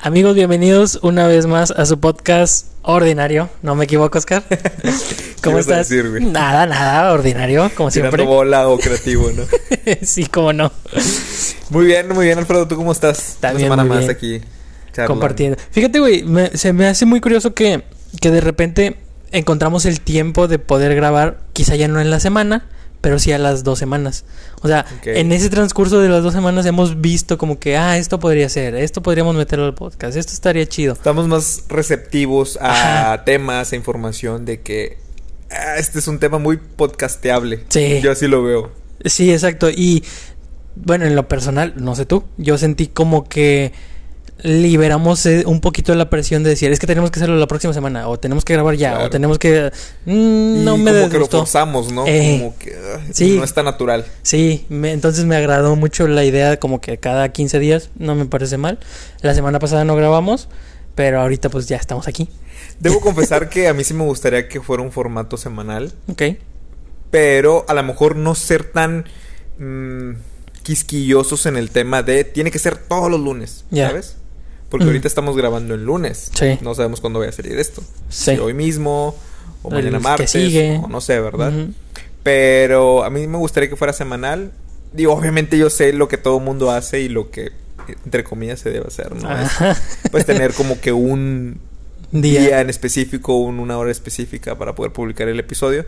Amigos, 0.00 0.34
bienvenidos 0.34 0.98
una 1.02 1.26
vez 1.26 1.46
más 1.46 1.70
a 1.70 1.86
su 1.86 1.98
podcast 1.98 2.66
ordinario. 2.82 3.48
¿No 3.62 3.74
me 3.74 3.84
equivoco, 3.84 4.18
Oscar? 4.18 4.42
¿Cómo 5.42 5.58
estás? 5.58 5.88
decir, 5.88 6.20
nada, 6.22 6.66
nada, 6.66 7.12
ordinario, 7.12 7.70
como 7.74 7.90
Tirando 7.90 8.16
siempre. 8.16 8.24
bola 8.24 8.68
o 8.68 8.78
creativo, 8.78 9.30
¿no? 9.32 9.44
sí, 10.02 10.26
cómo 10.26 10.52
no. 10.52 10.70
muy 11.70 11.86
bien, 11.86 12.08
muy 12.10 12.26
bien, 12.26 12.38
Alfredo. 12.38 12.68
¿Tú 12.68 12.76
cómo 12.76 12.92
estás? 12.92 13.38
También 13.40 13.66
Una 13.72 13.76
semana 13.82 13.94
muy 13.94 14.02
más 14.04 14.14
aquí. 14.14 14.40
charlando. 14.92 15.14
Compartiendo. 15.14 15.56
Fíjate, 15.70 16.00
güey, 16.00 16.22
me- 16.24 16.54
se 16.56 16.72
me 16.74 16.86
hace 16.86 17.06
muy 17.06 17.20
curioso 17.20 17.54
que, 17.54 17.82
que 18.20 18.30
de 18.30 18.40
repente 18.42 18.96
encontramos 19.32 19.86
el 19.86 20.00
tiempo 20.00 20.48
de 20.48 20.58
poder 20.58 20.94
grabar, 20.94 21.40
quizá 21.52 21.76
ya 21.76 21.88
no 21.88 22.00
en 22.00 22.10
la 22.10 22.20
semana, 22.20 22.66
pero 23.00 23.18
sí 23.18 23.32
a 23.32 23.38
las 23.38 23.64
dos 23.64 23.78
semanas. 23.78 24.24
O 24.62 24.68
sea, 24.68 24.86
en 25.04 25.30
ese 25.32 25.50
transcurso 25.50 26.00
de 26.00 26.08
las 26.08 26.22
dos 26.22 26.32
semanas 26.32 26.64
hemos 26.64 27.02
visto 27.02 27.36
como 27.36 27.58
que, 27.58 27.76
ah, 27.76 27.98
esto 27.98 28.18
podría 28.18 28.48
ser, 28.48 28.74
esto 28.74 29.02
podríamos 29.02 29.36
meterlo 29.36 29.66
al 29.66 29.74
podcast, 29.74 30.16
esto 30.16 30.32
estaría 30.32 30.66
chido. 30.66 30.94
Estamos 30.94 31.28
más 31.28 31.64
receptivos 31.68 32.56
a 32.60 33.12
Ajá. 33.12 33.24
temas, 33.24 33.72
a 33.72 33.76
información 33.76 34.46
de 34.46 34.62
que 34.62 34.96
ah, 35.50 35.76
este 35.76 35.98
es 35.98 36.08
un 36.08 36.18
tema 36.18 36.38
muy 36.38 36.56
podcasteable. 36.56 37.64
Sí. 37.68 38.00
Yo 38.02 38.10
así 38.10 38.26
lo 38.26 38.42
veo. 38.42 38.72
Sí, 39.04 39.30
exacto. 39.32 39.68
Y 39.68 40.02
bueno, 40.76 41.04
en 41.04 41.14
lo 41.14 41.28
personal, 41.28 41.74
no 41.76 41.94
sé 41.94 42.06
tú, 42.06 42.24
yo 42.36 42.56
sentí 42.56 42.86
como 42.86 43.28
que 43.28 43.72
liberamos 44.44 45.24
eh, 45.24 45.42
un 45.46 45.60
poquito 45.62 45.90
de 45.92 45.96
la 45.98 46.10
presión 46.10 46.42
de 46.42 46.50
decir, 46.50 46.70
es 46.70 46.78
que 46.78 46.86
tenemos 46.86 47.10
que 47.10 47.18
hacerlo 47.18 47.36
la 47.36 47.46
próxima 47.46 47.72
semana, 47.72 48.08
o 48.08 48.18
tenemos 48.20 48.44
que 48.44 48.52
grabar 48.52 48.76
ya, 48.76 48.90
Claro. 48.90 49.06
o 49.06 49.10
tenemos 49.10 49.38
que... 49.38 49.72
Mm, 50.04 50.64
no 50.64 50.76
y 50.76 50.80
me 50.80 50.92
como 50.92 51.08
que 51.10 51.18
lo 51.18 51.26
forzamos, 51.26 51.90
¿no? 51.90 52.06
Eh, 52.06 52.36
como 52.38 52.58
que 52.58 52.76
sí. 53.12 53.36
no 53.38 53.42
está 53.44 53.62
natural. 53.62 54.04
Sí, 54.22 54.66
me- 54.68 54.92
entonces 54.92 55.24
me 55.24 55.34
agradó 55.36 55.76
mucho 55.76 56.06
la 56.06 56.24
idea 56.24 56.58
como 56.60 56.80
que 56.82 56.98
cada 56.98 57.30
15 57.30 57.58
días, 57.58 57.88
no 57.98 58.14
me 58.14 58.26
parece 58.26 58.58
mal. 58.58 58.78
La 59.22 59.34
semana 59.34 59.58
pasada 59.58 59.84
no 59.86 59.96
grabamos, 59.96 60.48
pero 60.94 61.20
ahorita 61.22 61.48
pues 61.48 61.66
ya 61.66 61.76
estamos 61.78 62.06
aquí. 62.06 62.28
Debo 62.80 63.00
confesar 63.00 63.48
que 63.48 63.66
a 63.66 63.72
mí 63.72 63.82
sí 63.82 63.94
me 63.94 64.04
gustaría 64.04 64.46
que 64.46 64.60
fuera 64.60 64.82
un 64.82 64.92
formato 64.92 65.38
semanal, 65.38 65.92
Ok. 66.06 66.22
pero 67.10 67.64
a 67.66 67.72
lo 67.72 67.82
mejor 67.82 68.16
no 68.16 68.34
ser 68.34 68.64
tan 68.64 69.06
mm, 69.58 70.10
quisquillosos 70.62 71.46
en 71.46 71.56
el 71.56 71.70
tema 71.70 72.02
de 72.02 72.24
tiene 72.24 72.50
que 72.50 72.58
ser 72.58 72.76
todos 72.76 73.10
los 73.10 73.20
lunes, 73.20 73.64
Ya. 73.70 73.88
¿sabes? 73.88 74.16
Porque 74.74 74.86
Ujú. 74.86 74.90
ahorita 74.90 75.06
estamos 75.06 75.36
grabando 75.36 75.74
el 75.74 75.84
lunes. 75.84 76.32
Sí. 76.34 76.58
No 76.60 76.74
sabemos 76.74 77.00
cuándo 77.00 77.20
vaya 77.20 77.28
a 77.30 77.32
salir 77.32 77.56
esto. 77.60 77.80
Sí. 78.08 78.32
Si 78.32 78.38
hoy 78.38 78.54
mismo, 78.54 79.14
o 79.62 79.68
El 79.68 79.74
mañana 79.76 79.98
que 79.98 80.02
martes, 80.02 80.30
sigue. 80.32 80.80
o 80.82 80.88
no 80.88 81.00
sé, 81.00 81.20
¿verdad? 81.20 81.52
Pero 82.24 83.04
a 83.04 83.10
mí 83.10 83.26
me 83.28 83.38
gustaría 83.38 83.68
que 83.68 83.76
fuera 83.76 83.92
semanal. 83.92 84.50
Digo, 84.92 85.12
obviamente 85.14 85.56
yo 85.58 85.70
sé 85.70 85.92
lo 85.92 86.08
que 86.08 86.16
todo 86.18 86.40
mundo 86.40 86.72
hace 86.72 87.00
y 87.02 87.08
lo 87.08 87.30
que, 87.30 87.52
entre 88.04 88.24
comillas, 88.24 88.58
se 88.58 88.70
debe 88.70 88.88
hacer, 88.88 89.14
¿no? 89.14 89.30
Es, 89.40 89.50
pues 90.10 90.26
tener 90.26 90.54
como 90.54 90.80
que 90.80 90.92
un 90.92 91.60
Día. 92.10 92.40
día, 92.40 92.60
en 92.60 92.68
específico, 92.70 93.36
un- 93.36 93.60
una 93.60 93.78
hora 93.78 93.92
específica 93.92 94.56
para 94.58 94.74
poder 94.74 94.92
publicar 94.92 95.28
el 95.28 95.38
episodio. 95.38 95.84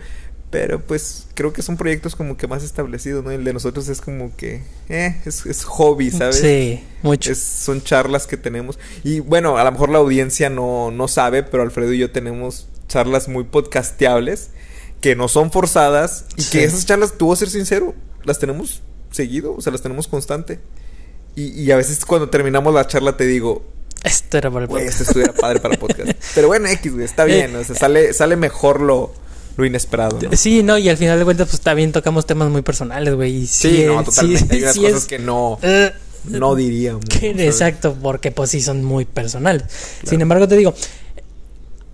Pero 0.51 0.81
pues 0.81 1.27
creo 1.35 1.53
que 1.53 1.61
son 1.61 1.77
proyectos 1.77 2.15
como 2.15 2.37
que 2.37 2.47
más 2.47 2.63
establecidos, 2.63 3.25
¿no? 3.25 3.31
El 3.33 3.43
de 3.45 3.53
nosotros 3.53 3.89
es 3.89 4.01
como 4.01 4.35
que, 4.37 4.63
eh, 4.89 5.21
es, 5.27 5.45
es 5.45 5.65
hobby, 5.65 6.11
¿sabes? 6.13 6.37
Sí, 6.41 6.83
mucho. 7.03 7.33
Es- 7.33 7.39
son 7.43 7.83
charlas 7.83 8.27
que 8.29 8.37
tenemos. 8.37 8.79
Y 9.03 9.21
bueno, 9.21 9.59
a 9.59 9.65
lo 9.65 9.73
mejor 9.73 9.89
la 9.91 9.99
audiencia 9.99 10.49
no, 10.49 10.91
no 10.93 11.09
sabe, 11.09 11.43
pero 11.43 11.63
Alfredo 11.65 11.93
y 11.93 11.99
yo 11.99 12.11
tenemos 12.13 12.69
charlas 12.89 13.27
muy 13.29 13.43
podcasteables 13.45 14.51
que 15.01 15.17
no 15.17 15.27
son 15.29 15.51
forzadas 15.51 16.25
y 16.37 16.43
Sí. 16.43 16.51
que 16.59 16.65
esas 16.65 16.87
charlas, 16.87 17.15
tú 17.19 17.27
voy 17.27 17.35
a 17.35 17.37
ser 17.37 17.51
sincero, 17.51 17.95
las 18.25 18.39
tenemos 18.39 18.83
seguido, 19.11 19.55
o 19.57 19.61
sea, 19.61 19.73
las 19.73 19.83
tenemos 19.83 20.07
constante. 20.09 20.61
Y, 21.35 21.61
y 21.61 21.71
a 21.73 21.77
veces 21.77 22.05
cuando 22.06 22.31
terminamos 22.31 22.73
la 22.73 22.87
charla 22.87 23.17
te 23.17 23.27
digo, 23.27 23.65
Esto 24.05 24.39
era 24.39 24.51
para 24.51 24.62
el 24.65 24.69
podcast. 24.69 24.89
esto 24.89 25.03
estuviera 25.03 25.33
padre 25.33 25.59
para 25.61 25.77
podcast. 25.77 26.12
Pero 26.35 26.47
bueno, 26.47 26.69
X, 26.69 26.93
güey, 26.93 27.05
está 27.05 27.25
bien, 27.25 27.55
o 27.56 27.65
sea, 27.65 27.75
sale, 27.75 28.12
sale 28.15 28.37
mejor 28.37 28.81
lo, 28.81 29.12
lo 29.56 29.65
inesperado, 29.65 30.19
¿no? 30.21 30.37
Sí, 30.37 30.62
no, 30.62 30.77
y 30.78 30.89
al 30.89 30.97
final 30.97 31.19
de 31.19 31.25
cuentas, 31.25 31.49
pues 31.49 31.61
también 31.62 31.93
tocamos 31.93 32.27
temas 32.27 32.50
muy 32.50 32.62
personales, 32.62 33.15
güey. 33.15 33.34
y 33.43 33.47
Sí, 33.47 33.84
no, 33.87 34.05
totalmente. 34.05 34.55
Hay 34.55 34.62
unas 34.62 34.75
sí 34.75 34.81
cosas 34.81 34.99
es- 34.99 35.05
que 35.06 35.19
no, 35.19 35.59
Eh, 35.62 35.93
no 36.28 36.55
diríamos. 36.55 37.05
que- 37.06 37.31
exacto, 37.47 37.97
porque 38.03 38.33
pues 38.33 38.50
sí 38.50 38.61
son 38.61 38.84
muy 38.84 39.05
personales. 39.05 39.65
Sin 40.05 40.21
embargo, 40.21 40.47
te 40.47 40.56
digo, 40.56 40.75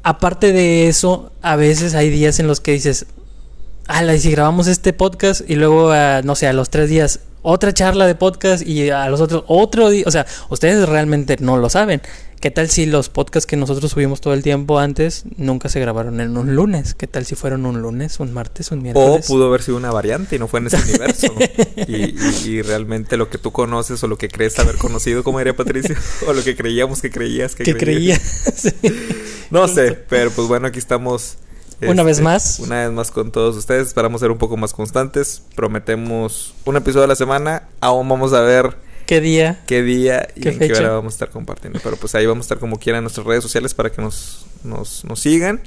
aparte 0.02 0.52
de 0.52 0.88
eso, 0.88 1.32
a 1.42 1.56
veces 1.56 1.94
hay 1.94 2.10
días 2.10 2.38
en 2.40 2.46
los 2.46 2.60
que 2.60 2.72
dices, 2.72 3.06
y 3.88 4.18
si 4.18 4.30
grabamos 4.30 4.66
este 4.66 4.92
podcast 4.92 5.42
y 5.48 5.54
luego, 5.56 5.90
ah, 5.92 6.22
no 6.24 6.34
sé, 6.34 6.46
a 6.46 6.52
los 6.52 6.70
tres 6.70 6.88
días 6.88 7.20
otra 7.42 7.72
charla 7.74 8.06
de 8.06 8.14
podcast 8.14 8.66
y 8.66 8.90
a 8.90 9.08
los 9.08 9.20
otros 9.20 9.44
otro 9.48 9.90
día, 9.90 10.04
o 10.06 10.10
sea, 10.10 10.26
ustedes 10.48 10.88
realmente 10.88 11.36
no 11.40 11.56
lo 11.58 11.68
saben. 11.68 12.00
¿Qué 12.40 12.50
tal 12.50 12.68
si 12.68 12.86
los 12.86 13.08
podcasts 13.08 13.46
que 13.46 13.56
nosotros 13.56 13.92
subimos 13.92 14.20
todo 14.20 14.34
el 14.34 14.42
tiempo 14.42 14.80
antes 14.80 15.22
nunca 15.36 15.68
se 15.68 15.78
grabaron 15.78 16.20
en 16.20 16.36
un 16.36 16.56
lunes? 16.56 16.94
¿Qué 16.94 17.06
tal 17.06 17.24
si 17.24 17.36
fueron 17.36 17.64
un 17.66 17.80
lunes, 17.82 18.18
un 18.18 18.32
martes, 18.32 18.72
un 18.72 18.80
O 18.80 18.82
miércoles? 18.82 19.26
pudo 19.28 19.46
haber 19.46 19.62
sido 19.62 19.76
una 19.76 19.92
variante 19.92 20.34
y 20.34 20.38
no 20.40 20.48
fue 20.48 20.58
en 20.58 20.66
ese 20.66 20.76
universo. 20.78 21.32
Y, 21.86 21.94
y- 21.94 22.42
y 22.48 22.62
realmente 22.62 23.16
lo 23.16 23.30
que 23.30 23.38
tú 23.38 23.52
conoces 23.52 24.02
o 24.02 24.08
lo 24.08 24.18
que 24.18 24.28
crees 24.28 24.58
haber 24.58 24.76
conocido, 24.76 25.22
como 25.22 25.38
diría 25.38 25.54
Patricio, 25.54 25.94
o 26.26 26.32
lo 26.32 26.42
que 26.42 26.56
creíamos 26.56 27.00
que 27.00 27.10
creías 27.12 27.54
que, 27.54 27.62
que 27.62 27.76
creía. 27.76 28.18
creías. 28.18 28.74
No 29.52 29.68
sé, 29.68 29.92
pero 30.08 30.30
pues 30.32 30.48
bueno, 30.48 30.66
aquí 30.66 30.80
estamos. 30.80 31.36
Una 31.90 32.02
vez 32.02 32.20
más. 32.20 32.58
Una 32.60 32.82
vez 32.84 32.92
más 32.92 33.10
con 33.10 33.30
todos 33.32 33.56
ustedes. 33.56 33.88
Esperamos 33.88 34.20
ser 34.20 34.30
un 34.30 34.38
poco 34.38 34.56
más 34.56 34.72
constantes. 34.72 35.42
Prometemos 35.54 36.54
un 36.64 36.76
episodio 36.76 37.04
a 37.04 37.08
la 37.08 37.16
semana. 37.16 37.64
Aún 37.80 38.08
vamos 38.08 38.32
a 38.32 38.40
ver 38.40 38.76
¿Qué 39.06 39.20
día? 39.20 39.60
qué 39.66 39.82
día 39.82 40.28
y 40.36 40.40
¿Qué 40.42 40.48
en 40.50 40.58
qué 40.58 40.72
hora 40.74 40.90
vamos 40.92 41.14
a 41.14 41.16
estar 41.16 41.30
compartiendo. 41.30 41.80
Pero 41.82 41.96
pues 41.96 42.14
ahí 42.14 42.26
vamos 42.26 42.44
a 42.44 42.46
estar 42.46 42.58
como 42.58 42.78
quieran 42.78 42.98
en 43.00 43.04
nuestras 43.04 43.26
redes 43.26 43.42
sociales 43.42 43.74
para 43.74 43.90
que 43.90 44.00
nos, 44.00 44.46
nos, 44.64 45.04
nos 45.04 45.20
sigan 45.20 45.60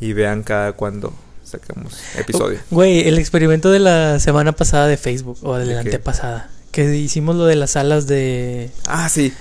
y 0.00 0.12
vean 0.12 0.42
cada 0.42 0.72
cuando 0.72 1.12
sacamos 1.44 1.98
episodio. 2.18 2.58
Güey, 2.70 3.06
el 3.06 3.18
experimento 3.18 3.70
de 3.70 3.78
la 3.78 4.18
semana 4.18 4.52
pasada 4.52 4.86
de 4.88 4.96
Facebook 4.96 5.38
o 5.42 5.56
de 5.56 5.66
¿De 5.66 5.74
la 5.74 5.80
antepasada. 5.80 6.50
Que 6.72 6.96
hicimos 6.96 7.36
lo 7.36 7.44
de 7.46 7.54
las 7.54 7.72
salas 7.72 8.06
de. 8.08 8.70
Ah, 8.88 9.08
sí. 9.08 9.32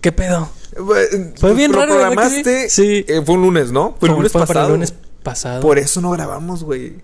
¿Qué 0.00 0.12
pedo? 0.12 0.48
Fue 0.76 1.32
Fue 1.36 1.54
bien 1.54 1.72
raro, 1.72 1.96
¿verdad 1.96 2.10
que 2.10 2.14
programaste. 2.14 2.68
sí? 2.70 3.04
eh, 3.08 3.22
fue 3.26 3.34
un 3.34 3.42
lunes, 3.42 3.72
¿no? 3.72 3.96
Fue 3.98 4.08
el 4.08 4.12
Como 4.12 4.16
lunes 4.18 4.30
fue 4.32 4.40
para 4.42 4.46
pasado. 4.46 4.66
el 4.68 4.72
lunes 4.74 4.94
pasado. 5.30 5.60
Por 5.60 5.78
eso 5.78 6.00
no 6.00 6.10
grabamos, 6.12 6.64
güey. 6.64 6.94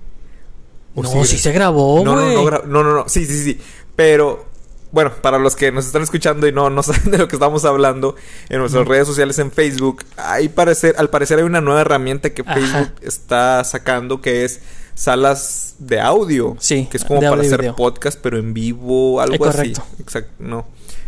¿O 0.94 1.02
no, 1.02 1.24
sí, 1.24 1.38
se 1.38 1.52
grabó, 1.52 2.02
no, 2.04 2.14
no, 2.16 2.22
güey. 2.22 2.34
no, 2.34 2.44
gra- 2.44 2.64
no, 2.64 2.82
no, 2.84 2.94
no. 2.94 3.08
Sí, 3.08 3.24
sí, 3.24 3.42
sí. 3.42 3.60
Pero, 3.96 4.44
bueno, 4.92 5.10
para 5.22 5.38
los 5.38 5.56
que 5.56 5.72
nos 5.72 5.86
están 5.86 6.02
escuchando 6.02 6.46
y 6.46 6.52
no, 6.52 6.68
no 6.70 6.82
saben 6.88 7.10
de 7.10 7.18
lo 7.18 7.28
que 7.28 7.36
estamos 7.36 7.64
hablando, 7.64 8.14
en 8.50 8.58
nuestras 8.60 8.86
redes 8.86 9.06
sociales 9.06 9.38
en 9.38 9.50
Facebook, 9.50 10.04
hay 10.16 10.48
parecer, 10.50 10.94
al 10.98 11.08
parecer 11.10 11.38
hay 11.38 11.44
una 11.44 11.60
nueva 11.60 11.80
herramienta 11.80 12.30
que 12.30 12.42
Ajá. 12.42 12.54
Facebook 12.54 12.92
está 13.02 13.64
sacando 13.64 14.20
que 14.20 14.44
es 14.44 14.60
salas 14.94 15.76
de 15.78 15.98
audio. 16.00 16.56
Sí, 16.60 16.86
Que 16.90 16.98
es 16.98 17.04
como 17.04 17.20
para 17.20 17.40
hacer 17.40 17.60
video. 17.60 17.74
podcast, 17.76 18.18
pero 18.22 18.38
en 18.38 18.52
vivo, 18.52 19.20
algo 19.22 19.46
así. 19.46 19.72
Exacto, 19.98 20.32
no. 20.38 20.66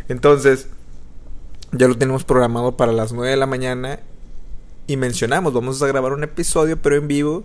Entonces, 0.08 0.68
ya 1.72 1.88
lo 1.88 1.96
tenemos 1.98 2.24
programado 2.24 2.76
para 2.78 2.92
las 2.92 3.12
9 3.12 3.30
de 3.32 3.36
la 3.36 3.46
mañana. 3.46 4.00
Y 4.86 4.96
mencionamos, 4.98 5.54
vamos 5.54 5.80
a 5.82 5.86
grabar 5.86 6.12
un 6.12 6.24
episodio, 6.24 6.76
pero 6.80 6.96
en 6.96 7.08
vivo. 7.08 7.44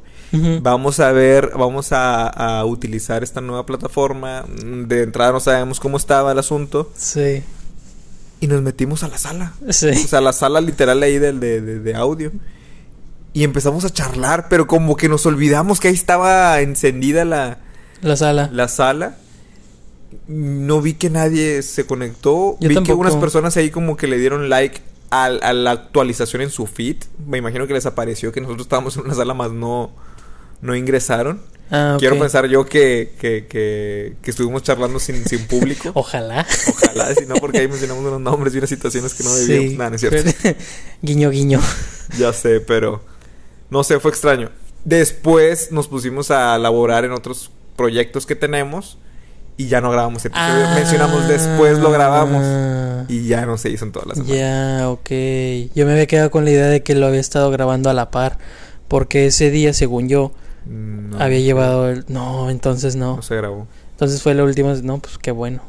Vamos 0.62 1.00
a 1.00 1.12
ver, 1.14 1.52
vamos 1.58 1.92
a, 1.94 2.28
a 2.28 2.66
utilizar 2.66 3.24
esta 3.24 3.40
nueva 3.42 3.66
plataforma. 3.66 4.44
De 4.64 5.04
entrada 5.04 5.32
no 5.32 5.40
sabemos 5.40 5.80
cómo 5.80 5.96
estaba 5.98 6.32
el 6.34 6.40
asunto. 6.40 6.92
Sí. 6.96 7.42
Y 8.42 8.48
nos 8.48 8.62
metimos 8.62 9.04
a 9.04 9.08
la 9.08 9.18
sala. 9.18 9.54
Sí. 9.70 9.88
O 9.90 10.08
sea, 10.08 10.20
la 10.22 10.34
sala 10.34 10.60
literal 10.62 11.02
ahí 11.02 11.18
del 11.18 11.40
de, 11.40 11.62
de- 11.62 11.80
de 11.80 11.96
audio. 11.96 12.32
Y 13.32 13.44
empezamos 13.44 13.86
a 13.86 13.90
charlar, 13.90 14.48
pero 14.50 14.68
como 14.68 14.96
que 14.98 15.08
nos 15.08 15.26
olvidamos 15.26 15.80
que 15.80 15.88
ahí 15.88 15.94
estaba 15.94 16.60
encendida 16.62 17.24
la, 17.26 17.60
La 18.02 18.18
sala. 18.18 18.50
la 18.52 18.68
sala. 18.68 19.16
No 20.28 20.82
vi 20.82 20.94
que 20.96 21.10
nadie 21.10 21.62
se 21.62 21.86
conectó. 21.86 22.58
Yo 22.60 22.70
vi 22.70 22.82
que 22.84 22.94
unas 22.94 23.16
personas 23.16 23.56
ahí 23.58 23.70
como 23.70 23.96
que 23.98 24.08
le 24.08 24.18
dieron 24.18 24.50
like 24.50 24.82
al- 25.10 25.40
a, 25.44 25.54
la 25.54 25.72
actualización 25.72 26.42
en 26.42 26.50
su 26.50 26.66
feed. 26.68 26.98
Me 27.26 27.38
imagino 27.38 27.68
que 27.68 27.74
les 27.74 27.86
apareció 27.86 28.32
que 28.32 28.42
nosotros 28.42 28.66
estábamos 28.66 28.96
en 28.98 29.04
una 29.06 29.14
sala 29.16 29.34
más 29.34 29.52
no, 29.52 29.92
no 30.62 30.76
ingresaron. 30.76 31.42
Ah. 31.72 31.98
Quiero 32.00 32.18
pensar 32.18 32.48
yo 32.48 32.66
que, 32.66 33.14
que, 33.20 33.46
que, 33.48 34.16
que 34.24 34.32
estuvimos 34.32 34.64
charlando 34.64 35.00
sin, 35.00 35.24
sin 35.26 35.46
público. 35.46 35.92
Ojalá. 35.94 36.46
Ojalá, 36.68 37.14
si 37.14 37.26
no, 37.28 37.36
porque 37.36 37.60
ahí 37.60 37.68
mencionamos 37.68 38.04
unos 38.06 38.20
nombres 38.22 38.56
y 38.56 38.58
unas 38.58 38.70
situaciones 38.70 39.14
que 39.14 39.24
no 39.24 39.34
debíamos. 39.36 39.70
Sí. 39.72 39.78
Nada, 39.78 39.90
no 39.92 39.96
es 39.96 40.02
cierto. 40.02 40.32
Pero- 40.42 40.58
guiño, 41.04 41.30
guiño. 41.30 41.62
Ya 42.18 42.34
sé, 42.34 42.60
pero 42.60 43.04
no 43.70 43.84
sé, 43.84 44.00
fue 44.00 44.10
extraño. 44.10 44.50
Después 44.84 45.72
nos 45.72 45.88
pusimos 45.88 46.32
a 46.32 46.58
laborar 46.58 47.06
en 47.06 47.12
otros 47.12 47.52
proyectos 47.76 48.26
que 48.26 48.36
tenemos 48.36 48.98
y 49.60 49.68
ya 49.68 49.82
no 49.82 49.92
grabamos 49.92 50.24
episodio. 50.24 50.66
Ah. 50.68 50.74
Mencionamos 50.76 51.28
después 51.28 51.80
lo 51.80 51.92
grabamos 51.92 52.46
y 53.10 53.28
ya 53.28 53.46
no 53.46 53.58
se 53.58 53.70
hizo 53.70 53.84
en 53.84 53.92
todas 53.92 54.08
las 54.08 54.18
semanas. 54.18 54.38
Ya, 54.80 54.90
ok. 54.90 55.10
Yo 55.76 55.86
me 55.86 55.92
había 55.92 56.06
quedado 56.08 56.32
con 56.32 56.46
la 56.46 56.52
idea 56.52 56.68
de 56.68 56.82
que 56.82 56.96
lo 56.96 57.06
había 57.08 57.20
estado 57.20 57.52
grabando 57.52 57.90
a 57.90 57.94
la 57.94 58.10
par. 58.10 58.38
Porque 58.88 59.26
ese 59.28 59.52
día, 59.52 59.74
según 59.74 60.08
yo, 60.08 60.32
No, 60.66 61.20
había 61.20 61.40
llevado 61.40 61.90
el... 61.90 62.06
No, 62.08 62.50
entonces 62.50 62.96
no. 62.96 63.18
No 63.18 63.22
se 63.22 63.36
grabó. 63.36 63.68
Entonces 63.92 64.22
fue 64.24 64.34
lo 64.34 64.46
último. 64.46 64.74
No, 64.76 65.00
pues 65.00 65.18
qué 65.18 65.32
bueno. 65.32 65.62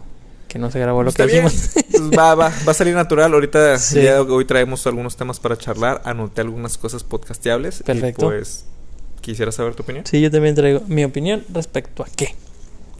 Que 0.47 0.61
no 0.61 0.71
se 0.71 0.79
grabó 0.79 1.03
lo 1.03 1.09
Está 1.11 1.27
que 1.27 1.33
bien. 1.33 1.45
dijimos. 1.47 1.71
Pues 1.91 2.11
va, 2.19 2.37
va, 2.37 2.53
va 2.67 2.71
a 2.71 2.75
salir 2.75 2.95
natural. 2.95 3.35
Ahorita, 3.35 3.77
Sí. 3.79 3.99
de 4.01 4.19
hoy 4.19 4.45
traemos 4.45 4.87
algunos 4.87 5.17
temas 5.17 5.41
para 5.41 5.57
charlar. 5.59 6.01
Anoté 6.05 6.43
algunas 6.43 6.79
cosas 6.79 7.03
podcasteables. 7.03 7.83
Perfecto. 7.83 8.27
Y 8.27 8.29
pues, 8.39 8.67
quisiera 9.21 9.51
saber 9.51 9.75
tu 9.75 9.83
opinión. 9.83 10.05
sí, 10.07 10.21
yo 10.21 10.31
también 10.31 10.55
traigo 10.55 10.81
mi 10.87 11.03
opinión 11.05 11.45
respecto 11.53 12.05
a 12.05 12.07
qué. 12.15 12.37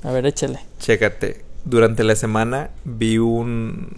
A 0.03 0.13
ver, 0.13 0.27
échale. 0.27 0.59
Chécate. 0.79 1.43
Durante 1.65 2.05
la 2.05 2.17
semana 2.17 2.71
vi 2.85 3.19
un. 3.19 3.89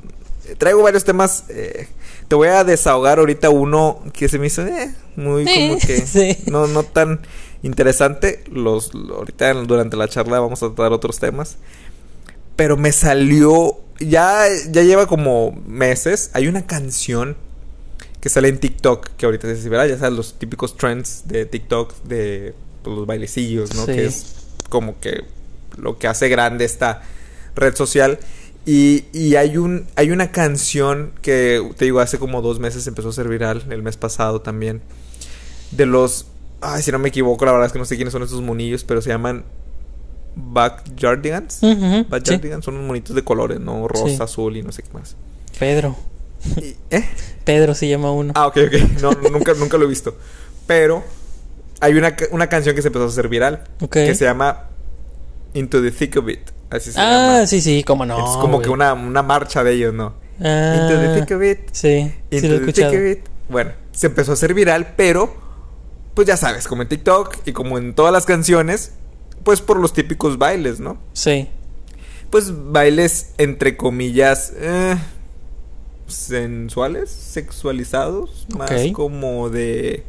Traigo 0.59 0.83
varios 0.83 1.05
temas. 1.05 1.45
eh, 1.49 1.87
te 2.29 2.35
voy 2.35 2.49
a 2.49 2.65
desahogar 2.65 3.19
ahorita 3.19 3.51
uno 3.51 4.03
que 4.13 4.29
se 4.29 4.39
me 4.39 4.47
hizo 4.47 4.67
eh, 4.67 4.93
muy 5.17 5.45
como 5.45 5.79
que. 5.79 6.01
Sí. 6.07 6.39
No, 6.47 6.67
no 6.67 6.83
tan 6.83 7.21
interesante. 7.63 8.43
Los, 8.51 8.91
ahorita 8.95 9.55
durante 9.55 9.97
la 9.97 10.09
charla 10.09 10.41
vamos 10.41 10.63
a 10.63 10.69
tratar 10.69 10.93
otros 10.93 11.19
temas. 11.19 11.57
Pero 12.57 12.77
me 12.77 12.93
salió. 12.93 13.79
Ya, 14.01 14.47
ya 14.71 14.83
lleva 14.83 15.07
como 15.07 15.53
meses. 15.67 16.31
Hay 16.33 16.49
una 16.49 16.67
canción 16.67 17.37
que 18.21 18.29
sale 18.29 18.49
en 18.49 18.59
TikTok. 18.59 19.11
Que 19.17 19.27
ahorita 19.27 19.55
se 19.55 19.69
verá. 19.69 19.87
Ya 19.87 19.97
sabes, 19.99 20.17
los 20.17 20.39
típicos 20.39 20.77
trends 20.77 21.23
de 21.27 21.47
TikTok. 21.47 21.95
De 22.03 22.55
pues, 22.83 22.97
los 22.97 23.07
bailecillos, 23.07 23.75
¿no? 23.75 23.87
Sí. 23.87 23.93
Que 23.93 24.07
es 24.07 24.27
como 24.69 24.99
que 24.99 25.23
lo 25.77 25.99
que 25.99 26.09
hace 26.09 26.29
grande 26.29 26.65
esta 26.65 27.03
red 27.55 27.75
social. 27.75 28.19
Y, 28.65 29.07
y 29.13 29.35
hay 29.35 29.57
un 29.57 29.87
hay 29.97 30.11
una 30.13 30.31
canción 30.31 31.11
que 31.21 31.69
te 31.77 31.85
digo 31.87 31.99
hace 31.99 32.19
como 32.19 32.43
dos 32.43 32.61
meses 32.61 32.87
empezó 32.87 33.09
a 33.09 33.13
ser 33.13 33.27
viral 33.29 33.65
el 33.71 33.83
mes 33.83 33.97
pasado 33.97 34.41
también 34.41 34.83
de 35.73 35.85
los 35.85 36.27
ay 36.61 36.81
si 36.81 36.93
no 36.93 37.01
me 37.01 37.09
equivoco 37.09 37.45
la 37.45 37.51
verdad 37.51 37.67
es 37.67 37.73
que 37.73 37.81
no 37.81 37.85
sé 37.85 37.97
quiénes 37.97 38.13
son 38.13 38.23
estos 38.23 38.41
monillos 38.41 38.85
pero 38.85 39.03
se 39.03 39.09
llaman 39.09 39.43
Backyardigans 40.37 41.59
Ujú, 41.63 41.75
sí. 42.03 42.07
Backyardigans 42.09 42.65
son 42.65 42.75
unos 42.75 42.87
monitos 42.87 43.17
de 43.17 43.23
colores 43.25 43.61
no 43.61 43.89
rosa 43.89 44.09
Sí. 44.09 44.17
azul 44.21 44.57
y 44.57 44.63
no 44.63 44.71
sé 44.73 44.83
qué 44.83 44.91
más 44.93 45.17
Pedro. 45.59 45.97
Y- 46.57 46.77
¿eh? 46.91 47.05
Pedro 47.45 47.75
se 47.75 47.89
llama 47.89 48.13
uno. 48.13 48.33
ah 48.37 48.47
ok 48.47 48.59
ok 48.69 49.01
no 49.03 49.11
nunca 49.31 49.55
nunca 49.55 49.77
lo 49.77 49.85
he 49.85 49.89
visto 49.89 50.17
pero 50.67 51.03
hay 51.81 51.95
una, 51.95 52.15
una 52.31 52.49
canción 52.49 52.77
que 52.77 52.83
se 52.83 52.89
empezó 52.89 53.07
a 53.07 53.09
hacer 53.09 53.29
viral 53.29 53.65
ok. 53.81 53.91
que 53.93 54.15
se 54.15 54.25
llama 54.25 54.69
Into 55.55 55.83
the 55.83 55.91
Thick 55.91 56.17
of 56.17 56.29
It 56.29 56.41
así 56.71 56.91
se 56.93 57.01
ah, 57.01 57.11
llama 57.11 57.47
sí, 57.47 57.61
sí, 57.61 57.85
cómo 57.85 58.07
no. 58.07 58.19
es 58.19 58.37
como 58.39 58.61
que 58.61 58.71
una, 58.71 58.93
una 58.95 59.23
marcha 59.23 59.63
de 59.65 59.73
ellos 59.75 59.93
no 59.95 60.15
Ah, 60.41 60.77
Into 60.81 61.01
the 61.01 61.21
Thick 61.21 61.37
of 61.37 61.43
It 61.43 61.59
Sí, 61.73 62.13
sí 62.31 62.37
Into 62.37 62.49
lo 62.49 62.55
he 62.55 62.59
the 62.59 62.65
escuchado. 62.71 62.91
Thick 62.93 63.01
of 63.01 63.07
It. 63.07 63.25
Bueno, 63.49 63.73
se 63.93 64.07
empezó 64.07 64.31
a 64.31 64.35
hacer 64.35 64.55
viral, 64.55 64.95
pero 64.97 65.35
pues 66.15 66.27
ya 66.27 66.37
sabes, 66.37 66.67
como 66.67 66.83
en 66.83 66.89
TikTok 66.89 67.37
y 67.47 67.53
como 67.53 67.79
en 67.79 67.95
todas 67.95 68.13
las 68.13 68.25
canciones, 68.27 68.93
pues 69.45 69.61
por 69.61 69.79
los 69.79 69.93
típicos 69.93 70.39
bailes, 70.39 70.81
¿no? 70.81 70.99
Sí. 71.13 71.49
Pues 72.31 72.51
bailes 72.73 73.33
entre 73.39 73.77
comillas 73.77 74.53
eh, 74.57 74.97
sensuales, 76.07 77.11
sexualizados, 77.11 78.47
más 78.57 78.71
Ok. 78.71 78.93
como 78.93 79.49
de 79.51 80.05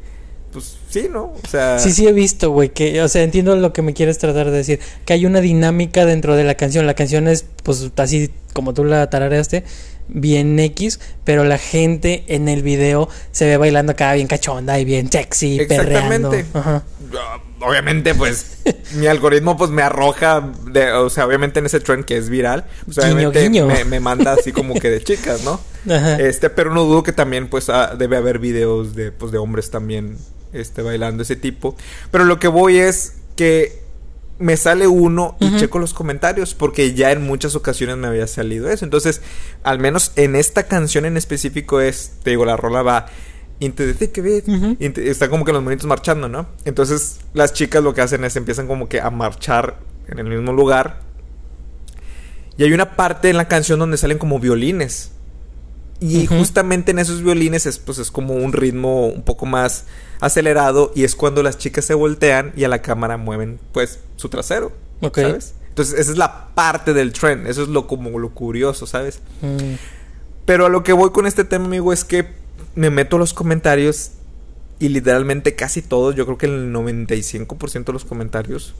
pues 0.54 0.78
sí, 0.90 1.08
¿no? 1.12 1.34
O 1.44 1.48
sea, 1.50 1.80
Sí, 1.80 1.92
sí 1.92 2.08
he 2.08 2.14
visto, 2.14 2.52
güey, 2.52 2.70
que, 2.70 3.02
o 3.02 3.08
sea, 3.08 3.24
entiendo 3.24 3.56
lo 3.56 3.74
que 3.74 3.82
me 3.82 3.94
quieres 3.94 4.20
tratar 4.20 4.52
de 4.52 4.58
decir, 4.58 4.80
que 5.06 5.14
hay 5.14 5.26
una 5.26 5.42
dinámica 5.42 6.06
dentro 6.06 6.36
de 6.36 6.44
la 6.44 6.56
canción, 6.56 6.86
la 6.86 6.94
canción 6.94 7.28
es, 7.28 7.46
pues, 7.64 7.92
así 7.98 8.32
como 8.54 8.74
tú 8.74 8.86
la 8.86 9.10
tarareaste, 9.10 9.64
bien 10.08 10.60
X, 10.60 11.00
pero 11.24 11.44
la 11.44 11.58
gente 11.58 12.24
en 12.28 12.48
el 12.48 12.62
video 12.62 13.10
se 13.32 13.46
ve 13.46 13.58
bailando 13.58 13.94
acá 13.94 14.14
bien 14.14 14.28
cachonda 14.28 14.80
y 14.80 14.86
bien 14.86 15.12
sexy, 15.12 15.66
perreando. 15.66 16.32
Exactamente. 16.34 16.46
Ajá. 16.58 16.84
Ah, 17.18 17.40
Obviamente, 17.66 18.14
pues, 18.14 18.58
mi 18.96 19.08
algoritmo, 19.08 19.56
pues, 19.58 19.72
me 19.72 19.82
arroja, 19.82 20.52
de, 20.70 20.92
o 20.92 21.10
sea, 21.10 21.26
obviamente 21.26 21.60
en 21.60 21.66
ese 21.66 21.80
trend 21.80 22.04
que 22.04 22.18
es 22.18 22.30
viral, 22.30 22.66
pues, 22.86 22.98
Guiño, 22.98 23.14
obviamente 23.14 23.42
guiño. 23.44 23.68
Me, 23.68 23.86
me 23.86 24.00
manda 24.00 24.34
así 24.34 24.52
como 24.52 24.74
que 24.74 24.90
de 24.90 25.02
chicas, 25.04 25.44
¿no? 25.44 25.62
Ajá. 25.90 26.18
Este, 26.18 26.50
pero 26.50 26.74
no 26.74 26.84
dudo 26.84 27.04
que 27.04 27.14
también, 27.14 27.50
pues, 27.50 27.70
ah, 27.70 27.96
debe 27.98 28.18
haber 28.18 28.40
videos 28.40 28.96
de, 28.96 29.12
pues, 29.12 29.32
de 29.32 29.38
hombres 29.38 29.70
también, 29.70 30.18
este, 30.54 30.82
bailando 30.82 31.24
ese 31.24 31.36
tipo. 31.36 31.76
Pero 32.12 32.24
lo 32.26 32.40
que 32.40 32.48
voy 32.48 32.78
es 32.78 33.16
que 33.36 33.82
me 34.40 34.58
sale 34.58 34.88
uno 34.88 35.38
y 35.40 35.56
checo 35.58 35.80
los 35.80 35.94
comentarios, 35.94 36.54
porque 36.56 36.94
ya 36.94 37.12
en 37.12 37.22
muchas 37.24 37.56
ocasiones 37.56 37.98
me 37.98 38.08
había 38.08 38.28
salido 38.28 38.70
eso. 38.70 38.84
Entonces, 38.84 39.22
al 39.64 39.80
menos 39.80 40.12
en 40.16 40.36
esta 40.36 40.64
canción 40.64 41.06
en 41.06 41.18
específico 41.18 41.80
es, 41.82 42.14
te 42.24 42.32
digo, 42.32 42.46
la 42.46 42.58
rola 42.58 42.82
va... 42.82 43.06
It. 43.60 43.80
Ujú. 43.80 44.76
Into- 44.80 45.00
Está 45.02 45.30
como 45.30 45.46
que 45.46 45.54
los 45.54 45.64
monitos 45.64 45.86
marchando, 45.86 46.28
¿no? 46.28 46.48
Entonces 46.66 47.20
las 47.34 47.54
chicas 47.54 47.82
lo 47.82 47.94
que 47.94 48.02
hacen 48.02 48.26
es 48.26 48.36
empiezan 48.36 48.68
como 48.68 48.90
que 48.90 49.00
a 49.00 49.10
marchar 49.10 49.78
en 50.10 50.20
el 50.20 50.26
mismo 50.26 50.52
lugar. 50.52 51.00
Y 52.58 52.64
hay 52.64 52.74
una 52.74 52.98
parte 52.98 53.30
en 53.30 53.38
la 53.38 53.48
canción 53.48 53.80
donde 53.80 53.96
salen 53.96 54.18
como 54.18 54.40
violines. 54.40 55.12
Y 56.02 56.26
justamente 56.28 56.92
en 56.92 57.00
esos 57.00 57.24
violines 57.24 57.66
es, 57.66 57.78
pues, 57.80 58.00
es 58.00 58.12
como 58.12 58.34
un 58.34 58.52
ritmo 58.52 59.08
un 59.08 59.24
poco 59.24 59.46
más 59.46 59.86
acelerado. 60.24 60.92
Y 60.96 61.04
es 61.04 61.16
cuando 61.16 61.44
las 61.44 61.58
chicas 61.58 61.86
se 61.86 61.94
voltean 61.94 62.54
y 62.56 62.64
a 62.64 62.68
la 62.70 62.82
cámara 62.82 63.18
mueven 63.18 63.60
pues 63.72 64.00
su 64.16 64.30
trasero. 64.30 64.72
¿Sabes? 65.14 65.54
Entonces 65.70 66.00
esa 66.00 66.12
es 66.12 66.18
la 66.18 66.50
parte 66.56 66.94
del 66.94 67.12
trend. 67.14 67.48
Eso 67.48 67.64
es 67.64 67.68
lo 67.68 67.88
como 67.88 68.18
lo 68.20 68.30
curioso, 68.30 68.88
¿sabes? 68.88 69.20
Mm, 69.42 69.74
Pero 70.46 70.66
a 70.66 70.70
lo 70.70 70.84
que 70.84 70.94
voy 70.94 71.12
con 71.12 71.26
este 71.28 71.44
tema, 71.44 71.66
amigo, 71.66 71.92
es 71.92 72.06
que 72.06 72.28
me 72.76 72.90
meto 72.90 73.18
a 73.18 73.20
los 73.20 73.34
comentarios 73.34 74.12
y 74.80 74.90
literalmente 74.90 75.56
casi 75.56 75.82
todos, 75.82 76.16
yo 76.16 76.26
creo 76.26 76.38
que 76.38 76.46
el 76.46 76.74
95% 76.74 77.86
de 77.86 77.94
los 77.94 78.06
comentarios 78.06 78.74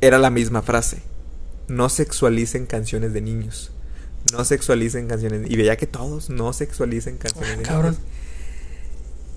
era 0.00 0.18
la 0.18 0.30
misma 0.30 0.62
frase. 0.62 1.02
No 1.66 1.88
sexualicen 1.88 2.66
canciones 2.66 3.12
de 3.12 3.20
niños. 3.20 3.72
No 4.32 4.44
sexualicen 4.44 5.08
canciones. 5.08 5.50
Y 5.50 5.56
veía 5.56 5.76
que 5.76 5.86
todos 5.86 6.30
no 6.30 6.52
sexualicen 6.52 7.16
canciones 7.16 7.58
de 7.58 7.62
cabrón. 7.64 7.92
niños. 7.92 8.06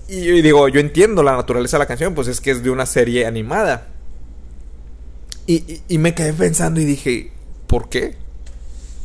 Y 0.08 0.40
digo, 0.42 0.68
yo 0.68 0.80
entiendo 0.80 1.22
la 1.22 1.36
naturaleza 1.36 1.76
de 1.76 1.80
la 1.80 1.86
canción, 1.86 2.14
pues 2.14 2.28
es 2.28 2.40
que 2.40 2.50
es 2.50 2.62
de 2.62 2.70
una 2.70 2.86
serie 2.86 3.26
animada. 3.26 3.88
Y, 5.46 5.56
y- 5.56 5.82
y 5.88 5.98
me 5.98 6.14
quedé 6.14 6.32
pensando 6.32 6.80
y 6.80 6.84
dije, 6.84 7.30
¿por 7.66 7.88
qué? 7.88 8.16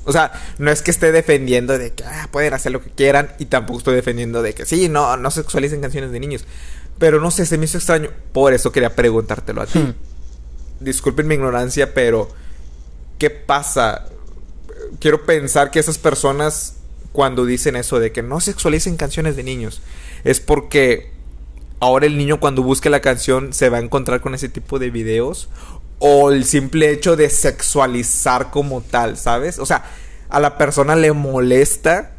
O 0.05 0.11
sea, 0.11 0.31
no 0.57 0.71
es 0.71 0.81
que 0.81 0.91
esté 0.91 1.11
defendiendo 1.11 1.77
de 1.77 1.91
que 1.94 2.03
ah, 2.03 2.27
pueden 2.31 2.53
hacer 2.53 2.71
lo 2.73 2.81
que 2.81 2.89
quieran 2.89 3.31
y 3.39 3.45
tampoco 3.45 3.79
estoy 3.79 3.95
defendiendo 3.95 4.41
de 4.41 4.53
que 4.53 4.65
sí, 4.65 4.89
no, 4.89 5.15
no 5.17 5.31
sexualicen 5.31 5.79
canciones 5.81 6.11
de 6.11 6.19
niños. 6.19 6.45
Pero 7.00 7.19
no 7.21 7.31
sé, 7.31 7.45
se 7.45 7.57
me 7.57 7.65
hizo 7.65 7.77
extraño. 7.77 8.09
Por 8.33 8.53
eso 8.53 8.71
quería 8.71 8.95
preguntártelo 8.95 9.61
a 9.61 9.65
ti. 9.65 9.79
Hmm. 9.79 9.94
Disculpen 10.79 11.27
mi 11.27 11.36
ignorancia, 11.36 11.93
pero 11.93 12.29
¿qué 13.17 13.29
pasa? 13.29 14.05
Quiero 15.00 15.25
pensar 15.25 15.72
que 15.72 15.79
esas 15.79 15.98
personas 15.98 16.75
cuando 17.13 17.46
dicen 17.46 17.77
eso 17.77 18.00
de 18.00 18.12
que 18.12 18.22
no 18.22 18.41
sexualicen 18.41 18.98
canciones 18.98 19.38
de 19.38 19.43
niños 19.43 19.82
es 20.25 20.41
porque 20.41 21.12
ahora 21.79 22.05
el 22.05 22.17
niño 22.17 22.39
cuando 22.39 22.63
busque 22.63 22.89
la 22.89 23.00
canción 23.00 23.53
se 23.53 23.70
va 23.70 23.77
a 23.77 23.82
encontrar 23.82 24.20
con 24.20 24.36
ese 24.36 24.50
tipo 24.50 24.79
de 24.79 24.89
videos 24.89 25.50
o 26.00 26.32
el 26.32 26.43
simple 26.43 26.91
hecho 26.91 27.15
de 27.15 27.29
sexualizar 27.29 28.51
como 28.51 28.82
tal, 28.82 29.15
¿sabes? 29.15 29.60
O 29.60 29.65
sea, 29.65 29.86
a 30.29 30.39
la 30.39 30.58
persona 30.58 30.96
le 30.96 31.13
molesta 31.13 32.12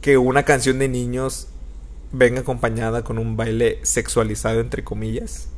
que 0.00 0.18
una 0.18 0.44
canción 0.44 0.78
de 0.78 0.88
niños 0.88 1.48
venga 2.12 2.40
acompañada 2.40 3.04
con 3.04 3.18
un 3.18 3.36
baile 3.36 3.78
sexualizado 3.82 4.60
entre 4.60 4.84
comillas. 4.84 5.48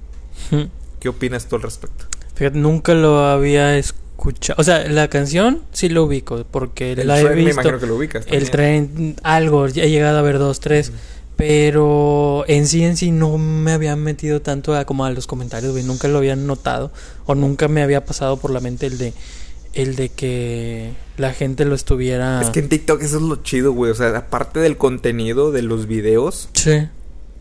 ¿Qué 1.01 1.09
opinas 1.09 1.47
tú 1.47 1.57
al 1.57 1.63
respecto? 1.63 2.07
Fíjate, 2.35 2.59
nunca 2.59 2.95
lo 2.95 3.25
había 3.25 3.77
escuchado. 3.77 4.06
O 4.57 4.65
sea, 4.65 4.89
la 4.89 5.09
canción 5.09 5.63
sí 5.73 5.89
lo 5.89 6.05
ubico, 6.05 6.45
porque 6.51 6.93
El 6.93 7.07
la 7.07 7.19
he 7.21 7.23
trend 7.23 7.37
me 7.37 7.45
visto. 7.45 7.61
imagino 7.61 7.79
que 7.81 7.87
lo 7.87 7.97
ubicas. 7.97 8.25
El 8.29 8.51
tren, 8.51 9.17
algo, 9.23 9.69
ya 9.69 9.85
he 9.85 9.91
llegado 9.91 10.19
a 10.19 10.23
ver 10.23 10.39
dos, 10.39 10.61
tres. 10.61 10.93
Pero 11.37 12.45
en 12.49 12.67
sí, 12.67 12.83
en 12.83 12.97
sí, 12.97 13.11
no 13.11 13.37
me 13.39 13.73
había 13.73 13.95
metido 13.95 14.41
tanto 14.41 14.75
a, 14.75 14.85
como 14.87 15.05
a 15.05 15.11
los 15.11 15.27
comentarios, 15.27 15.73
güey. 15.73 15.85
Nunca 15.85 16.09
lo 16.09 16.19
había 16.19 16.35
notado. 16.35 16.91
O 17.27 17.35
nunca 17.35 17.69
me 17.69 17.83
había 17.83 18.05
pasado 18.05 18.39
por 18.39 18.51
la 18.51 18.61
mente 18.61 18.87
el 18.87 18.99
de 18.99 19.13
el 19.75 19.95
de 19.95 20.09
que 20.09 20.93
la 21.19 21.35
gente 21.35 21.67
lo 21.67 21.75
estuviera. 21.75 22.41
Es 22.41 22.49
que 22.49 22.61
en 22.61 22.71
TikTok 22.71 23.03
eso 23.03 23.17
es 23.19 23.23
lo 23.23 23.37
chido, 23.43 23.73
güey. 23.73 23.91
O 23.91 23.95
sea, 23.95 24.17
aparte 24.17 24.59
del 24.61 24.79
contenido 24.79 25.53
de 25.53 25.61
los 25.61 25.87
videos, 25.87 26.49
Sí. 26.55 26.89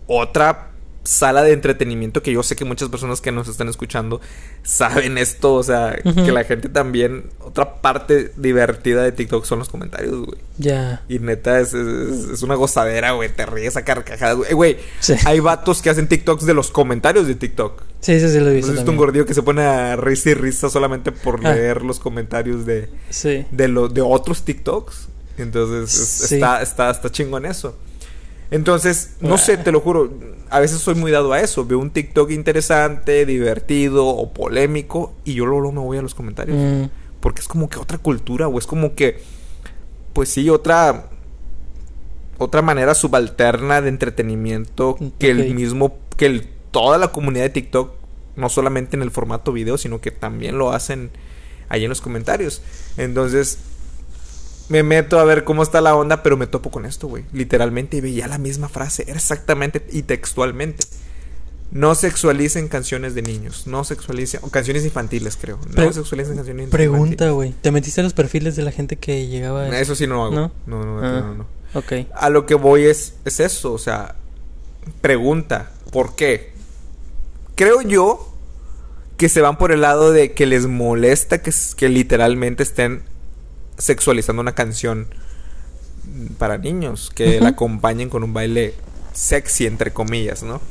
otra 0.08 0.72
sala 1.06 1.44
de 1.44 1.54
entretenimiento 1.54 2.22
que 2.22 2.32
yo 2.34 2.44
sé 2.44 2.56
que 2.56 2.66
muchas 2.66 2.90
personas 2.90 3.22
que 3.22 3.32
nos 3.32 3.48
están 3.48 3.70
escuchando 3.70 4.20
saben 4.64 5.18
esto, 5.18 5.54
o 5.54 5.64
sea, 5.64 5.96
que 6.04 6.32
la 6.32 6.44
gente 6.44 6.68
también, 6.68 7.26
otra 7.40 7.76
parte 7.82 8.32
divertida 8.38 9.04
de 9.04 9.12
TikTok 9.12 9.46
son 9.46 9.60
los 9.60 9.70
comentarios, 9.70 10.26
güey. 10.26 10.38
Ya. 10.58 11.04
Y 11.08 11.20
neta, 11.20 11.60
es, 11.60 11.74
es- 11.74 12.30
es 12.34 12.42
una 12.42 12.56
gozadera, 12.56 13.12
güey, 13.12 13.30
te 13.30 13.46
ríes 13.46 13.78
a 13.78 13.84
carcajadas, 13.86 14.36
güey. 14.38 14.52
Eh, 14.52 14.54
Güey, 14.56 14.78
Sí. 15.00 15.14
hay 15.26 15.40
vatos 15.40 15.82
que 15.82 15.90
hacen 15.90 16.08
TikToks 16.08 16.46
de 16.46 16.54
los 16.56 16.72
comentarios 16.72 17.28
de 17.28 17.36
TikTok. 17.36 17.84
Sí, 18.02 18.20
sí, 18.20 18.30
sí, 18.30 18.40
lo 18.40 18.48
he 18.48 18.50
¿No 18.50 18.56
visto. 18.56 18.72
visto 18.74 18.92
un 18.92 18.98
gordillo 18.98 19.26
que 19.26 19.34
se 19.34 19.44
pone 19.44 19.62
a 19.64 19.96
risa 19.96 20.32
y 20.32 20.34
risa 20.34 20.70
solamente 20.70 21.12
por 21.12 21.40
Ah. 21.46 21.54
leer 21.54 21.84
los 21.84 22.00
comentarios 22.00 22.66
de, 22.66 22.90
Sí. 23.10 23.46
de, 23.52 23.68
lo, 23.68 23.88
de 23.90 24.02
otros 24.02 24.44
TikToks? 24.44 25.08
Entonces, 25.38 25.94
es- 26.00 26.08
Sí. 26.30 26.36
está, 26.36 26.62
está, 26.62 26.90
está 26.90 27.12
chingón 27.12 27.46
eso. 27.46 27.78
Entonces, 28.52 29.16
no 29.22 29.38
sé, 29.38 29.58
te 29.58 29.72
lo 29.72 29.80
juro, 29.80 30.12
a 30.50 30.60
veces 30.60 30.80
soy 30.80 30.96
muy 30.96 31.12
dado 31.12 31.34
a 31.34 31.42
eso. 31.42 31.66
Veo 31.66 31.80
un 31.80 31.92
TikTok 31.92 32.32
interesante, 32.32 33.26
divertido 33.26 34.06
o 34.08 34.32
polémico 34.34 35.14
y 35.26 35.34
yo 35.34 35.46
luego 35.46 35.72
me 35.72 35.80
voy 35.80 35.98
a 35.98 36.02
los 36.02 36.16
comentarios. 36.16 36.58
Mm, 36.58 36.90
Porque 37.20 37.42
es 37.42 37.48
como 37.48 37.70
que 37.70 37.80
otra 37.80 37.98
cultura 37.98 38.48
o 38.48 38.60
es 38.60 38.68
como 38.68 38.94
que, 38.96 39.20
pues 40.14 40.30
sí, 40.30 40.50
otra 40.50 41.10
otra 42.38 42.62
manera 42.62 42.94
subalterna 42.96 43.82
de 43.82 43.90
entretenimiento 43.90 44.98
que 45.20 45.32
el 45.32 45.54
mismo, 45.56 45.98
que 46.18 46.26
el, 46.26 46.48
toda 46.72 46.98
la 46.98 47.10
comunidad 47.10 47.46
de 47.46 47.50
TikTok, 47.50 47.94
no 48.36 48.50
solamente 48.50 48.98
en 48.98 49.02
el 49.02 49.12
formato 49.12 49.54
video, 49.54 49.78
sino 49.78 50.02
que 50.02 50.12
también 50.12 50.58
lo 50.58 50.74
hacen 50.74 51.12
ahí 51.70 51.84
en 51.84 51.90
los 51.90 52.02
comentarios. 52.02 52.62
Entonces, 52.98 53.60
me 54.70 54.84
meto 54.84 55.20
a 55.20 55.24
ver 55.26 55.44
cómo 55.44 55.64
está 55.64 55.82
la 55.82 55.96
onda, 55.96 56.24
pero 56.24 56.38
me 56.38 56.48
topo 56.48 56.72
con 56.72 56.86
esto, 56.86 57.08
güey. 57.08 57.24
Literalmente, 57.34 57.98
y 57.98 58.02
veía 58.02 58.28
la 58.28 58.38
misma 58.38 58.70
frase, 58.70 59.04
era 59.08 59.16
exactamente 59.18 59.86
y 59.92 60.04
textualmente. 60.04 60.86
No 61.72 61.94
sexualicen 61.96 62.68
canciones 62.68 63.16
de 63.16 63.22
niños, 63.22 63.68
no 63.68 63.84
sexualicen, 63.84 64.40
o 64.44 64.50
canciones 64.50 64.86
infantiles, 64.86 65.36
creo. 65.36 65.58
No 65.68 65.74
Pre- 65.74 65.94
sexualicen 65.94 66.36
canciones 66.36 66.70
Pregunta, 66.70 67.30
güey. 67.32 67.54
¿Te 67.62 67.72
metiste 67.72 68.02
a 68.02 68.04
los 68.04 68.14
perfiles 68.14 68.56
de 68.56 68.64
la 68.64 68.72
gente 68.72 68.96
que 68.98 69.28
llegaba 69.28 69.62
a 69.62 69.64
infantiles. 69.66 69.82
Eso 69.82 69.96
sí 69.96 70.08
no 70.08 70.24
hago. 70.24 70.36
¿No? 70.36 70.52
No, 70.68 70.86
no, 70.86 71.00
Ah. 71.00 71.22
no, 71.22 71.34
no. 71.36 71.48
Ok. 71.74 71.94
A 72.14 72.30
lo 72.30 72.46
que 72.46 72.56
voy 72.56 72.86
es, 72.86 73.16
es 73.26 73.40
eso, 73.42 73.74
o 73.74 73.78
sea, 73.78 74.16
pregunta, 75.02 75.72
¿por 75.92 76.16
qué? 76.16 76.54
Creo 77.56 77.82
yo 77.82 78.32
que 79.18 79.28
se 79.30 79.42
van 79.42 79.58
por 79.58 79.72
el 79.72 79.82
lado 79.82 80.12
de 80.12 80.34
que 80.34 80.46
les 80.46 80.68
molesta 80.68 81.42
que, 81.42 81.52
que 81.76 81.90
literalmente 81.90 82.64
estén 82.64 83.04
sexualizando 83.78 84.42
una 84.42 84.56
canción 84.56 85.08
para 86.38 86.58
niños, 86.58 87.12
que 87.14 87.40
la 87.40 87.50
acompañen 87.50 88.10
con 88.10 88.24
un 88.24 88.34
baile 88.34 88.74
sexy, 89.14 89.66
entre 89.66 89.92
comillas, 89.92 90.44
¿no? 90.44 90.62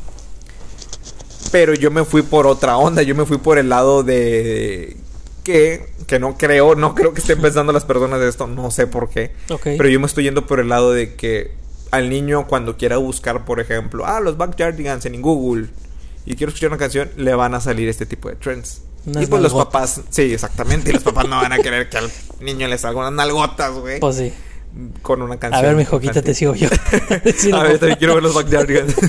Pero 1.50 1.74
yo 1.74 1.90
me 1.90 2.04
fui 2.04 2.22
por 2.22 2.46
otra 2.46 2.76
onda, 2.76 3.02
yo 3.02 3.14
me 3.14 3.26
fui 3.26 3.38
por 3.38 3.58
el 3.58 3.68
lado 3.68 4.02
de 4.02 4.96
que, 5.44 5.86
que 6.06 6.18
no 6.18 6.36
creo, 6.36 6.74
no 6.74 6.94
creo 6.94 7.12
que 7.12 7.20
estén 7.20 7.40
pensando 7.40 7.72
las 7.72 7.84
personas 7.84 8.20
de 8.20 8.28
esto, 8.28 8.46
no 8.46 8.70
sé 8.70 8.86
por 8.86 9.08
qué. 9.10 9.32
Ok. 9.50 9.62
Pero 9.62 9.88
yo 9.88 10.00
me 10.00 10.06
estoy 10.06 10.24
yendo 10.24 10.46
por 10.46 10.58
el 10.58 10.68
lado 10.68 10.92
de 10.92 11.14
que 11.14 11.52
al 11.90 12.08
niño 12.08 12.46
cuando 12.48 12.76
quiera 12.76 12.96
buscar, 12.96 13.44
por 13.44 13.60
ejemplo, 13.60 14.04
ah, 14.06 14.20
los 14.20 14.36
Backyardigans 14.36 15.06
en 15.06 15.22
Google 15.22 15.68
y 16.26 16.34
quiero 16.34 16.48
escuchar 16.48 16.70
una 16.70 16.78
canción, 16.78 17.10
le 17.16 17.34
van 17.34 17.54
a 17.54 17.60
salir 17.60 17.88
este 17.88 18.06
tipo 18.06 18.28
de 18.28 18.36
trends. 18.36 18.82
Unas 19.06 19.22
y 19.24 19.26
pues 19.26 19.42
los 19.42 19.52
papás, 19.54 20.00
sí, 20.10 20.32
exactamente, 20.32 20.90
y 20.90 20.94
los 20.94 21.02
papás 21.02 21.28
no 21.28 21.36
van 21.36 21.52
a 21.52 21.58
querer 21.58 21.88
que 21.90 21.98
al 21.98 22.10
niño 22.40 22.66
le 22.68 22.78
salgan 22.78 23.00
unas 23.02 23.12
nalgotas, 23.12 23.72
güey, 23.74 24.00
Pues 24.00 24.16
sí. 24.16 24.32
con 25.02 25.20
una 25.22 25.36
canción. 25.38 25.62
A 25.64 25.66
ver, 25.68 25.76
mijo, 25.76 26.00
quítate, 26.00 26.30
infantil. 26.32 26.34
sigo 26.34 26.54
yo. 26.54 26.68
A 27.58 27.62
ver, 27.62 27.78
también 27.78 27.98
quiero 27.98 28.14
ver 28.14 28.22
los 28.22 28.34
Backyardigans. 28.34 28.94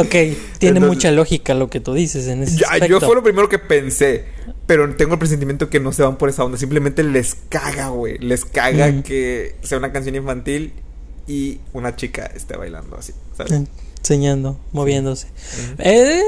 Ok, 0.00 0.10
tiene 0.10 0.36
Entonces- 0.60 0.82
mucha 0.86 1.10
lógica 1.10 1.54
lo 1.54 1.68
que 1.68 1.80
tú 1.80 1.92
dices 1.92 2.28
en 2.28 2.44
ese 2.44 2.56
Ya, 2.56 2.66
aspecto. 2.68 2.86
yo 2.86 3.00
fue 3.00 3.16
lo 3.16 3.22
primero 3.24 3.48
que 3.48 3.58
pensé. 3.58 4.26
Pero 4.64 4.94
tengo 4.94 5.14
el 5.14 5.18
presentimiento 5.18 5.68
que 5.70 5.80
no 5.80 5.90
se 5.90 6.04
van 6.04 6.14
por 6.16 6.28
esa 6.28 6.44
onda. 6.44 6.56
Simplemente 6.56 7.02
les 7.02 7.34
caga, 7.48 7.88
güey. 7.88 8.16
Les 8.18 8.44
caga 8.44 8.86
Mm. 8.92 9.02
que 9.02 9.56
sea 9.64 9.76
una 9.78 9.90
canción 9.90 10.14
infantil 10.14 10.72
y 11.26 11.58
una 11.72 11.96
chica 11.96 12.26
esté 12.26 12.56
bailando 12.56 12.96
así. 12.96 13.12
¿sabes? 13.36 13.52
Enseñando, 13.98 14.60
moviéndose. 14.70 15.26
Eh, 15.78 16.22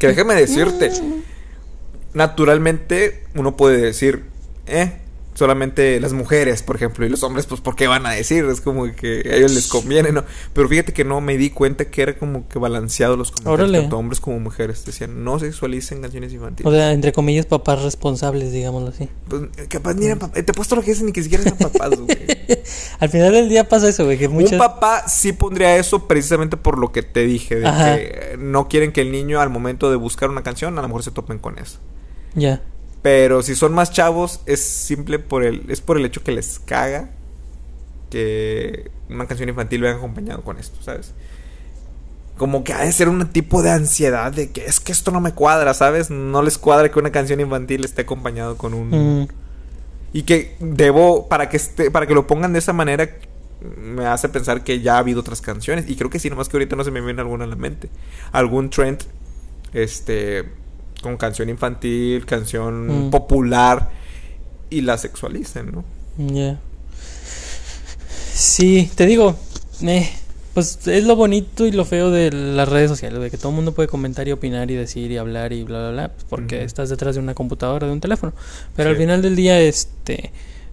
Que 0.00 0.08
déjame 0.08 0.34
decirte. 0.34 0.90
Naturalmente, 2.14 3.24
uno 3.34 3.56
puede 3.56 3.78
decir, 3.78 4.24
eh, 4.66 5.00
solamente 5.34 5.98
las 6.00 6.12
mujeres, 6.12 6.62
por 6.62 6.76
ejemplo, 6.76 7.04
y 7.04 7.08
los 7.08 7.22
hombres, 7.22 7.46
pues, 7.46 7.60
¿por 7.60 7.74
qué 7.74 7.86
van 7.86 8.06
a 8.06 8.12
decir? 8.12 8.44
Es 8.44 8.60
como 8.60 8.84
que 8.94 9.28
a 9.30 9.36
ellos 9.36 9.52
les 9.52 9.66
conviene, 9.66 10.12
¿no? 10.12 10.24
Pero 10.52 10.68
fíjate 10.68 10.92
que 10.92 11.04
no, 11.04 11.20
me 11.20 11.36
di 11.36 11.50
cuenta 11.50 11.86
que 11.86 12.02
era 12.02 12.16
como 12.16 12.48
que 12.48 12.58
balanceado 12.58 13.16
los 13.16 13.32
comentarios, 13.32 13.68
Órale. 13.68 13.80
tanto 13.80 13.98
hombres 13.98 14.20
como 14.20 14.38
mujeres. 14.38 14.84
Decían, 14.84 15.24
no 15.24 15.38
sexualicen 15.38 16.00
canciones 16.00 16.32
infantiles. 16.32 16.72
O 16.72 16.74
sea, 16.74 16.92
entre 16.92 17.12
comillas, 17.12 17.46
papás 17.46 17.82
responsables, 17.82 18.52
digámoslo 18.52 18.88
así. 18.90 19.08
Pues, 19.28 19.42
capaz 19.68 19.94
ni 19.94 20.06
eran 20.06 20.20
papás. 20.20 20.44
Te 20.44 20.52
he 20.52 20.54
puesto 20.54 20.76
lo 20.76 20.82
que 20.82 20.92
dicen 20.92 21.06
ni 21.06 21.12
que 21.12 21.22
siquiera 21.22 21.42
eran 21.42 21.58
papás, 21.58 21.98
güey. 21.98 22.16
Al 23.00 23.08
final 23.08 23.32
del 23.32 23.48
día 23.48 23.68
pasa 23.68 23.88
eso, 23.88 24.04
güey, 24.04 24.18
que 24.18 24.28
muchas... 24.28 24.52
Un 24.52 24.58
papá 24.58 25.08
sí 25.08 25.32
pondría 25.32 25.76
eso 25.76 26.06
precisamente 26.06 26.56
por 26.56 26.78
lo 26.78 26.92
que 26.92 27.02
te 27.02 27.24
dije, 27.24 27.56
de 27.56 27.66
Ajá. 27.66 27.96
que 27.96 28.36
no 28.38 28.68
quieren 28.68 28.92
que 28.92 29.00
el 29.00 29.10
niño 29.10 29.40
al 29.40 29.50
momento 29.50 29.90
de 29.90 29.96
buscar 29.96 30.30
una 30.30 30.42
canción 30.42 30.78
a 30.78 30.82
lo 30.82 30.88
mejor 30.88 31.02
se 31.02 31.10
topen 31.10 31.38
con 31.38 31.58
eso. 31.58 31.80
Ya. 32.34 32.62
Pero 33.02 33.42
si 33.42 33.54
son 33.54 33.74
más 33.74 33.92
chavos, 33.92 34.40
es 34.46 34.60
simple 34.60 35.18
por 35.18 35.44
el, 35.44 35.70
es 35.70 35.80
por 35.80 35.98
el 35.98 36.06
hecho 36.06 36.22
que 36.22 36.32
les 36.32 36.58
caga 36.58 37.10
que 38.10 38.90
una 39.10 39.26
canción 39.26 39.48
infantil 39.48 39.82
venga 39.82 39.98
acompañado 39.98 40.42
con 40.42 40.58
esto, 40.58 40.82
¿sabes? 40.82 41.12
Como 42.36 42.64
que 42.64 42.72
ha 42.72 42.80
de 42.80 42.92
ser 42.92 43.08
un 43.08 43.26
tipo 43.28 43.62
de 43.62 43.70
ansiedad 43.70 44.32
de 44.32 44.50
que 44.50 44.64
es 44.64 44.80
que 44.80 44.92
esto 44.92 45.10
no 45.10 45.20
me 45.20 45.32
cuadra, 45.32 45.74
¿sabes? 45.74 46.10
No 46.10 46.42
les 46.42 46.58
cuadra 46.58 46.90
que 46.90 46.98
una 46.98 47.12
canción 47.12 47.40
infantil 47.40 47.84
esté 47.84 48.02
acompañado 48.02 48.56
con 48.56 48.74
un 48.74 48.90
Mm, 48.90 49.28
y 50.12 50.22
que 50.22 50.56
debo 50.60 51.28
para 51.28 51.48
que 51.48 51.56
esté, 51.56 51.90
para 51.90 52.06
que 52.06 52.14
lo 52.14 52.26
pongan 52.26 52.52
de 52.52 52.60
esa 52.60 52.72
manera 52.72 53.10
me 53.76 54.06
hace 54.06 54.28
pensar 54.28 54.62
que 54.62 54.80
ya 54.80 54.94
ha 54.94 54.98
habido 54.98 55.20
otras 55.20 55.40
canciones 55.40 55.88
y 55.88 55.96
creo 55.96 56.10
que 56.10 56.18
sí, 56.18 56.30
nomás 56.30 56.48
que 56.48 56.56
ahorita 56.56 56.76
no 56.76 56.84
se 56.84 56.90
me 56.90 57.00
viene 57.00 57.20
alguna 57.20 57.44
a 57.44 57.48
la 57.48 57.56
mente. 57.56 57.90
Algún 58.32 58.70
trend 58.70 59.02
este 59.72 60.44
con 61.04 61.16
canción 61.16 61.48
infantil, 61.48 62.26
canción 62.26 63.06
Mm. 63.06 63.10
popular 63.10 63.90
y 64.70 64.80
la 64.80 64.98
sexualicen, 64.98 65.70
¿no? 65.70 65.84
ya. 66.18 66.58
Sí, 68.32 68.90
te 68.94 69.06
digo, 69.06 69.36
eh, 69.82 70.08
pues 70.54 70.86
es 70.86 71.04
lo 71.04 71.14
bonito 71.16 71.66
y 71.66 71.72
lo 71.72 71.84
feo 71.84 72.10
de 72.10 72.32
las 72.32 72.68
redes 72.68 72.90
sociales, 72.90 73.20
de 73.20 73.30
que 73.30 73.36
todo 73.36 73.50
el 73.50 73.56
mundo 73.56 73.72
puede 73.74 73.88
comentar 73.88 74.26
y 74.26 74.32
opinar 74.32 74.70
y 74.70 74.74
decir 74.74 75.10
y 75.10 75.16
hablar 75.18 75.52
y 75.52 75.62
bla, 75.64 75.78
bla, 75.80 75.90
bla, 75.90 76.08
pues, 76.08 76.24
porque 76.28 76.64
estás 76.64 76.88
detrás 76.90 77.14
de 77.14 77.20
una 77.20 77.34
computadora, 77.34 77.86
de 77.86 77.92
un 77.92 78.00
teléfono. 78.00 78.32
Pero 78.74 78.90
al 78.90 78.96
final 78.96 79.22
del 79.22 79.36
día, 79.36 79.60
este, 79.60 80.32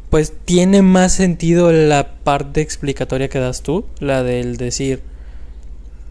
pues 0.09 0.33
tiene 0.45 0.81
más 0.81 1.13
sentido 1.13 1.71
la 1.71 2.07
parte 2.23 2.61
explicatoria 2.61 3.29
que 3.29 3.39
das 3.39 3.61
tú, 3.61 3.85
la 3.99 4.23
del 4.23 4.57
decir, 4.57 5.01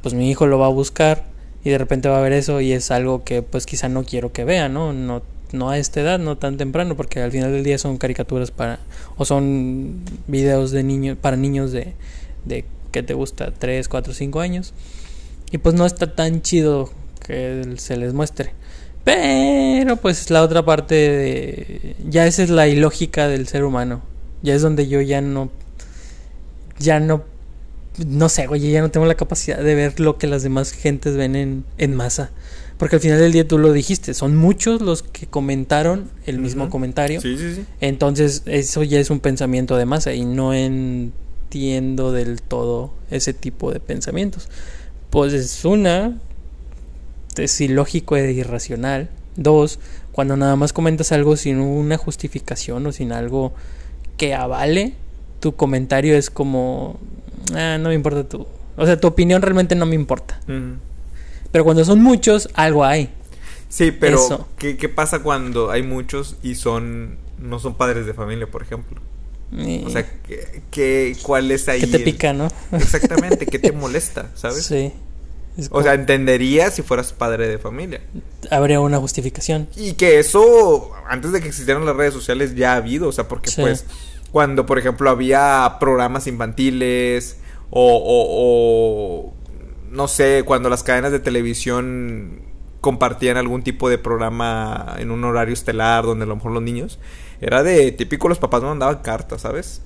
pues 0.02 0.14
mi 0.14 0.30
hijo 0.30 0.46
lo 0.46 0.58
va 0.58 0.66
a 0.66 0.70
buscar 0.70 1.24
y 1.64 1.70
de 1.70 1.78
repente 1.78 2.08
va 2.08 2.18
a 2.18 2.22
ver 2.22 2.32
eso 2.32 2.60
y 2.60 2.72
es 2.72 2.90
algo 2.90 3.24
que 3.24 3.42
pues 3.42 3.66
quizá 3.66 3.88
no 3.88 4.04
quiero 4.04 4.32
que 4.32 4.44
vea, 4.44 4.68
¿no? 4.68 4.92
No 4.92 5.22
no 5.52 5.70
a 5.70 5.78
esta 5.78 6.00
edad, 6.00 6.20
no 6.20 6.38
tan 6.38 6.56
temprano, 6.56 6.96
porque 6.96 7.20
al 7.20 7.32
final 7.32 7.50
del 7.52 7.64
día 7.64 7.76
son 7.76 7.98
caricaturas 7.98 8.52
para 8.52 8.78
o 9.16 9.24
son 9.24 10.04
videos 10.28 10.70
de 10.70 10.84
niños 10.84 11.18
para 11.20 11.36
niños 11.36 11.72
de 11.72 11.94
de 12.44 12.64
que 12.92 13.02
te 13.02 13.14
gusta 13.14 13.52
3, 13.52 13.88
4, 13.88 14.12
5 14.12 14.40
años. 14.40 14.74
Y 15.50 15.58
pues 15.58 15.74
no 15.74 15.86
está 15.86 16.14
tan 16.14 16.42
chido 16.42 16.90
que 17.26 17.74
se 17.76 17.96
les 17.96 18.14
muestre. 18.14 18.52
Pero 19.04 19.96
pues 19.96 20.30
la 20.30 20.42
otra 20.42 20.64
parte 20.64 20.94
de 20.94 21.96
ya 22.08 22.26
esa 22.26 22.42
es 22.42 22.50
la 22.50 22.68
ilógica 22.68 23.28
del 23.28 23.48
ser 23.48 23.64
humano. 23.64 24.02
Ya 24.42 24.54
es 24.54 24.62
donde 24.62 24.88
yo 24.88 25.00
ya 25.00 25.20
no 25.20 25.50
ya 26.78 26.98
no 27.00 27.24
no 28.06 28.28
sé, 28.28 28.46
güey, 28.46 28.70
ya 28.70 28.80
no 28.80 28.90
tengo 28.90 29.06
la 29.06 29.14
capacidad 29.14 29.58
de 29.58 29.74
ver 29.74 30.00
lo 30.00 30.18
que 30.18 30.26
las 30.26 30.42
demás 30.42 30.72
gentes 30.72 31.16
ven 31.16 31.36
en, 31.36 31.64
en 31.78 31.94
masa. 31.94 32.30
Porque 32.78 32.96
al 32.96 33.02
final 33.02 33.18
del 33.18 33.32
día 33.32 33.46
tú 33.46 33.58
lo 33.58 33.74
dijiste, 33.74 34.14
son 34.14 34.36
muchos 34.36 34.80
los 34.80 35.02
que 35.02 35.26
comentaron 35.26 36.10
el 36.24 36.38
mismo 36.38 36.70
comentario. 36.70 37.20
Sí, 37.20 37.36
sí, 37.36 37.56
sí. 37.56 37.64
Entonces 37.82 38.42
eso 38.46 38.82
ya 38.82 38.98
es 38.98 39.10
un 39.10 39.20
pensamiento 39.20 39.76
de 39.76 39.84
masa 39.84 40.14
y 40.14 40.24
no 40.24 40.54
entiendo 40.54 42.10
del 42.10 42.40
todo 42.40 42.94
ese 43.10 43.34
tipo 43.34 43.70
de 43.70 43.80
pensamientos. 43.80 44.48
Pues 45.10 45.34
es 45.34 45.64
una, 45.66 46.18
es 47.36 47.60
ilógico 47.60 48.16
e 48.16 48.32
irracional. 48.32 49.10
Dos, 49.36 49.78
cuando 50.12 50.38
nada 50.38 50.56
más 50.56 50.72
comentas 50.72 51.12
algo 51.12 51.36
sin 51.36 51.58
una 51.58 51.98
justificación 51.98 52.86
o 52.86 52.92
sin 52.92 53.12
algo 53.12 53.52
que 54.16 54.34
avale, 54.34 54.94
tu 55.40 55.54
comentario 55.54 56.16
es 56.16 56.30
como, 56.30 56.98
ah, 57.54 57.78
no 57.78 57.88
me 57.88 57.94
importa 57.94 58.28
tu... 58.28 58.46
O 58.76 58.86
sea, 58.86 58.98
tu 58.98 59.08
opinión 59.08 59.42
realmente 59.42 59.74
no 59.74 59.84
me 59.86 59.94
importa. 59.94 60.40
Pero 61.52 61.64
cuando 61.64 61.84
son 61.84 62.02
muchos, 62.02 62.48
algo 62.54 62.84
hay. 62.84 63.10
Sí, 63.68 63.90
pero 63.92 64.16
Eso. 64.24 64.48
¿qué, 64.58 64.76
qué 64.76 64.88
pasa 64.88 65.20
cuando 65.20 65.70
hay 65.70 65.82
muchos 65.82 66.36
y 66.42 66.54
son 66.54 67.18
no 67.38 67.58
son 67.58 67.74
padres 67.74 68.06
de 68.06 68.14
familia, 68.14 68.46
por 68.46 68.62
ejemplo? 68.62 69.00
Y- 69.52 69.84
O 69.84 69.90
sea, 69.90 70.04
¿qué, 70.26 70.62
qué- 70.70 71.16
cuál 71.22 71.50
es 71.50 71.68
ahí? 71.68 71.80
que 71.80 71.86
te 71.88 71.96
el- 71.98 72.04
pica, 72.04 72.32
¿no? 72.32 72.48
Exactamente, 72.72 73.46
¿qué 73.46 73.58
te 73.58 73.72
molesta, 73.72 74.30
sabes? 74.34 74.64
Sí. 74.66 74.92
O 75.72 75.82
sea, 75.82 75.94
entendería 75.94 76.70
si 76.70 76.82
fueras 76.82 77.12
padre 77.12 77.48
de 77.48 77.58
familia. 77.58 78.00
habría 78.50 78.80
una 78.80 78.98
justificación. 78.98 79.68
Y 79.76 79.92
que 79.94 80.18
eso, 80.20 80.92
antes 81.08 81.32
de 81.32 81.40
que 81.40 81.48
existieran 81.48 81.84
las 81.84 81.96
redes 81.96 82.14
sociales, 82.14 82.54
ya 82.54 82.72
ha 82.72 82.76
habido. 82.76 83.08
O 83.08 83.12
sea, 83.12 83.28
porque 83.28 83.50
Sí. 83.50 83.60
pues, 83.60 83.84
cuando, 84.32 84.64
por 84.64 84.78
ejemplo, 84.78 85.10
había 85.10 85.76
programas 85.80 86.26
infantiles 86.28 87.36
o, 87.70 87.96
o- 87.96 89.26
o, 89.28 89.34
no 89.90 90.08
sé, 90.08 90.42
cuando 90.44 90.68
las 90.68 90.82
cadenas 90.82 91.12
de 91.12 91.20
televisión 91.20 92.42
compartían 92.80 93.36
algún 93.36 93.62
tipo 93.62 93.88
de 93.90 93.98
programa 93.98 94.96
en 94.98 95.10
un 95.10 95.22
horario 95.24 95.52
estelar 95.52 96.04
donde 96.04 96.24
a 96.24 96.26
lo 96.28 96.36
mejor 96.36 96.52
los 96.52 96.62
niños, 96.62 96.98
era 97.40 97.62
de 97.62 97.92
típico 97.92 98.28
los 98.28 98.38
papás 98.38 98.62
no 98.62 98.68
mandaban 98.68 98.98
cartas, 99.02 99.42
¿sabes? 99.42 99.82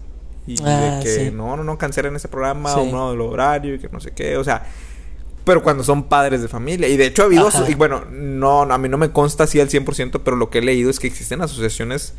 Y 0.47 0.57
Ah, 0.63 0.99
de 0.99 1.03
que 1.03 1.09
sí. 1.09 1.31
no, 1.33 1.57
no, 1.57 1.65
no, 1.65 1.79
cancelen 1.79 2.15
ese 2.17 2.29
programa 2.29 2.73
Sí. 2.73 2.81
o 2.81 2.85
no 2.87 3.13
el 3.13 3.21
horario 3.21 3.75
y 3.75 3.79
que 3.79 3.89
no 3.89 3.99
sé 4.01 4.13
qué. 4.13 4.37
O 4.37 4.45
sea, 4.45 4.65
pero 5.45 5.63
cuando 5.63 5.83
son 5.83 6.05
padres 6.05 6.43
de 6.43 6.49
familia. 6.49 6.87
Y 6.89 6.97
de 6.97 7.07
hecho 7.07 7.23
ha 7.23 7.25
habido, 7.27 7.49
Ajá. 7.49 7.69
y 7.69 7.75
bueno, 7.75 8.05
no, 8.11 8.65
no, 8.67 8.75
a 8.75 8.79
mí 8.79 8.89
no 8.89 8.99
me 8.99 9.11
consta 9.11 9.45
así 9.45 9.59
al 9.61 9.69
100%, 9.71 10.21
pero 10.25 10.37
lo 10.37 10.51
que 10.51 10.59
he 10.59 10.63
leído 10.63 10.91
es 10.91 10.99
que 11.01 11.07
existen 11.07 11.41
asociaciones, 11.43 12.15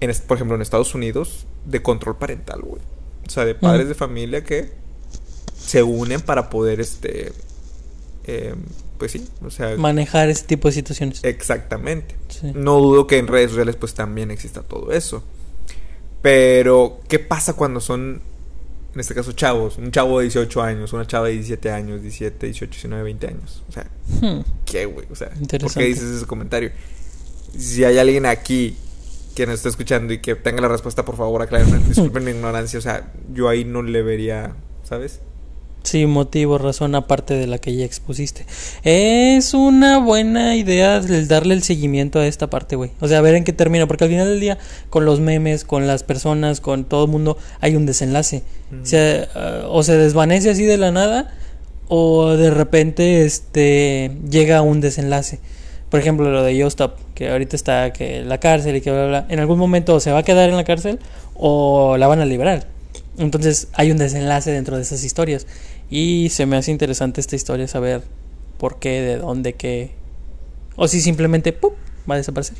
en, 0.00 0.12
por 0.26 0.36
ejemplo, 0.36 0.54
en 0.56 0.62
Estados 0.62 0.94
Unidos, 0.94 1.46
de 1.66 1.82
control 1.82 2.16
parental, 2.16 2.60
güey. 2.62 2.80
O 3.26 3.30
sea, 3.30 3.44
de 3.44 3.54
padres 3.54 3.86
Mm. 3.86 3.88
de 3.88 3.94
familia 3.94 4.44
que 4.44 4.70
se 5.58 5.82
unen 5.82 6.20
para 6.20 6.48
poder, 6.50 6.80
este, 6.80 7.32
eh, 8.24 8.54
pues 8.98 9.12
sí, 9.12 9.26
o 9.44 9.50
sea, 9.50 9.76
Manejar 9.76 10.28
ese 10.28 10.44
tipo 10.44 10.68
de 10.68 10.72
situaciones. 10.74 11.22
exactamente. 11.24 12.16
Sí. 12.28 12.52
No 12.54 12.78
dudo 12.80 13.06
que 13.06 13.18
en 13.18 13.26
redes 13.26 13.50
sociales 13.50 13.76
pues 13.76 13.94
también 13.94 14.30
exista 14.30 14.62
todo 14.62 14.92
eso. 14.92 15.22
Pero, 16.22 17.00
¿qué 17.08 17.18
pasa 17.20 17.52
cuando 17.52 17.80
son, 17.80 18.20
en 18.94 19.00
este 19.00 19.14
caso, 19.14 19.32
chavos? 19.32 19.78
Un 19.78 19.92
chavo 19.92 20.18
de 20.18 20.24
18 20.24 20.62
años, 20.62 20.92
una 20.92 21.06
chava 21.06 21.26
de 21.28 21.34
17 21.34 21.70
años, 21.70 22.02
17, 22.02 22.46
18, 22.46 22.70
19, 22.72 23.02
20 23.04 23.26
años. 23.28 23.62
O 23.68 23.72
sea, 23.72 23.86
Hmm. 24.20 24.40
¿qué, 24.64 24.86
güey? 24.86 25.06
O 25.10 25.14
sea, 25.14 25.30
¿por 25.60 25.72
qué 25.74 25.84
dices 25.84 26.04
ese 26.04 26.26
comentario? 26.26 26.72
Si 27.56 27.84
hay 27.84 27.98
alguien 27.98 28.26
aquí 28.26 28.76
que 29.36 29.46
nos 29.46 29.56
está 29.56 29.68
escuchando 29.68 30.12
y 30.12 30.18
que 30.18 30.34
tenga 30.34 30.60
la 30.60 30.68
respuesta, 30.68 31.04
por 31.04 31.16
favor, 31.16 31.40
aclárenme. 31.40 31.78
Disculpen 31.88 32.24
mi 32.24 32.32
ignorancia. 32.32 32.78
O 32.78 32.82
sea, 32.82 33.12
yo 33.32 33.48
ahí 33.48 33.64
no 33.64 33.82
le 33.82 34.02
vería, 34.02 34.54
¿sabes? 34.82 35.20
Sí, 35.88 36.04
motivo, 36.04 36.58
razón 36.58 36.94
aparte 36.94 37.32
de 37.32 37.46
la 37.46 37.56
que 37.56 37.74
ya 37.74 37.86
expusiste. 37.86 38.44
Es 38.82 39.54
una 39.54 39.96
buena 39.96 40.54
idea 40.54 40.98
el 40.98 41.28
darle 41.28 41.54
el 41.54 41.62
seguimiento 41.62 42.18
a 42.18 42.26
esta 42.26 42.50
parte, 42.50 42.76
güey. 42.76 42.90
O 43.00 43.08
sea, 43.08 43.16
a 43.16 43.20
ver 43.22 43.36
en 43.36 43.44
qué 43.44 43.54
termina, 43.54 43.86
porque 43.86 44.04
al 44.04 44.10
final 44.10 44.28
del 44.28 44.38
día, 44.38 44.58
con 44.90 45.06
los 45.06 45.18
memes, 45.20 45.64
con 45.64 45.86
las 45.86 46.02
personas, 46.02 46.60
con 46.60 46.84
todo 46.84 47.06
el 47.06 47.10
mundo, 47.10 47.38
hay 47.60 47.74
un 47.74 47.86
desenlace. 47.86 48.42
Ujú. 48.70 48.82
O 48.82 48.84
sea, 48.84 49.28
ah, 49.34 49.62
o 49.70 49.82
se 49.82 49.96
desvanece 49.96 50.50
así 50.50 50.64
de 50.64 50.76
la 50.76 50.90
nada, 50.90 51.34
o 51.88 52.32
de 52.36 52.50
repente 52.50 53.24
este 53.24 54.10
llega 54.30 54.58
a 54.58 54.62
un 54.62 54.82
desenlace. 54.82 55.38
Por 55.88 56.00
ejemplo, 56.00 56.30
lo 56.30 56.42
de 56.42 56.54
Yostop, 56.54 56.98
que 57.14 57.30
ahorita 57.30 57.56
está 57.56 57.94
que 57.94 58.18
en 58.18 58.28
la 58.28 58.36
cárcel 58.40 58.76
y 58.76 58.82
que 58.82 58.90
bla, 58.90 59.06
bla, 59.06 59.20
bla. 59.20 59.26
En 59.30 59.40
algún 59.40 59.58
momento 59.58 59.94
o 59.94 60.00
se 60.00 60.12
va 60.12 60.18
a 60.18 60.22
quedar 60.22 60.50
en 60.50 60.56
la 60.56 60.64
cárcel 60.64 60.98
o 61.34 61.96
la 61.96 62.06
van 62.08 62.20
a 62.20 62.26
liberar. 62.26 62.66
Entonces 63.18 63.68
hay 63.72 63.90
un 63.90 63.96
desenlace 63.96 64.50
dentro 64.50 64.76
de 64.76 64.82
esas 64.82 65.02
historias. 65.02 65.46
Y 65.90 66.28
se 66.30 66.46
me 66.46 66.56
hace 66.56 66.70
interesante 66.70 67.20
esta 67.20 67.36
historia, 67.36 67.66
saber 67.68 68.02
por 68.58 68.78
qué, 68.78 69.00
de 69.00 69.16
dónde, 69.18 69.54
qué. 69.54 69.92
O 70.76 70.86
si 70.88 71.00
simplemente 71.00 71.52
¡pum! 71.52 71.72
va 72.08 72.14
a 72.14 72.18
desaparecer. 72.18 72.56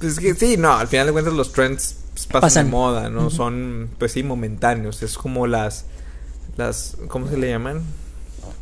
Pues 0.00 0.12
es 0.14 0.20
que 0.20 0.34
sí, 0.34 0.56
no, 0.56 0.72
al 0.76 0.88
final 0.88 1.06
de 1.06 1.12
cuentas 1.12 1.32
los 1.34 1.52
trends 1.52 1.96
pues, 2.12 2.26
pasan, 2.26 2.40
Pasan. 2.40 2.64
de 2.66 2.70
moda, 2.70 3.10
¿no? 3.10 3.30
Son, 3.30 3.88
pues 3.98 4.12
sí, 4.12 4.22
momentáneos. 4.22 5.02
Es 5.02 5.16
como 5.16 5.46
las, 5.46 5.86
las, 6.56 6.96
¿cómo 7.08 7.28
se 7.28 7.36
le 7.38 7.48
llaman? 7.50 7.82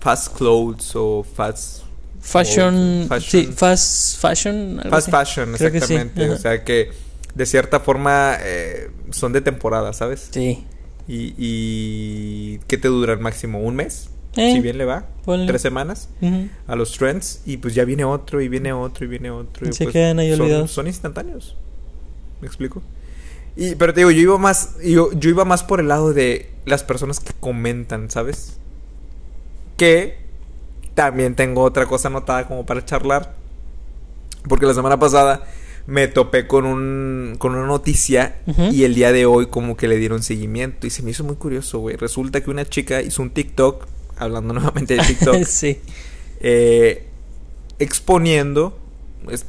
Fast 0.01 0.37
clothes 0.37 0.93
o 0.95 1.25
fast... 1.25 1.83
Fashion, 2.21 3.03
o 3.05 3.15
fashion- 3.15 3.21
sí, 3.31 3.47
fast 3.55 4.19
fashion. 4.21 4.79
algo 4.83 4.91
Fast 4.91 5.13
así. 5.13 5.33
fashion, 5.35 5.53
Creo 5.59 5.73
que 5.73 5.81
sí, 5.81 5.95
exactamente. 5.95 6.31
O 6.31 6.39
sea 6.39 6.65
que 6.65 6.91
de 7.35 7.47
cierta 7.47 7.81
forma 7.81 8.37
eh, 8.41 8.91
son 9.11 9.33
de 9.35 9.41
temporada, 9.43 9.93
¿sabes? 9.93 10.29
Sí. 10.31 10.65
Y, 11.07 11.35
y 11.37 12.59
¿qué 12.67 12.79
te 12.79 12.89
duran 12.89 13.21
máximo? 13.21 13.61
¿Un 13.61 13.77
mes? 13.77 14.09
Eh, 14.37 14.53
si 14.53 14.61
bien 14.61 14.79
le 14.79 14.85
va. 14.85 15.07
ponle. 15.25 15.47
Tres 15.47 15.63
semanas 15.63 16.09
Ujú. 16.21 16.49
a 16.67 16.75
los 16.75 16.93
trends 16.93 17.43
y 17.47 17.59
pues 17.59 17.75
ya 17.75 17.85
viene 17.85 18.05
otro 18.05 18.41
y 18.41 18.49
viene 18.49 18.73
otro 18.73 19.05
y 19.05 19.09
viene 19.09 19.31
otro. 19.31 19.69
Y 19.69 19.73
Se 19.73 19.85
pues, 19.85 19.93
quedan 19.93 20.19
ahí 20.19 20.33
son, 20.33 20.41
olvidados. 20.43 20.71
Son 20.73 20.87
instantáneos. 20.87 21.57
¿Me 22.41 22.47
explico? 22.49 22.83
Y, 23.57 23.77
pero 23.77 23.95
te 23.95 24.01
digo, 24.01 24.11
yo 24.11 24.21
iba 24.21 24.39
más, 24.39 24.77
yo, 24.83 25.13
yo 25.13 25.31
iba 25.31 25.45
más 25.45 25.63
por 25.63 25.79
el 25.79 25.87
lado 25.89 26.13
de 26.13 26.51
las 26.65 26.83
personas 26.83 27.21
que 27.21 27.33
comentan, 27.39 28.11
¿sabes? 28.11 28.59
Que 29.77 30.19
también 30.95 31.37
tengo 31.37 31.63
otra 31.63 31.87
cosa 31.87 32.09
anotada 32.09 32.49
como 32.49 32.67
para 32.67 32.85
charlar. 32.85 33.35
Porque 34.49 34.67
la 34.67 34.75
semana 34.75 34.99
pasada 34.99 35.45
me 35.87 36.09
topé 36.09 36.47
con 36.47 36.65
un 36.65 37.37
con 37.39 37.55
una 37.55 37.67
noticia 37.67 38.37
y 38.73 38.85
el 38.85 38.95
día 38.95 39.13
de 39.13 39.27
hoy 39.27 39.47
como 39.47 39.77
que 39.77 39.87
le 39.89 39.97
dieron 39.99 40.23
seguimiento 40.23 40.87
y 40.87 40.91
se 40.91 41.03
me 41.03 41.11
hizo 41.11 41.25
muy 41.25 41.37
curioso, 41.37 41.79
güey. 41.81 41.97
Resulta 41.97 42.41
que 42.43 42.51
una 42.51 42.65
chica 42.65 43.03
hizo 43.03 43.21
un 43.23 43.31
TikTok, 43.31 43.87
hablando 44.17 44.55
nuevamente 44.55 44.95
de 44.97 45.03
TikTok, 45.05 45.45
sí. 45.47 45.81
eh, 46.41 47.07
exponiendo, 47.79 48.79
es- 49.31 49.45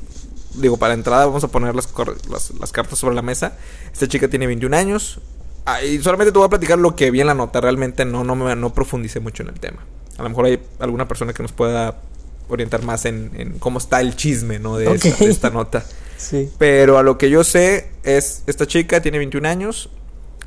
digo, 0.55 0.77
para 0.77 0.93
entrada 0.93 1.25
vamos 1.25 1.43
a 1.43 1.47
poner 1.49 1.75
las, 1.75 1.87
cor- 1.87 2.17
las, 2.29 2.51
las 2.59 2.71
cartas 2.71 2.99
sobre 2.99 3.15
la 3.15 3.21
mesa. 3.21 3.57
Esta 3.91 4.07
chica 4.07 4.27
tiene 4.29 4.47
21 4.47 4.75
años. 4.75 5.19
Ah, 5.65 5.81
y 5.83 5.99
solamente 6.01 6.31
te 6.31 6.37
voy 6.37 6.45
a 6.45 6.49
platicar 6.49 6.77
lo 6.77 6.95
que 6.95 7.11
vi 7.11 7.21
en 7.21 7.27
la 7.27 7.33
nota. 7.33 7.59
Realmente 7.61 8.05
no, 8.05 8.23
no, 8.23 8.35
me, 8.35 8.55
no 8.55 8.73
profundicé 8.73 9.19
mucho 9.19 9.43
en 9.43 9.49
el 9.49 9.59
tema. 9.59 9.85
A 10.17 10.23
lo 10.23 10.29
mejor 10.29 10.45
hay 10.45 10.59
alguna 10.79 11.07
persona 11.07 11.33
que 11.33 11.43
nos 11.43 11.51
pueda 11.51 12.01
orientar 12.47 12.83
más 12.83 13.05
en, 13.05 13.31
en 13.35 13.57
cómo 13.59 13.79
está 13.79 13.99
el 14.01 14.15
chisme, 14.15 14.59
¿no? 14.59 14.77
De, 14.77 14.85
esta, 14.93 15.09
de 15.25 15.31
esta 15.31 15.49
nota. 15.49 15.83
Sí. 16.17 16.49
Pero 16.57 16.97
a 16.97 17.03
lo 17.03 17.17
que 17.17 17.29
yo 17.29 17.43
sé 17.43 17.91
es, 18.03 18.43
esta 18.47 18.65
chica 18.65 19.01
tiene 19.01 19.17
21 19.17 19.47
años 19.47 19.89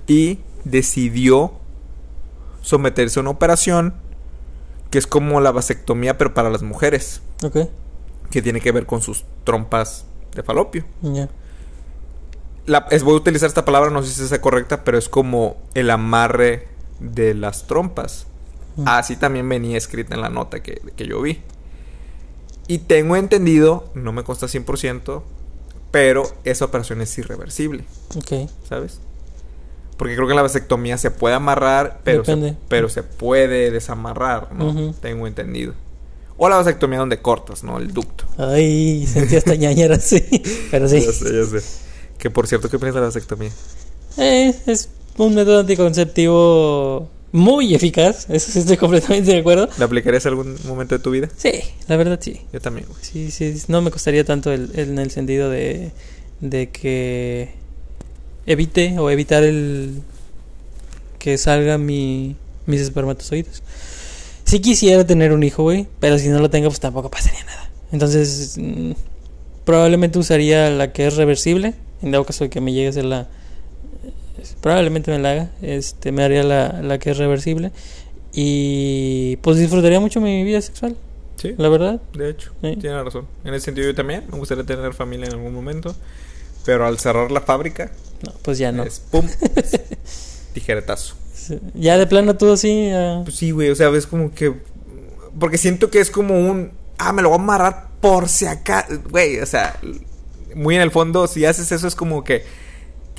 y 0.07 0.39
decidió 0.65 1.53
someterse 2.63 3.19
a 3.19 3.23
una 3.23 3.31
operación 3.31 3.95
que 4.91 4.99
es 4.99 5.07
como 5.07 5.41
la 5.41 5.53
vasectomía, 5.53 6.17
pero 6.17 6.33
para 6.35 6.51
las 6.51 6.63
mujeres, 6.63 7.21
Ok. 7.43 7.69
que 8.31 8.43
tiene 8.43 8.61
que 8.61 8.73
ver 8.73 8.87
con 8.87 9.03
sus 9.03 9.25
trompas 9.45 10.07
de 10.35 10.43
falopio. 10.43 10.85
Ya. 11.03 11.29
La, 12.67 12.87
es, 12.91 13.03
voy 13.03 13.15
a 13.15 13.17
utilizar 13.17 13.49
esta 13.49 13.65
palabra, 13.65 13.91
no 13.91 14.03
sé 14.03 14.13
si 14.13 14.35
es 14.35 14.41
correcta, 14.41 14.85
pero 14.85 14.99
es 14.99 15.09
como 15.09 15.57
el 15.75 15.91
amarre 15.91 16.69
de 17.01 17.35
las 17.35 17.67
trompas. 17.67 18.27
Mm. 18.77 18.85
Así 18.87 19.17
también 19.17 19.49
venía 19.49 19.77
escrita 19.77 20.15
en 20.15 20.21
la 20.21 20.29
nota 20.29 20.63
que, 20.63 20.81
que 20.97 21.07
yo 21.07 21.21
vi. 21.21 21.43
Y 22.67 22.79
tengo 22.79 23.17
entendido, 23.17 23.91
no 23.95 24.13
me 24.13 24.25
consta 24.25 24.47
100%, 24.47 25.23
pero 25.91 26.25
esa 26.45 26.65
operación 26.67 27.01
es 27.01 27.17
irreversible, 27.19 27.85
Ok. 28.17 28.49
¿sabes? 28.69 29.01
Porque 29.97 30.15
creo 30.15 30.29
que 30.29 30.35
la 30.35 30.43
vasectomía 30.43 30.97
se 30.97 31.11
puede 31.11 31.35
amarrar, 31.35 32.01
pero, 32.05 32.25
se, 32.25 32.37
Depende. 32.37 32.57
pero 32.69 32.89
se 32.89 33.03
puede 33.03 33.71
desamarrar, 33.73 34.53
¿no? 34.53 34.95
Tengo 34.95 35.27
entendido. 35.27 35.75
O 36.37 36.49
la 36.49 36.57
vasectomía 36.57 37.01
donde 37.01 37.21
cortas, 37.21 37.65
¿no? 37.65 37.79
El 37.79 37.93
ducto. 37.93 38.25
Ay, 38.39 39.05
sentí 39.09 39.35
hasta 39.35 39.55
ñañera, 39.57 39.99
sí. 39.99 40.25
Pero 40.71 40.89
sí. 40.89 41.01
Ya 41.05 41.11
sé, 41.13 41.25
ya 41.35 41.61
sé. 41.61 41.67
Que 42.17 42.31
por 42.31 42.47
cierto, 42.47 42.71
¿qué 42.71 42.77
opinas 42.77 42.95
de 42.95 43.01
la 43.01 43.07
vasectomía? 43.07 43.51
Eh, 44.19 44.55
es 44.67 44.89
un 45.17 45.35
método 45.35 45.59
anticonceptivo 45.61 47.09
muy 47.33 47.75
eficaz. 47.75 48.27
Eso 48.31 48.51
sí 48.53 48.59
estoy 48.61 48.77
completamente 48.77 49.33
de 49.33 49.39
acuerdo. 49.39 49.69
¿La 49.79 49.85
aplicarías 49.85 50.25
en 50.27 50.31
algún 50.31 50.57
momento 50.67 50.97
de 50.97 51.03
tu 51.03 51.11
vida? 51.11 51.29
Sí, 51.37 51.53
la 51.87 51.97
verdad 51.97 52.19
sí. 52.23 52.41
Yo 52.53 52.61
también, 52.61 52.87
güey. 52.89 52.99
Sí, 53.03 53.31
sí, 53.31 53.55
no 53.69 53.83
me 53.83 53.91
costaría 53.91 54.25
tanto 54.25 54.53
el, 54.53 54.71
el- 54.75 54.91
en 54.91 54.99
el 54.99 55.11
sentido 55.11 55.51
de, 55.51 55.91
de 56.41 56.71
que 56.71 57.51
evite 58.47 58.99
o 58.99 59.11
evitar 59.11 59.43
el 59.45 60.01
que 61.19 61.37
salga 61.39 61.79
mi, 61.79 62.37
mis 62.67 62.81
espermatozoides. 62.81 63.63
Sí 64.45 64.61
quisiera 64.61 65.07
tener 65.07 65.33
un 65.33 65.43
hijo, 65.43 65.65
güey, 65.65 65.87
pero 66.01 66.19
si 66.19 66.29
no 66.29 66.39
lo 66.39 66.49
tengo, 66.49 66.69
pues 66.69 66.81
tampoco 66.81 67.11
pasaría 67.11 67.45
nada. 67.45 67.71
Entonces, 67.93 68.57
mm, 68.59 68.93
probablemente 69.65 70.19
usaría 70.19 70.71
la 70.71 70.93
que 70.93 71.07
es 71.07 71.17
reversible, 71.17 71.75
en 72.03 72.13
dado 72.13 72.25
caso 72.25 72.45
de 72.45 72.51
que 72.51 72.61
me 72.61 72.73
llegue 72.73 72.89
a 72.89 72.93
ser 72.93 73.05
la... 73.05 73.29
Probablemente 74.61 75.11
me 75.11 75.19
la 75.19 75.31
haga, 75.33 75.51
este, 75.63 76.13
me 76.13 76.23
haría 76.25 76.43
la, 76.43 76.81
la 76.83 76.99
que 76.99 77.11
es 77.11 77.17
reversible 77.19 77.73
y 78.33 79.37
pues 79.43 79.57
disfrutaría 79.57 80.01
mucho 80.01 80.21
mi 80.21 80.45
vida 80.45 80.61
sexual, 80.61 80.97
Sí, 81.37 81.55
la 81.57 81.69
verdad. 81.69 82.01
de 82.15 82.31
hecho, 82.31 82.53
Sí. 82.63 82.77
tiene 82.81 83.03
razón. 83.03 83.27
En 83.45 83.55
ese 83.55 83.67
sentido 83.67 83.87
yo 83.89 83.95
también 83.95 84.25
me 84.31 84.39
gustaría 84.39 84.65
tener 84.65 84.93
familia 84.93 85.27
en 85.27 85.33
algún 85.35 85.55
momento. 85.55 85.95
Pero 86.65 86.85
al 86.87 86.99
cerrar 86.99 87.31
la 87.31 87.41
fábrica, 87.41 87.91
No, 88.27 88.33
pues 88.43 88.59
ya 88.59 88.73
no. 88.73 88.83
es 88.83 89.01
pum, 89.01 89.27
tijeretazo. 90.53 91.15
Sí. 91.35 91.59
Ya 91.75 91.97
de 91.97 92.07
plano 92.07 92.37
todo 92.37 92.55
así. 92.55 92.91
Pues 93.25 93.37
sí, 93.37 93.53
güey, 93.53 93.71
o 93.71 93.75
sea, 93.75 93.89
ves 93.89 94.07
como 94.07 94.33
que... 94.35 94.53
Porque 95.39 95.57
siento 95.59 95.91
que 95.91 96.01
es 96.01 96.11
como 96.11 96.35
un... 96.39 96.73
Ah, 96.99 97.13
me 97.13 97.23
lo 97.23 97.31
voy 97.31 97.39
a 97.39 97.43
amarrar 97.43 97.89
por 98.01 98.29
si 98.29 98.47
acá... 98.47 98.87
Güey, 99.09 99.41
o 99.41 99.47
sea, 99.47 99.79
muy 100.55 100.75
en 100.75 100.83
el 100.83 100.91
fondo, 100.91 101.27
si 101.27 101.45
haces 101.47 101.71
eso 101.73 101.87
es 101.89 101.95
como 101.95 102.23
que... 102.25 102.43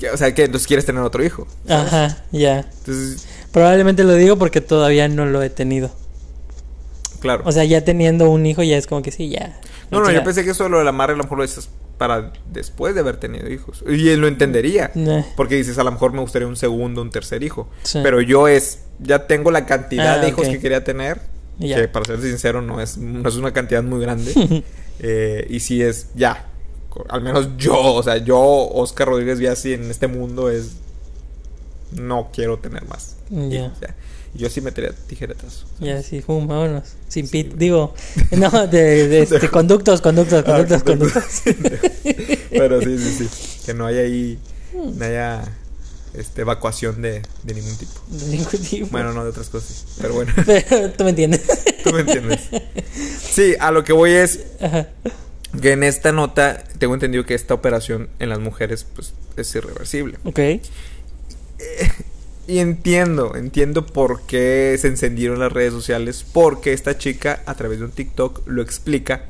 o 0.08 0.16
sea, 0.16 0.34
que 0.34 0.44
entonces 0.44 0.66
quieres 0.66 0.86
tener 0.86 1.02
otro 1.02 1.22
hijo. 1.24 1.46
¿sabes? 1.66 1.92
Ajá, 1.92 2.24
ya. 2.32 2.60
Entonces, 2.60 3.26
Probablemente 3.52 4.04
lo 4.04 4.14
digo 4.14 4.36
porque 4.38 4.60
todavía 4.60 5.08
no 5.08 5.26
lo 5.26 5.42
he 5.42 5.50
tenido. 5.50 5.90
claro. 7.20 7.42
O 7.44 7.52
sea, 7.52 7.64
ya 7.64 7.84
teniendo 7.84 8.30
un 8.30 8.46
hijo 8.46 8.62
ya 8.62 8.76
es 8.76 8.86
como 8.86 9.02
que 9.02 9.10
sí, 9.10 9.28
ya. 9.28 9.60
no, 9.90 10.00
no, 10.00 10.10
yo 10.10 10.22
pensé 10.24 10.44
que 10.44 10.50
eso 10.50 10.68
lo 10.68 10.78
del 10.78 10.88
amarre 10.88 11.14
a 11.14 11.16
lo 11.16 11.24
mejor 11.24 11.38
lo 11.38 11.44
dices 11.44 11.68
para 11.98 12.32
después 12.50 12.94
de 12.94 13.00
haber 13.00 13.18
tenido 13.18 13.50
hijos. 13.50 13.84
Y 13.86 14.08
él 14.08 14.20
lo 14.20 14.28
entendería. 14.28 14.90
nah, 14.94 15.22
Porque 15.36 15.56
dices, 15.56 15.76
a 15.78 15.84
lo 15.84 15.92
mejor 15.92 16.12
me 16.14 16.20
gustaría 16.20 16.48
un 16.48 16.56
segundo, 16.56 17.02
un 17.02 17.10
tercer 17.10 17.42
hijo. 17.42 17.68
Sí. 17.82 17.98
Pero 18.02 18.22
yo 18.22 18.48
es, 18.48 18.78
ya 19.00 19.26
tengo 19.26 19.50
la 19.50 19.66
cantidad 19.66 20.14
Ah, 20.14 20.18
de 20.18 20.28
hijos 20.30 20.48
que 20.48 20.58
quería 20.60 20.82
tener. 20.82 21.20
Ya. 21.58 21.76
Que 21.76 21.88
para 21.88 22.06
ser 22.06 22.22
sincero 22.22 22.62
no 22.62 22.80
es, 22.80 22.96
no 22.96 23.28
es 23.28 23.34
una 23.36 23.52
cantidad 23.52 23.82
muy 23.82 24.00
grande. 24.00 24.64
Eh, 25.02 25.46
y 25.48 25.60
si 25.60 25.80
es, 25.82 26.08
ya. 26.14 26.49
Al 27.08 27.20
menos 27.22 27.48
yo, 27.56 27.78
o 27.94 28.02
sea, 28.02 28.16
yo, 28.18 28.38
Oscar 28.40 29.08
Rodríguez 29.08 29.38
Viasi 29.38 29.72
en 29.74 29.90
este 29.90 30.06
mundo 30.06 30.50
es 30.50 30.72
no 31.92 32.30
quiero 32.32 32.58
tener 32.58 32.84
más. 32.86 33.16
Y 33.30 33.50
Ya. 33.50 33.72
Yo 34.32 34.48
sí 34.48 34.60
metería 34.60 34.92
tijeretazo. 35.08 35.66
Ya, 35.80 36.00
sí, 36.04 36.20
fum, 36.22 36.46
vámonos. 36.46 36.84
Sin 37.08 37.26
pit, 37.28 37.54
digo, 37.54 37.94
no, 38.30 38.48
de, 38.68 39.08
de, 39.08 39.22
este, 39.22 39.48
conductos, 39.48 40.00
conductos, 40.00 40.44
Ah, 40.46 40.52
conductos, 40.52 40.82
conductos. 40.84 41.24
Pero 42.50 42.80
sí, 42.80 42.96
sí, 42.96 43.28
sí. 43.28 43.28
Que 43.66 43.74
no 43.74 43.86
haya 43.86 44.02
ahí, 44.02 44.38
no 44.72 45.04
haya 45.04 45.42
este, 46.14 46.42
evacuación 46.42 47.02
de, 47.02 47.22
de 47.42 47.54
ningún 47.54 47.76
tipo. 47.76 48.00
De 48.08 48.26
ningún 48.26 48.60
tipo. 48.60 48.86
Bueno, 48.92 49.12
no 49.12 49.24
de 49.24 49.30
otras 49.30 49.48
cosas. 49.48 49.84
Pero 50.00 50.14
bueno, 50.14 50.32
Pero 50.46 50.90
tú 50.92 51.02
me 51.02 51.10
entiendes. 51.10 51.42
tú 51.82 51.92
me 51.92 52.02
entiendes. 52.02 52.40
Sí, 53.32 53.54
a 53.58 53.72
lo 53.72 53.82
que 53.82 53.92
voy 53.92 54.12
es 54.12 54.38
Ajá. 54.60 54.86
Que 55.60 55.72
en 55.72 55.82
esta 55.82 56.12
nota 56.12 56.62
tengo 56.78 56.94
entendido 56.94 57.24
que 57.24 57.34
esta 57.34 57.54
operación 57.54 58.08
en 58.18 58.28
las 58.28 58.38
mujeres 58.40 58.84
pues 58.94 59.14
es 59.36 59.54
irreversible. 59.54 60.18
Ok. 60.24 60.40
Y 62.50 62.58
entiendo, 62.58 63.36
entiendo 63.36 63.86
por 63.86 64.22
qué 64.22 64.76
se 64.76 64.88
encendieron 64.88 65.38
las 65.38 65.52
redes 65.52 65.72
sociales, 65.72 66.26
porque 66.32 66.72
esta 66.72 66.98
chica 66.98 67.44
a 67.46 67.54
través 67.54 67.78
de 67.78 67.84
un 67.84 67.92
TikTok 67.92 68.42
lo 68.48 68.60
explica. 68.60 69.26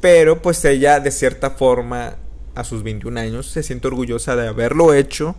Pero 0.00 0.42
pues 0.42 0.64
ella 0.64 1.00
de 1.00 1.10
cierta 1.10 1.50
forma 1.50 2.18
a 2.54 2.62
sus 2.62 2.84
21 2.84 3.18
años 3.18 3.46
se 3.46 3.64
siente 3.64 3.88
orgullosa 3.88 4.36
de 4.36 4.46
haberlo 4.46 4.94
hecho, 4.94 5.34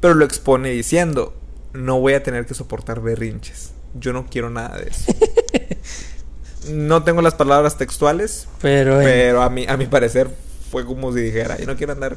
pero 0.00 0.14
lo 0.14 0.24
expone 0.24 0.70
diciendo, 0.70 1.34
no 1.74 2.00
voy 2.00 2.14
a 2.14 2.22
tener 2.22 2.46
que 2.46 2.54
soportar 2.54 3.02
berrinches. 3.02 3.72
Yo 3.92 4.14
no 4.14 4.24
quiero 4.24 4.48
nada 4.48 4.78
de 4.78 4.88
eso. 4.88 5.12
no 6.70 7.02
tengo 7.02 7.22
las 7.22 7.34
palabras 7.34 7.76
textuales, 7.76 8.48
Pero, 8.60 9.00
eh, 9.00 9.04
pero 9.04 9.42
a 9.42 9.50
mi, 9.50 9.66
a 9.66 9.76
mi 9.76 9.86
parecer 9.86 10.28
fue 10.70 10.84
como 10.84 11.12
si 11.12 11.20
dijera, 11.20 11.58
yo 11.58 11.66
no 11.66 11.76
quiero 11.76 11.92
andar 11.92 12.16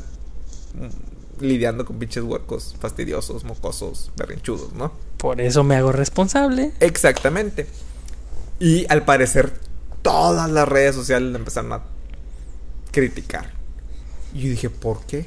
mm, 0.74 1.44
lidiando 1.44 1.86
con 1.86 2.00
pinches 2.00 2.24
huecos 2.24 2.76
fastidiosos, 2.80 3.44
mocosos, 3.44 4.12
berrinchudos, 4.18 4.74
¿no? 4.74 4.92
por 5.18 5.42
eso 5.42 5.64
me 5.64 5.76
hago 5.76 5.92
responsable. 5.92 6.72
Exactamente. 6.80 7.68
Y 8.60 8.86
al 8.90 9.04
parecer 9.04 9.52
todas 10.02 10.50
las 10.50 10.68
redes 10.68 10.96
sociales 10.96 11.32
le 11.32 11.38
empezaron 11.38 11.74
a 11.74 11.82
criticar. 12.92 13.52
Y 14.34 14.44
yo 14.44 14.50
dije, 14.50 14.70
¿por 14.70 15.06
qué? 15.06 15.26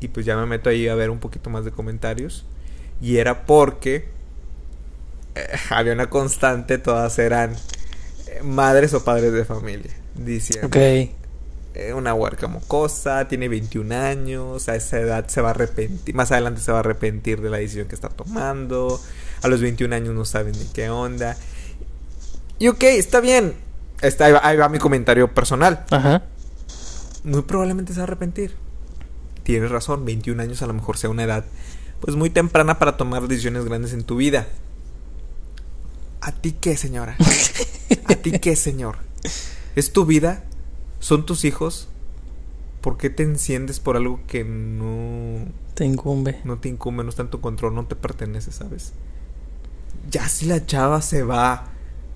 Y 0.00 0.08
pues 0.08 0.24
ya 0.24 0.36
me 0.36 0.46
meto 0.46 0.70
ahí 0.70 0.88
a 0.88 0.94
ver 0.94 1.10
un 1.10 1.18
poquito 1.18 1.50
más 1.50 1.64
de 1.64 1.70
comentarios. 1.70 2.44
Y 3.00 3.16
era 3.16 3.46
porque 3.46 4.08
eh, 5.34 5.46
había 5.70 5.92
una 5.92 6.10
constante, 6.10 6.78
todas 6.78 7.18
eran 7.18 7.56
madres 8.42 8.94
o 8.94 9.04
padres 9.04 9.32
de 9.32 9.44
familia. 9.44 9.92
Diciendo, 10.14 10.66
Ok. 10.68 10.76
eh, 10.76 11.92
una 11.94 12.14
huerca 12.14 12.46
mocosa, 12.48 13.28
tiene 13.28 13.48
21 13.48 13.92
años, 13.94 14.68
a 14.68 14.74
esa 14.76 14.98
edad 14.98 15.26
se 15.28 15.40
va 15.40 15.48
a 15.48 15.50
arrepentir, 15.52 16.14
más 16.14 16.32
adelante 16.32 16.60
se 16.60 16.72
va 16.72 16.78
a 16.78 16.80
arrepentir 16.80 17.40
de 17.40 17.48
la 17.50 17.58
decisión 17.58 17.86
que 17.88 17.94
está 17.94 18.08
tomando, 18.08 19.00
a 19.42 19.48
los 19.48 19.60
21 19.60 19.94
años 19.94 20.14
no 20.14 20.24
saben 20.24 20.52
ni 20.58 20.64
qué 20.66 20.90
onda. 20.90 21.36
Y 22.58 22.68
ok, 22.68 22.82
está 22.84 23.20
bien, 23.20 23.54
está, 24.02 24.26
ahí, 24.26 24.32
va, 24.32 24.40
ahí 24.42 24.56
va 24.56 24.68
mi 24.68 24.78
comentario 24.78 25.32
personal, 25.32 25.84
Ajá. 25.90 26.24
muy 27.24 27.42
probablemente 27.42 27.92
se 27.92 28.00
va 28.00 28.04
a 28.04 28.08
arrepentir. 28.08 28.54
Tienes 29.44 29.70
razón, 29.70 30.04
21 30.04 30.42
años 30.42 30.60
a 30.62 30.66
lo 30.66 30.74
mejor 30.74 30.98
sea 30.98 31.08
una 31.10 31.24
edad 31.24 31.44
pues 32.00 32.16
muy 32.16 32.30
temprana 32.30 32.78
para 32.78 32.96
tomar 32.96 33.26
decisiones 33.28 33.64
grandes 33.64 33.92
en 33.92 34.04
tu 34.04 34.16
vida. 34.16 34.46
¿A 36.20 36.32
ti 36.32 36.52
qué, 36.52 36.76
señora? 36.76 37.16
¿A 38.06 38.14
ti 38.14 38.32
qué, 38.38 38.56
señor? 38.56 38.96
¿Es 39.76 39.92
tu 39.92 40.04
vida? 40.06 40.44
¿Son 40.98 41.26
tus 41.26 41.44
hijos? 41.44 41.88
¿Por 42.80 42.96
qué 42.96 43.10
te 43.10 43.22
enciendes 43.22 43.80
por 43.80 43.96
algo 43.96 44.20
que 44.26 44.44
no, 44.44 45.46
Te 45.74 45.84
incumbe. 45.84 46.40
no 46.44 46.58
te 46.58 46.68
incumbe, 46.68 47.04
no 47.04 47.10
está 47.10 47.22
en 47.22 47.30
tu 47.30 47.40
control, 47.40 47.74
no 47.74 47.86
te 47.86 47.94
pertenece, 47.94 48.52
¿sabes? 48.52 48.92
Ya 50.10 50.28
si 50.28 50.46
la 50.46 50.64
chava 50.64 51.02
se 51.02 51.22
va 51.22 51.52
a 51.52 51.70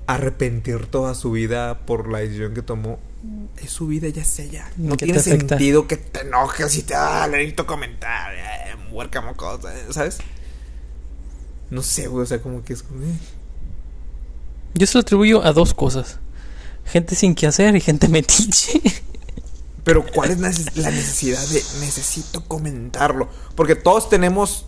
arrepentir 0.07 0.87
toda 0.87 1.15
su 1.15 1.33
vida 1.33 1.81
por 1.87 2.09
la 2.11 2.19
decisión 2.21 2.55
que 2.55 2.63
tomó, 2.63 2.99
es 3.63 3.71
su 3.71 3.87
vida, 3.87 4.09
ya 4.09 4.23
es 4.23 4.39
ella. 4.39 4.71
No 4.77 4.97
¿Qué 4.97 5.07
tiene 5.07 5.21
sentido 5.21 5.87
que 5.87 5.97
te 5.97 6.21
enojes 6.23 6.77
y 6.77 6.83
te 6.83 6.95
ah, 6.95 7.27
le 7.27 7.39
necesito 7.39 7.67
comentar, 7.67 8.35
eh, 8.35 8.75
huerca 8.91 9.21
mocosa, 9.21 9.71
¿sabes? 9.91 10.19
No 11.71 11.83
sé, 11.83 12.07
güey, 12.09 12.23
o 12.23 12.27
sea, 12.27 12.41
como 12.41 12.63
que 12.65 12.73
es 12.75 12.83
como... 12.83 13.03
eh. 13.03 13.19
Yo 14.75 14.87
se 14.87 14.95
lo 14.95 15.01
atribuyo 15.01 15.45
a 15.45 15.53
dos 15.53 15.75
cosas. 15.75 16.19
Gente 16.85 17.15
sin 17.15 17.35
que 17.35 17.47
hacer 17.47 17.75
y 17.77 17.81
gente 17.81 18.09
metiche. 18.09 18.81
Pero 19.85 20.05
¿cuál 20.07 20.31
es 20.31 20.39
la 20.41 20.49
necesidad 20.91 21.41
de 21.49 21.63
necesito 21.81 22.43
comentarlo? 22.47 23.29
Porque 23.55 23.75
todos 23.75 24.09
tenemos 24.09 24.67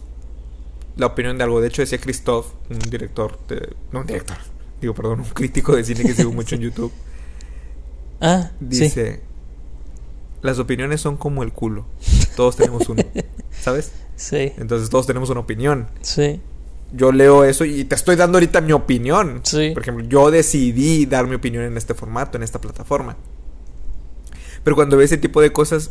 la 0.97 1.07
opinión 1.07 1.39
de 1.39 1.45
algo. 1.45 1.61
De 1.61 1.69
hecho, 1.69 1.83
decía 1.83 1.99
Christoph, 1.99 2.47
un 2.71 2.79
director, 2.79 3.39
de, 3.49 3.75
no 3.93 4.01
un 4.01 4.07
director, 4.07 4.37
digo, 4.81 4.95
perdón, 4.95 5.21
un 5.21 5.27
crítico 5.31 5.75
de 5.75 5.85
cine 5.85 6.03
que 6.03 6.15
sigo 6.15 6.33
mucho 6.33 6.55
en 6.55 6.61
YouTube, 6.63 6.93
Ah, 8.21 8.51
sí. 8.61 8.67
dice, 8.67 9.23
las 10.43 10.59
opiniones 10.59 11.01
son 11.03 11.17
como 11.17 11.43
el 11.43 11.53
culo. 11.53 11.87
Todos 12.35 12.57
tenemos 12.57 12.89
uno, 12.89 13.03
¿sabes? 13.61 13.93
Sí, 14.17 14.53
Entonces 14.57 14.89
todos 14.91 15.07
tenemos 15.07 15.29
una 15.31 15.41
opinión. 15.41 15.89
sí. 16.03 16.41
Yo 16.93 17.13
leo 17.13 17.45
eso 17.45 17.65
y 17.65 17.85
te 17.85 17.95
estoy 17.95 18.17
dando 18.17 18.39
ahorita 18.39 18.61
mi 18.61 18.73
opinión. 18.73 19.41
Sí. 19.43 19.71
Por 19.75 19.83
ejemplo, 19.83 20.05
yo 20.07 20.31
decidí 20.31 21.07
dar 21.07 21.27
mi 21.27 21.35
opinión 21.35 21.65
en 21.65 21.77
este 21.77 21.95
formato, 21.95 22.37
en 22.37 22.45
esta 22.45 22.61
plataforma. 22.61 23.17
Pero 24.63 24.77
cuando 24.77 24.97
veo 24.97 25.05
ese 25.05 25.17
tipo 25.17 25.41
de 25.41 25.53
cosas, 25.53 25.91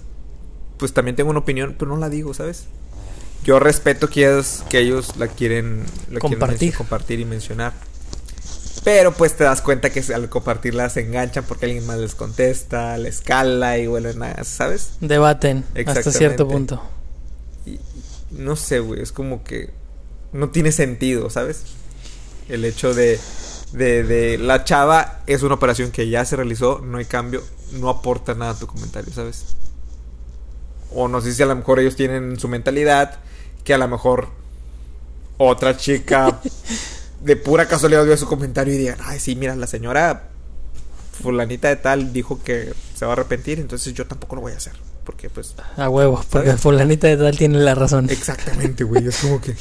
pues 0.78 0.94
también 0.94 1.16
tengo 1.16 1.30
una 1.30 1.40
opinión, 1.40 1.76
pero 1.78 1.92
no 1.92 1.98
la 1.98 2.10
digo, 2.10 2.34
¿sabes? 2.34 2.66
Yo 3.44 3.60
respeto 3.60 4.10
que 4.10 4.22
ellos, 4.26 4.64
que 4.70 4.80
ellos 4.80 5.18
la 5.18 5.28
quieren, 5.28 5.84
la 6.12 6.20
Compartir. 6.20 6.74
compartir 6.74 7.20
y 7.20 7.26
mencionar. 7.26 7.74
Pero 8.84 9.14
pues 9.14 9.36
te 9.36 9.44
das 9.44 9.62
cuenta 9.62 9.90
que 9.90 10.04
al 10.14 10.30
compartirla 10.30 10.90
se 10.90 11.02
enganchan 11.02 11.44
porque 11.46 11.66
alguien 11.66 11.86
más 11.88 11.98
les 11.98 12.16
contesta, 12.16 12.98
les 12.98 13.22
cala 13.22 13.78
y 13.78 13.88
vuelven 13.88 14.22
a, 14.22 14.44
¿sabes? 14.44 14.92
Debaten 15.02 15.64
hasta 15.86 16.12
cierto 16.12 16.48
punto. 16.48 16.82
Y 17.66 17.80
no 18.32 18.56
sé, 18.56 18.80
güey, 18.80 19.02
es 19.02 19.12
como 19.12 19.44
que 19.44 19.72
no 20.36 20.50
tiene 20.50 20.72
sentido, 20.72 21.30
¿sabes? 21.30 21.64
El 22.50 22.66
hecho 22.66 22.94
de, 22.94 23.20
de, 23.72 24.04
de 24.04 24.38
la 24.38 24.64
chava 24.64 25.22
es 25.28 25.42
una 25.44 25.56
operación 25.56 25.92
que 25.92 26.10
ya 26.10 26.26
se 26.26 26.36
realizó, 26.36 26.82
no 26.84 26.98
hay 26.98 27.06
cambio, 27.06 27.42
no 27.72 27.90
aporta 27.90 28.36
nada 28.36 28.52
a 28.52 28.60
tu 28.60 28.68
comentario, 28.68 29.12
¿sabes? 29.14 29.56
O 30.94 31.08
no 31.08 31.22
sé 31.22 31.34
si 31.34 31.42
a 31.42 31.46
lo 31.46 31.56
mejor 31.56 31.80
ellos 31.80 31.96
tienen 31.96 32.40
su 32.40 32.48
mentalidad, 32.48 33.20
que 33.64 33.74
a 33.74 33.78
lo 33.78 33.88
mejor 33.88 34.30
otra 35.38 35.78
chica 35.78 36.40
de 37.22 37.36
pura 37.36 37.68
casualidad 37.68 38.06
vio 38.06 38.18
su 38.18 38.28
comentario 38.28 38.74
y 38.74 38.78
digan, 38.78 38.98
ay, 39.04 39.20
sí, 39.20 39.36
mira, 39.36 39.56
la 39.56 39.68
señora 39.68 40.30
fulanita 41.22 41.70
de 41.70 41.78
tal 41.78 42.12
dijo 42.12 42.44
que 42.44 42.74
se 42.94 43.06
va 43.06 43.12
a 43.12 43.14
arrepentir, 43.14 43.60
entonces 43.60 43.94
yo 43.94 44.06
tampoco 44.06 44.36
lo 44.36 44.42
voy 44.42 44.52
a 44.52 44.58
hacer. 44.58 44.74
Porque 45.06 45.30
pues... 45.30 45.56
A 45.78 45.88
huevo, 45.88 46.22
porque 46.30 46.48
¿Sabes? 46.48 46.62
fulanita 46.62 47.08
de 47.08 47.18
tal 47.18 47.38
tiene 47.38 47.60
la 47.60 47.76
razón. 47.76 48.10
Exactamente, 48.10 48.84
güey, 48.84 49.08
es 49.08 49.18
como 49.18 49.40
que... 49.40 49.56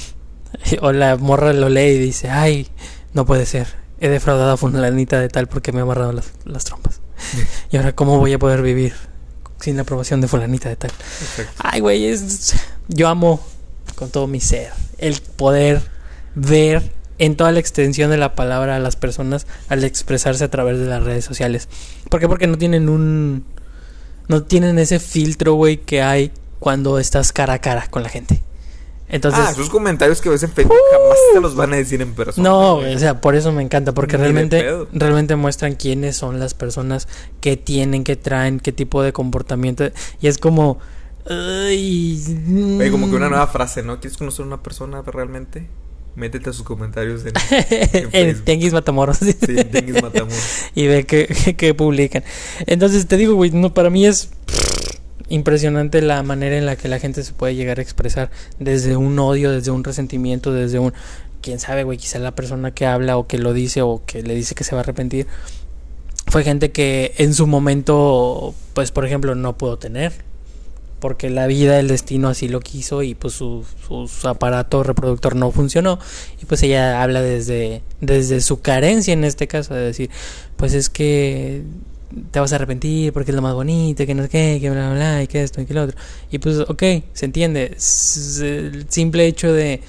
O 0.81 0.93
la 0.93 1.17
morra 1.17 1.53
lo 1.53 1.69
lee 1.69 1.93
y 1.93 1.99
dice, 1.99 2.31
ay, 2.31 2.69
no 3.13 3.27
puede 3.27 3.47
ser. 3.47 3.67
He 4.01 4.09
defraudado 4.09 4.53
a 4.53 4.57
fulanita 4.57 5.21
de 5.21 5.29
tal 5.29 5.47
porque 5.47 5.73
me 5.73 5.81
ha 5.81 5.83
amarrado 5.83 6.13
las, 6.13 6.33
las 6.45 6.65
trompas. 6.65 7.01
Y 7.71 7.77
ahora, 7.77 7.95
¿cómo 7.95 8.19
voy 8.19 8.33
a 8.33 8.39
poder 8.39 8.63
vivir 8.63 8.95
sin 9.61 9.77
la 9.77 9.83
aprobación 9.83 10.21
de 10.21 10.29
fulanita 10.29 10.69
de 10.69 10.77
tal? 10.77 10.91
Ay, 11.59 11.81
güey, 11.81 12.07
es... 12.07 12.55
yo 12.89 13.09
amo 13.09 13.41
con 13.95 14.11
todo 14.11 14.27
mi 14.27 14.41
ser 14.41 14.73
el 14.99 15.21
poder 15.21 15.83
ver 16.35 16.93
en 17.19 17.37
toda 17.37 17.53
la 17.53 17.61
extensión 17.61 18.11
de 18.11 18.17
la 18.17 18.35
palabra 18.35 18.77
a 18.77 18.79
las 18.81 18.97
personas 18.97 19.47
al 19.69 19.85
expresarse 19.85 20.45
a 20.45 20.51
través 20.51 20.79
de 20.79 20.87
las 20.87 21.03
redes 21.03 21.25
sociales. 21.25 21.69
¿Por 22.11 22.21
qué? 22.21 22.29
Porque 22.29 22.47
no 22.47 22.59
tienen 22.59 22.89
un... 22.89 23.45
No 24.27 24.43
tienen 24.43 24.79
ese 24.79 25.01
filtro, 25.01 25.55
güey, 25.55 25.77
que 25.77 26.03
hay 26.03 26.33
cuando 26.59 26.99
estás 26.99 27.31
cara 27.31 27.55
a 27.55 27.59
cara 27.61 27.87
con 27.89 28.03
la 28.03 28.09
gente. 28.09 28.43
Entonces... 29.09 29.41
ah, 29.45 29.51
esos 29.51 29.69
comentarios 29.69 30.21
que 30.21 30.29
ves 30.29 30.43
en 30.43 30.51
Facebook 30.51 30.77
jamás 30.91 31.19
te 31.33 31.41
los 31.41 31.55
van 31.55 31.73
a 31.73 31.77
decir 31.77 32.01
en 32.01 32.15
persona. 32.15 32.49
No, 32.49 32.77
o 32.77 32.99
sea, 32.99 33.21
por 33.21 33.35
eso 33.35 33.53
me 33.53 33.63
encanta, 33.63 33.93
porque 33.93 34.17
Ni 34.17 34.23
realmente, 34.23 34.87
realmente 34.93 35.37
muestran 35.37 35.75
quiénes 35.75 36.17
son 36.17 36.41
las 36.41 36.55
personas 36.55 37.07
que 37.41 37.57
tienen, 37.57 38.05
que 38.05 38.17
traen, 38.17 38.61
qué 38.61 38.73
tipo 38.73 39.03
de 39.03 39.13
comportamiento. 39.13 39.85
Y 40.21 40.29
es 40.29 40.39
como. 40.39 40.79
ay, 41.29 42.23
Oye, 42.79 42.91
como 42.91 43.11
que 43.11 43.17
una 43.17 43.27
mm. 43.27 43.31
nueva 43.31 43.47
frase, 43.47 43.83
¿no? 43.83 44.01
¿Quieres 44.01 44.17
conocer 44.17 44.45
a 44.45 44.47
una 44.47 44.63
persona 44.63 45.03
realmente? 45.03 45.69
Métete 46.17 46.51
a 46.51 46.53
sus 46.53 46.65
comentarios 46.65 47.25
en. 47.27 48.45
Tenguis 48.45 48.73
Matamoros. 48.73 49.19
Sí, 49.19 49.35
en 49.49 49.71
Tianguis 49.71 50.01
Matamoros. 50.01 50.39
y 50.75 50.87
ve 50.87 51.05
que, 51.05 51.55
que 51.57 51.75
publican. 51.75 52.23
Entonces 52.67 53.07
te 53.07 53.17
digo, 53.17 53.35
güey, 53.35 53.51
no, 53.51 53.75
para 53.75 53.91
mí 53.91 54.07
es 54.07 54.31
impresionante 55.35 56.01
la 56.01 56.23
manera 56.23 56.57
en 56.57 56.67
la 56.67 56.77
que 56.77 56.89
la 56.89 56.99
gente 56.99 57.23
se 57.25 57.33
puede 57.33 57.55
llegar 57.55 57.79
a 57.79 57.83
expresar 57.83 58.31
desde 58.59 58.97
un 58.97 59.19
odio, 59.19 59.51
desde 59.51 59.71
un 59.71 59.85
resentimiento, 59.85 60.53
desde 60.53 60.79
un 60.79 60.93
quién 61.43 61.59
sabe, 61.59 61.85
güey, 61.85 61.99
quizá 61.99 62.19
la 62.19 62.35
persona 62.35 62.73
que 62.73 62.87
habla 62.87 63.19
o 63.19 63.27
que 63.27 63.39
lo 63.39 63.53
dice 63.53 63.83
o 63.83 64.03
que 64.07 64.23
le 64.23 64.35
dice 64.35 64.55
que 64.55 64.65
se 64.65 64.75
va 64.75 64.81
a 64.81 64.85
arrepentir. 64.85 65.27
Fue 66.27 66.43
gente 66.43 66.73
que 66.73 67.15
en 67.19 67.35
su 67.35 67.47
momento, 67.47 68.55
pues 68.73 68.91
por 68.93 69.05
ejemplo, 69.05 69.35
no 69.35 69.59
pudo 69.59 69.77
tener 69.77 70.13
porque 71.01 71.29
la 71.29 71.47
vida, 71.47 71.79
el 71.81 71.89
destino 71.89 72.29
así 72.29 72.49
lo 72.49 72.61
quiso 72.61 73.03
y 73.03 73.15
pues 73.15 73.35
su, 73.35 73.67
su, 73.87 74.09
su 74.09 74.27
aparato 74.27 74.83
reproductor 74.83 75.37
no 75.37 75.51
funcionó. 75.51 75.99
Y 76.41 76.47
pues 76.47 76.63
ella 76.63 77.03
habla 77.03 77.21
desde, 77.21 77.83
desde 78.01 78.41
su 78.41 78.63
carencia 78.63 79.13
en 79.13 79.25
este 79.25 79.47
caso 79.47 79.75
de 79.75 79.83
decir, 79.83 80.09
pues 80.57 80.73
es 80.73 80.89
que 80.89 81.63
te 82.31 82.41
vas 82.41 82.53
a 82.53 82.57
arrepentir 82.57 83.13
porque 83.13 83.31
es 83.31 83.35
lo 83.35 83.43
más 83.43 83.55
bonito, 83.55 84.07
que 84.07 84.15
no 84.15 84.23
sé 84.25 84.29
qué, 84.29 84.59
que 84.61 84.71
bla, 84.71 84.91
bla, 84.91 84.95
bla, 84.95 85.23
y 85.23 85.27
que 85.27 85.43
esto 85.43 85.61
y 85.61 85.67
que 85.67 85.75
lo 85.75 85.85
otro. 85.85 85.97
Y 86.31 86.39
pues, 86.39 86.59
ok, 86.59 86.83
se 87.13 87.25
entiende. 87.27 87.77
El 87.77 88.87
simple 88.89 89.27
hecho 89.27 89.53
de 89.53 89.81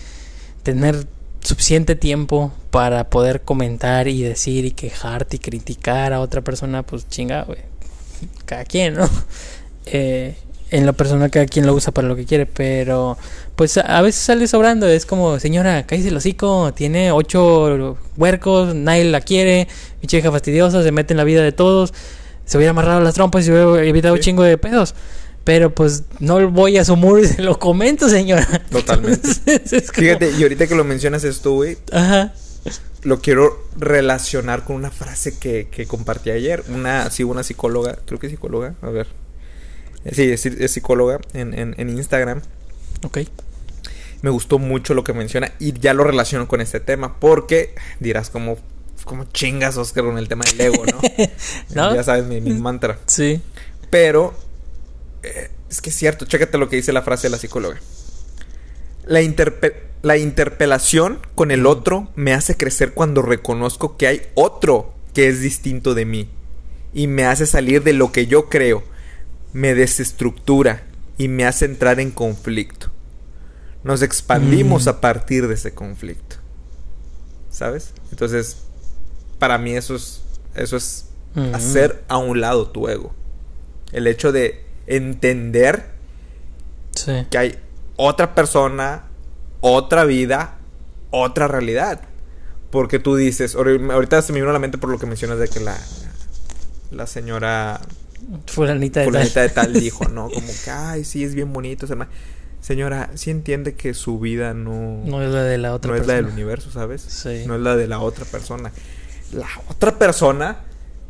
tener 0.64 1.08
suficiente 1.42 1.96
tiempo 1.96 2.52
para 2.72 3.10
poder 3.10 3.42
comentar 3.42 4.08
y 4.08 4.24
decir 4.24 4.66
y 4.66 4.72
quejarte 4.72 5.36
y 5.38 5.40
criticar 5.40 6.14
a 6.14 6.20
otra 6.20 6.42
persona, 6.42 6.84
pues 6.84 7.08
chinga, 7.08 7.44
güey. 7.44 7.60
Cada 8.46 8.66
quien, 8.66 8.96
¿no? 8.96 9.10
Eh, 9.88 10.36
en 10.72 10.86
lo 10.86 10.94
personal, 10.94 11.30
cada 11.32 11.46
quien 11.46 11.66
lo 11.66 11.74
usa 11.74 11.94
para 11.94 12.08
lo 12.08 12.16
que 12.16 12.26
quiere, 12.26 12.46
pero 12.46 13.18
pues 13.56 13.78
a- 13.78 14.02
veces 14.02 14.22
sale 14.22 14.48
sobrando. 14.48 14.88
Es 14.88 15.06
como, 15.06 15.40
señora, 15.40 15.86
cállese 15.86 16.10
el 16.10 16.18
hocico, 16.18 16.74
tiene 16.74 17.12
ocho 17.12 17.98
huercos, 18.18 18.74
nadie 18.76 19.06
la 19.06 19.22
quiere, 19.22 19.68
mi 20.02 20.08
hija 20.18 20.32
fastidiosa, 20.32 20.84
se 20.84 20.92
mete 20.92 21.14
en 21.14 21.18
la 21.18 21.24
vida 21.24 21.44
de 21.44 21.52
todos. 21.52 21.94
Se 22.46 22.58
hubiera 22.58 22.72
amarrado 22.72 23.02
las 23.02 23.14
trompas 23.16 23.42
y 23.42 23.46
se 23.46 23.52
hubiera 23.52 23.84
evitado 23.90 24.14
un 24.16 24.20
chingo 24.20 24.44
de 24.44 24.58
pedos. 24.58 24.94
Pero 25.44 25.74
pues 25.74 26.04
no 26.20 26.50
voy 26.50 26.78
a 26.80 26.86
su 26.86 26.96
muro 26.96 27.22
y 27.22 27.28
se 27.28 27.42
lo 27.44 27.60
comento, 27.60 28.10
señora. 28.10 28.48
Totalmente. 28.72 29.28
Entonces, 29.46 29.74
es 29.74 29.92
como- 29.92 30.02
Fíjate, 30.06 30.32
y 30.32 30.42
ahorita 30.44 30.66
que 30.68 30.74
lo 30.76 30.84
mencionas 30.84 31.24
esto, 31.24 31.52
güey, 31.52 31.78
Ajá. 31.92 32.34
lo 33.04 33.20
quiero 33.22 33.64
relacionar 33.78 34.64
con 34.64 34.76
una 34.76 34.90
frase 34.90 35.38
que, 35.38 35.68
que 35.70 35.86
compartí 35.86 36.32
ayer. 36.32 36.64
Una, 36.70 37.12
sí, 37.12 37.24
una 37.24 37.44
psicóloga, 37.44 37.98
creo 38.08 38.20
que 38.20 38.30
psicóloga, 38.30 38.74
a 38.82 38.90
ver. 38.90 39.06
Sí, 40.12 40.32
es, 40.32 40.46
es 40.46 40.72
psicóloga 40.72 41.20
en, 41.34 41.54
en, 41.58 41.76
en 41.78 41.90
Instagram. 41.90 42.42
Ok. 43.04 43.20
Me 44.22 44.30
gustó 44.30 44.60
mucho 44.60 44.94
lo 44.94 45.04
que 45.04 45.14
menciona 45.14 45.52
y 45.60 45.74
ya 45.80 45.94
lo 45.94 46.04
relaciono 46.04 46.48
con 46.48 46.62
este 46.62 46.80
tema 46.80 47.20
porque 47.20 47.76
dirás 48.00 48.30
como, 48.30 48.58
como 49.04 49.26
chingas, 49.26 49.78
Oscar, 49.78 50.04
con 50.06 50.18
el 50.18 50.28
tema 50.28 50.46
del 50.46 50.62
ego, 50.62 50.84
¿no? 50.86 51.00
¿No? 51.76 51.96
Ya 51.96 52.04
sabes 52.04 52.26
mi, 52.26 52.42
mi 52.42 52.54
mantra. 52.54 53.00
Sí. 53.06 53.42
Pero 53.90 54.34
eh, 55.24 55.50
es 55.70 55.82
que 55.82 55.90
es 55.90 55.96
cierto, 55.96 56.26
chécate 56.26 56.58
lo 56.58 56.70
que 56.70 56.76
dice 56.78 56.92
la 56.94 57.02
frase 57.04 57.28
de 57.28 57.32
la 57.32 57.38
psicóloga. 57.38 57.78
La, 59.06 59.22
interpe- 59.22 59.76
la 60.02 60.18
interpelación 60.18 61.20
con 61.36 61.52
el 61.52 61.66
otro 61.68 62.10
me 62.16 62.34
hace 62.34 62.58
crecer 62.58 62.94
cuando 62.94 63.22
reconozco 63.22 63.98
que 63.98 64.08
hay 64.08 64.22
otro 64.34 64.94
que 65.14 65.28
es 65.28 65.40
distinto 65.42 65.94
de 65.94 66.06
mí 66.06 66.30
y 66.94 67.08
me 67.08 67.26
hace 67.26 67.46
salir 67.46 67.84
de 67.84 67.94
lo 67.94 68.12
que 68.12 68.26
yo 68.26 68.50
creo, 68.50 68.84
me 69.56 69.74
desestructura 69.74 70.84
y 71.18 71.30
me 71.30 71.46
hace 71.46 71.64
entrar 71.64 72.02
en 72.02 72.12
conflicto. 72.12 72.88
Nos 73.86 74.02
expandimos 74.02 74.86
Mm. 74.86 74.90
a 74.90 75.00
partir 75.02 75.48
de 75.48 75.54
ese 75.54 75.74
conflicto. 75.74 76.36
¿Sabes? 77.50 77.94
Entonces, 78.12 78.58
para 79.40 79.58
mí 79.58 79.72
eso 79.76 79.96
es 79.96 80.22
eso 80.56 80.76
es 80.78 81.06
Mm. 81.36 81.56
hacer 81.56 82.04
a 82.10 82.18
un 82.18 82.42
lado 82.42 82.68
tu 82.70 82.88
ego. 82.90 83.14
El 83.94 84.08
hecho 84.08 84.32
de 84.34 84.66
entender 84.88 85.86
Sí. 86.96 87.26
que 87.30 87.38
hay 87.38 87.60
otra 87.96 88.36
persona, 88.36 89.04
otra 89.62 90.04
vida, 90.06 90.58
otra 91.12 91.48
realidad. 91.48 92.02
Porque 92.72 93.00
tú 93.00 93.16
dices, 93.16 93.56
ahor- 93.56 93.92
ahorita 93.94 94.22
se 94.22 94.34
me 94.34 94.40
vino 94.40 94.50
a 94.50 94.54
la 94.54 94.60
mente 94.60 94.78
por 94.78 94.90
lo 94.90 95.00
que 95.00 95.06
mencionas 95.06 95.40
de 95.40 95.48
que 95.48 95.60
la, 95.62 95.78
la 96.92 97.08
señora 97.08 97.80
Fulanita 98.48 99.02
de 99.02 99.06
fulanita 99.06 99.34
tal. 99.34 99.48
de 99.48 99.54
tal 99.54 99.74
dijo, 99.74 100.06
¿no? 100.10 100.30
Como 100.30 100.48
que, 100.64 100.72
ay, 100.72 101.04
sí, 101.04 101.24
es 101.24 101.36
bien 101.36 101.52
bonito. 101.54 101.88
ser 101.88 101.98
ma-". 101.98 102.10
Señora, 102.62 103.12
sí 103.14 103.30
entiende 103.30 103.76
que 103.76 103.94
su 103.94 104.20
vida 104.20 104.54
no, 104.54 105.02
No 105.06 105.22
es 105.22 105.32
la 105.32 105.44
de 105.44 105.58
la 105.58 105.74
otra 105.74 105.92
no 105.92 105.98
es 105.98 106.08
la 106.08 106.16
del 106.16 106.26
universo, 106.26 106.72
¿sabes? 106.72 107.02
Sí. 107.02 107.44
No 107.46 107.56
es 107.56 107.62
la 107.62 107.76
de 107.76 107.88
la 107.88 108.00
otra 108.00 108.26
persona. 108.26 108.72
La 109.32 109.48
otra 109.70 110.00
persona 110.00 110.62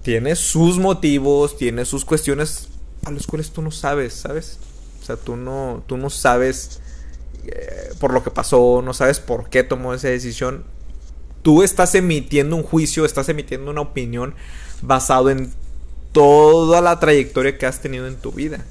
tiene 0.02 0.36
sus 0.36 0.80
motivos, 0.80 1.58
tiene 1.58 1.86
sus 1.86 2.04
cuestiones 2.04 2.68
a 3.06 3.12
las 3.12 3.26
cuales 3.26 3.52
tú 3.52 3.62
no 3.62 3.72
sabes, 3.72 4.14
¿sabes? 4.14 4.60
O 5.02 5.06
sea, 5.06 5.16
tú 5.16 5.36
no, 5.36 5.84
tú 5.88 5.98
no 5.98 6.10
sabes 6.10 6.82
eh, 7.46 7.94
por 8.00 8.14
lo 8.14 8.24
que 8.24 8.32
pasó, 8.32 8.82
no 8.84 8.94
sabes 8.94 9.20
por 9.20 9.50
qué 9.50 9.64
tomó 9.64 9.94
esa 9.94 10.10
decisión. 10.10 10.64
Tú 11.42 11.64
estás 11.64 11.96
emitiendo 11.96 12.56
un 12.56 12.64
juicio, 12.64 13.06
estás 13.06 13.30
emitiendo 13.30 13.72
una 13.72 13.82
opinión 13.82 14.36
basado 14.82 15.30
en 15.30 15.54
toda 16.16 16.82
la 16.82 17.00
trayectoria 17.00 17.58
que 17.58 17.66
has 17.66 17.82
tenido 17.82 18.08
en 18.08 18.16
tu 18.16 18.32
vida. 18.32 18.66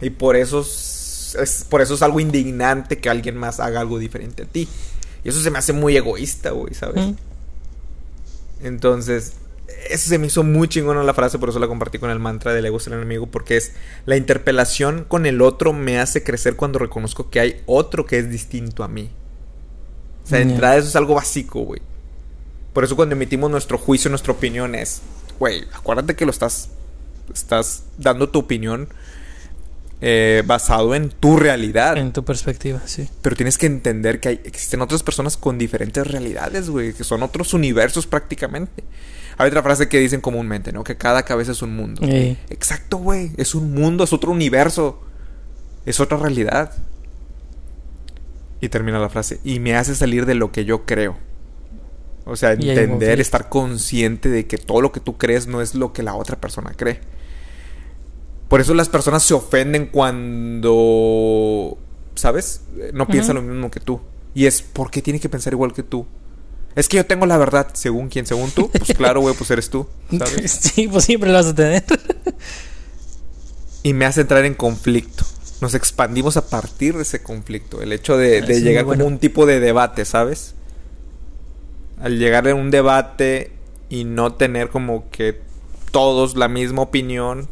Y 0.00 0.10
por 0.10 0.36
eso 0.36 0.60
es, 0.60 1.36
es- 1.40 1.64
por 1.68 1.80
eso 1.80 1.94
es 1.94 2.02
algo 2.02 2.20
indignante 2.20 2.98
que 2.98 3.08
alguien 3.10 3.36
más 3.36 3.58
haga 3.60 3.80
algo 3.80 3.98
diferente 3.98 4.44
a 4.44 4.46
ti. 4.46 4.68
Y 5.24 5.28
eso 5.30 5.40
se 5.40 5.50
me 5.50 5.58
hace 5.58 5.72
muy 5.72 5.96
egoísta, 5.96 6.50
güey, 6.50 6.74
¿sabes? 6.74 7.04
Mm. 7.06 7.14
Entonces, 8.62 9.32
eso 9.90 10.08
se 10.08 10.18
me 10.18 10.26
hizo 10.26 10.42
muy 10.42 10.68
chingona 10.68 11.02
la 11.02 11.14
frase, 11.14 11.38
por 11.38 11.48
eso 11.48 11.58
la 11.58 11.68
compartí 11.68 11.98
con 11.98 12.10
el 12.10 12.18
mantra 12.18 12.52
del 12.52 12.66
ego 12.66 12.76
es 12.78 12.86
el 12.86 12.94
enemigo, 12.94 13.26
porque 13.26 13.56
es 13.56 13.72
la 14.06 14.16
interpelación 14.16 15.04
con 15.06 15.26
el 15.26 15.40
otro 15.42 15.72
me 15.72 15.98
hace 15.98 16.22
crecer 16.22 16.56
cuando 16.56 16.78
reconozco 16.78 17.30
que 17.30 17.40
hay 17.40 17.62
otro 17.66 18.04
que 18.06 18.18
es 18.18 18.30
distinto 18.30 18.84
a 18.84 18.88
mí. 18.88 19.10
O 20.24 20.28
sea, 20.28 20.38
de 20.38 20.44
entrada 20.44 20.76
eso 20.76 20.88
es 20.88 20.96
algo 20.96 21.14
básico, 21.14 21.60
güey. 21.60 21.80
Por 22.72 22.84
eso 22.84 22.96
cuando 22.96 23.14
emitimos 23.14 23.50
nuestro 23.50 23.78
juicio, 23.78 24.10
nuestra 24.10 24.32
opinión 24.32 24.74
es, 24.74 25.00
güey, 25.38 25.64
acuérdate 25.72 26.16
que 26.16 26.24
lo 26.24 26.30
estás, 26.30 26.70
estás 27.32 27.84
dando 27.98 28.28
tu 28.28 28.40
opinión 28.40 28.88
eh, 30.00 30.42
basado 30.46 30.94
en 30.94 31.10
tu 31.10 31.36
realidad. 31.36 31.96
En 31.96 32.12
tu 32.12 32.24
perspectiva, 32.24 32.80
sí. 32.84 33.08
Pero 33.22 33.34
tienes 33.34 33.58
que 33.58 33.66
entender 33.66 34.20
que 34.20 34.28
hay, 34.28 34.40
existen 34.44 34.80
otras 34.80 35.02
personas 35.02 35.36
con 35.36 35.58
diferentes 35.58 36.06
realidades, 36.06 36.70
güey, 36.70 36.92
que 36.92 37.04
son 37.04 37.22
otros 37.22 37.52
universos 37.52 38.06
prácticamente. 38.06 38.84
Hay 39.38 39.48
otra 39.48 39.62
frase 39.62 39.88
que 39.88 39.98
dicen 39.98 40.20
comúnmente, 40.20 40.72
¿no? 40.72 40.84
Que 40.84 40.96
cada 40.96 41.24
cabeza 41.24 41.52
es 41.52 41.62
un 41.62 41.74
mundo. 41.74 42.02
Exacto, 42.50 42.98
güey. 42.98 43.30
Es 43.36 43.54
un 43.54 43.72
mundo, 43.72 44.02
es 44.02 44.12
otro 44.12 44.32
universo. 44.32 45.00
Es 45.86 46.00
otra 46.00 46.18
realidad. 46.18 46.72
Y 48.60 48.68
termina 48.68 48.98
la 48.98 49.08
frase. 49.08 49.38
Y 49.44 49.60
me 49.60 49.76
hace 49.76 49.94
salir 49.94 50.26
de 50.26 50.34
lo 50.34 50.50
que 50.50 50.64
yo 50.64 50.84
creo. 50.84 51.16
O 52.28 52.36
sea, 52.36 52.52
entender, 52.52 53.20
estar 53.20 53.48
consciente 53.48 54.28
de 54.28 54.46
que 54.46 54.58
todo 54.58 54.82
lo 54.82 54.92
que 54.92 55.00
tú 55.00 55.16
crees 55.16 55.46
no 55.46 55.62
es 55.62 55.74
lo 55.74 55.94
que 55.94 56.02
la 56.02 56.14
otra 56.14 56.38
persona 56.38 56.74
cree. 56.76 57.00
Por 58.48 58.60
eso 58.60 58.74
las 58.74 58.90
personas 58.90 59.22
se 59.22 59.32
ofenden 59.32 59.86
cuando, 59.86 60.68
¿sabes? 62.14 62.60
No 62.92 63.06
piensan 63.06 63.36
lo 63.36 63.42
mismo 63.42 63.70
que 63.70 63.80
tú. 63.80 64.00
Y 64.34 64.44
es, 64.44 64.60
¿por 64.60 64.90
qué 64.90 65.00
tiene 65.00 65.20
que 65.20 65.30
pensar 65.30 65.54
igual 65.54 65.72
que 65.72 65.82
tú? 65.82 66.06
Es 66.76 66.86
que 66.88 66.98
yo 66.98 67.06
tengo 67.06 67.24
la 67.24 67.38
verdad, 67.38 67.68
según 67.72 68.08
quién, 68.08 68.26
según 68.26 68.50
tú. 68.50 68.70
Pues 68.70 68.92
claro, 68.96 69.20
güey, 69.20 69.34
pues 69.34 69.50
eres 69.50 69.70
tú, 69.70 69.86
¿sabes? 70.10 70.52
sí, 70.60 70.86
pues 70.86 71.04
siempre 71.04 71.30
lo 71.30 71.36
vas 71.36 71.46
a 71.46 71.54
tener. 71.54 71.82
y 73.82 73.94
me 73.94 74.04
hace 74.04 74.20
entrar 74.20 74.44
en 74.44 74.54
conflicto. 74.54 75.24
Nos 75.62 75.74
expandimos 75.74 76.36
a 76.36 76.46
partir 76.46 76.94
de 76.94 77.02
ese 77.02 77.22
conflicto. 77.22 77.80
El 77.80 77.92
hecho 77.92 78.16
de, 78.16 78.38
es 78.38 78.62
llegar 78.62 78.84
bueno. 78.84 79.02
como 79.02 79.14
un 79.14 79.18
tipo 79.18 79.44
de 79.46 79.60
debate, 79.60 80.04
¿sabes? 80.04 80.54
Al 82.00 82.18
llegar 82.18 82.46
a 82.48 82.54
un 82.54 82.70
debate 82.70 83.52
y 83.88 84.04
no 84.04 84.34
tener 84.34 84.68
como 84.68 85.10
que 85.10 85.40
todos 85.90 86.36
la 86.36 86.48
misma 86.48 86.82
opinión, 86.82 87.48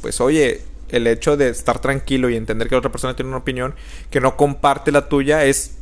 pues 0.00 0.20
oye, 0.20 0.62
el 0.88 1.06
hecho 1.06 1.36
de 1.36 1.48
estar 1.48 1.80
tranquilo 1.80 2.28
y 2.28 2.36
entender 2.36 2.68
que 2.68 2.74
la 2.74 2.80
otra 2.80 2.92
persona 2.92 3.16
tiene 3.16 3.30
una 3.30 3.38
opinión 3.38 3.74
que 4.10 4.20
no 4.20 4.36
comparte 4.36 4.92
la 4.92 5.08
tuya 5.08 5.44
es, 5.44 5.76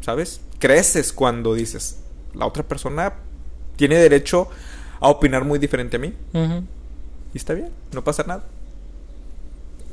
¿sabes? 0.00 0.40
Creces 0.58 1.12
cuando 1.12 1.54
dices, 1.54 1.98
la 2.34 2.46
otra 2.46 2.62
persona 2.62 3.12
tiene 3.76 3.96
derecho 3.96 4.48
a 5.00 5.08
opinar 5.08 5.44
muy 5.44 5.58
diferente 5.58 5.96
a 5.96 6.00
mí. 6.00 6.14
Y 7.34 7.36
está 7.36 7.52
bien, 7.52 7.68
no 7.92 8.02
pasa 8.02 8.24
nada. 8.26 8.44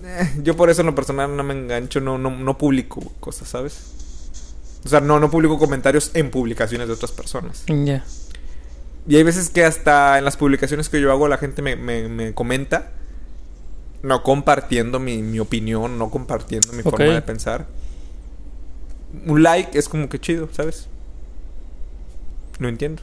Eh, 0.05 0.33
yo 0.43 0.55
por 0.55 0.69
eso 0.69 0.81
en 0.81 0.87
lo 0.87 0.95
personal 0.95 1.35
no 1.35 1.43
me 1.43 1.53
engancho, 1.53 1.99
no, 1.99 2.17
no, 2.17 2.29
no 2.29 2.57
publico 2.57 3.01
cosas, 3.19 3.49
¿sabes? 3.49 3.93
O 4.85 4.89
sea, 4.89 4.99
no, 4.99 5.19
no 5.19 5.31
publico 5.31 5.57
comentarios 5.57 6.11
en 6.13 6.29
publicaciones 6.31 6.87
de 6.87 6.93
otras 6.93 7.11
personas. 7.11 7.63
Ya. 7.67 8.03
Y 9.07 9.15
hay 9.17 9.23
veces 9.23 9.49
que 9.49 9.63
hasta 9.65 10.17
en 10.17 10.25
las 10.25 10.37
publicaciones 10.37 10.89
que 10.89 10.99
yo 11.01 11.11
hago 11.11 11.27
la 11.27 11.37
gente 11.37 11.61
me, 11.61 11.75
me- 11.75 12.07
me 12.09 12.33
comenta, 12.33 12.91
no 14.01 14.23
compartiendo 14.23 14.99
mi, 14.99 15.21
mi 15.21 15.39
opinión, 15.39 15.97
no 15.97 16.09
compartiendo 16.09 16.73
mi 16.73 16.83
forma 16.83 17.05
de 17.05 17.21
pensar. 17.21 17.65
Un 19.25 19.43
like 19.43 19.77
es 19.77 19.87
como 19.87 20.09
que 20.09 20.19
chido, 20.19 20.49
¿sabes? 20.51 20.87
No 22.59 22.67
entiendo. 22.67 23.01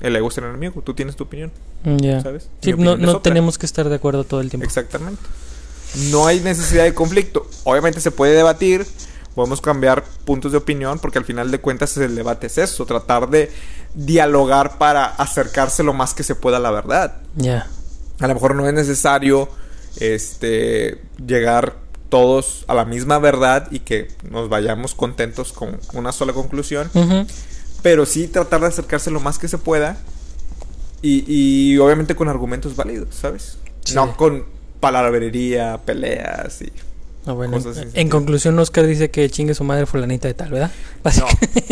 El 0.00 0.16
ego 0.16 0.28
es 0.28 0.38
el 0.38 0.44
enemigo, 0.44 0.82
tú 0.82 0.94
tienes 0.94 1.14
tu 1.16 1.24
opinión, 1.24 1.52
Ya. 1.84 2.20
¿sabes? 2.20 2.48
Sí, 2.60 2.72
no, 2.76 2.96
no 2.96 3.20
tenemos 3.20 3.56
que 3.58 3.66
estar 3.66 3.88
de 3.88 3.94
acuerdo 3.94 4.24
todo 4.24 4.40
el 4.40 4.50
tiempo. 4.50 4.64
Exactamente. 4.66 5.22
No 6.10 6.26
hay 6.26 6.40
necesidad 6.40 6.84
de 6.84 6.94
conflicto. 6.94 7.46
Obviamente 7.64 8.00
se 8.00 8.10
puede 8.10 8.34
debatir, 8.34 8.84
podemos 9.34 9.60
cambiar 9.60 10.04
puntos 10.24 10.52
de 10.52 10.58
opinión, 10.58 10.98
porque 10.98 11.18
al 11.18 11.24
final 11.24 11.50
de 11.50 11.60
cuentas 11.60 11.96
el 11.96 12.14
debate 12.14 12.46
es 12.46 12.58
eso, 12.58 12.86
tratar 12.86 13.28
de 13.30 13.50
dialogar 13.94 14.78
para 14.78 15.04
acercarse 15.04 15.82
lo 15.82 15.92
más 15.92 16.14
que 16.14 16.22
se 16.22 16.34
pueda 16.34 16.58
a 16.58 16.60
la 16.60 16.70
verdad. 16.70 17.16
Ya. 17.36 17.66
A 18.20 18.26
lo 18.26 18.34
mejor 18.34 18.54
no 18.54 18.66
es 18.66 18.74
necesario 18.74 19.48
este, 19.98 21.00
llegar 21.26 21.76
todos 22.08 22.64
a 22.68 22.74
la 22.74 22.84
misma 22.84 23.18
verdad 23.18 23.68
y 23.70 23.80
que 23.80 24.08
nos 24.30 24.48
vayamos 24.48 24.94
contentos 24.94 25.52
con 25.52 25.80
una 25.94 26.12
sola 26.12 26.32
conclusión. 26.32 26.90
Pero 27.82 28.06
sí 28.06 28.28
tratar 28.28 28.60
de 28.60 28.66
acercarse 28.68 29.10
lo 29.10 29.20
más 29.20 29.38
que 29.38 29.48
se 29.48 29.58
pueda. 29.58 29.96
Y, 31.00 31.24
y 31.26 31.78
obviamente 31.78 32.14
con 32.14 32.28
argumentos 32.28 32.76
válidos, 32.76 33.14
¿sabes? 33.14 33.58
Sí. 33.84 33.94
No 33.94 34.16
con 34.16 34.44
palabrería, 34.78 35.80
peleas 35.84 36.62
y... 36.62 36.72
Ah, 37.24 37.32
bueno, 37.32 37.56
en 37.94 38.08
conclusión, 38.08 38.58
Oscar 38.58 38.84
dice 38.86 39.10
que 39.10 39.30
chingue 39.30 39.54
su 39.54 39.62
madre 39.62 39.86
fulanita 39.86 40.26
de 40.26 40.34
tal, 40.34 40.50
¿verdad? 40.50 40.72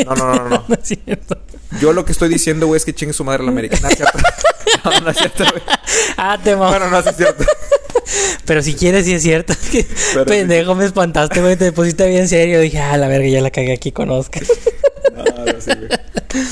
No, 0.06 0.14
no, 0.14 0.26
no, 0.26 0.34
no, 0.34 0.48
no. 0.48 0.64
no 0.68 0.74
es 0.74 0.88
cierto. 0.88 1.38
Yo 1.80 1.92
lo 1.92 2.04
que 2.04 2.12
estoy 2.12 2.28
diciendo, 2.28 2.66
güey, 2.68 2.76
es 2.76 2.84
que 2.84 2.94
chingue 2.94 3.12
su 3.12 3.24
madre 3.24 3.42
la 3.42 3.50
América. 3.50 3.76
No, 3.82 3.88
es 3.88 3.96
cierto. 3.96 4.18
No, 4.84 5.00
no 5.00 5.10
es 5.10 5.16
cierto, 5.18 5.44
güey. 5.50 5.62
Ah, 6.16 6.38
te 6.42 6.54
mamo. 6.54 6.70
Bueno, 6.70 6.88
no 6.88 7.00
es 7.00 7.16
cierto. 7.16 7.44
Pero 8.46 8.62
si 8.62 8.74
quieres, 8.74 9.04
sí 9.04 9.12
es 9.14 9.22
cierto. 9.22 9.52
Pero- 10.14 10.24
Pendejo, 10.24 10.74
me 10.74 10.86
espantaste, 10.86 11.42
güey. 11.42 11.56
Te 11.56 11.72
pusiste 11.72 12.08
bien 12.08 12.28
serio. 12.28 12.60
Dije, 12.60 12.78
ah, 12.78 12.96
la 12.96 13.08
verga, 13.08 13.28
ya 13.28 13.42
la 13.42 13.50
cagué 13.50 13.72
aquí 13.74 13.92
con 13.92 14.08
Oscar. 14.10 14.42
No, 15.14 15.24
no, 15.24 15.60
sí, 15.60 15.70
güey. 15.76 15.88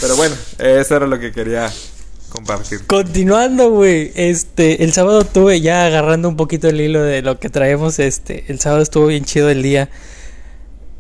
Pero 0.01 0.17
bueno, 0.17 0.35
eso 0.59 0.97
era 0.97 1.07
lo 1.07 1.19
que 1.19 1.33
quería 1.33 1.73
compartir. 2.29 2.87
Continuando, 2.87 3.71
güey. 3.71 4.13
Este, 4.15 4.85
el 4.85 4.93
sábado 4.93 5.25
tuve 5.25 5.61
ya 5.61 5.87
agarrando 5.87 6.29
un 6.29 6.37
poquito 6.37 6.69
el 6.69 6.81
hilo 6.81 7.03
de 7.03 7.23
lo 7.23 7.39
que 7.39 7.51
traemos. 7.51 7.99
Este, 7.99 8.45
el 8.49 8.61
sábado 8.61 8.83
estuvo 8.83 9.07
bien 9.07 9.25
chido 9.25 9.51
el 9.51 9.63
día. 9.63 9.89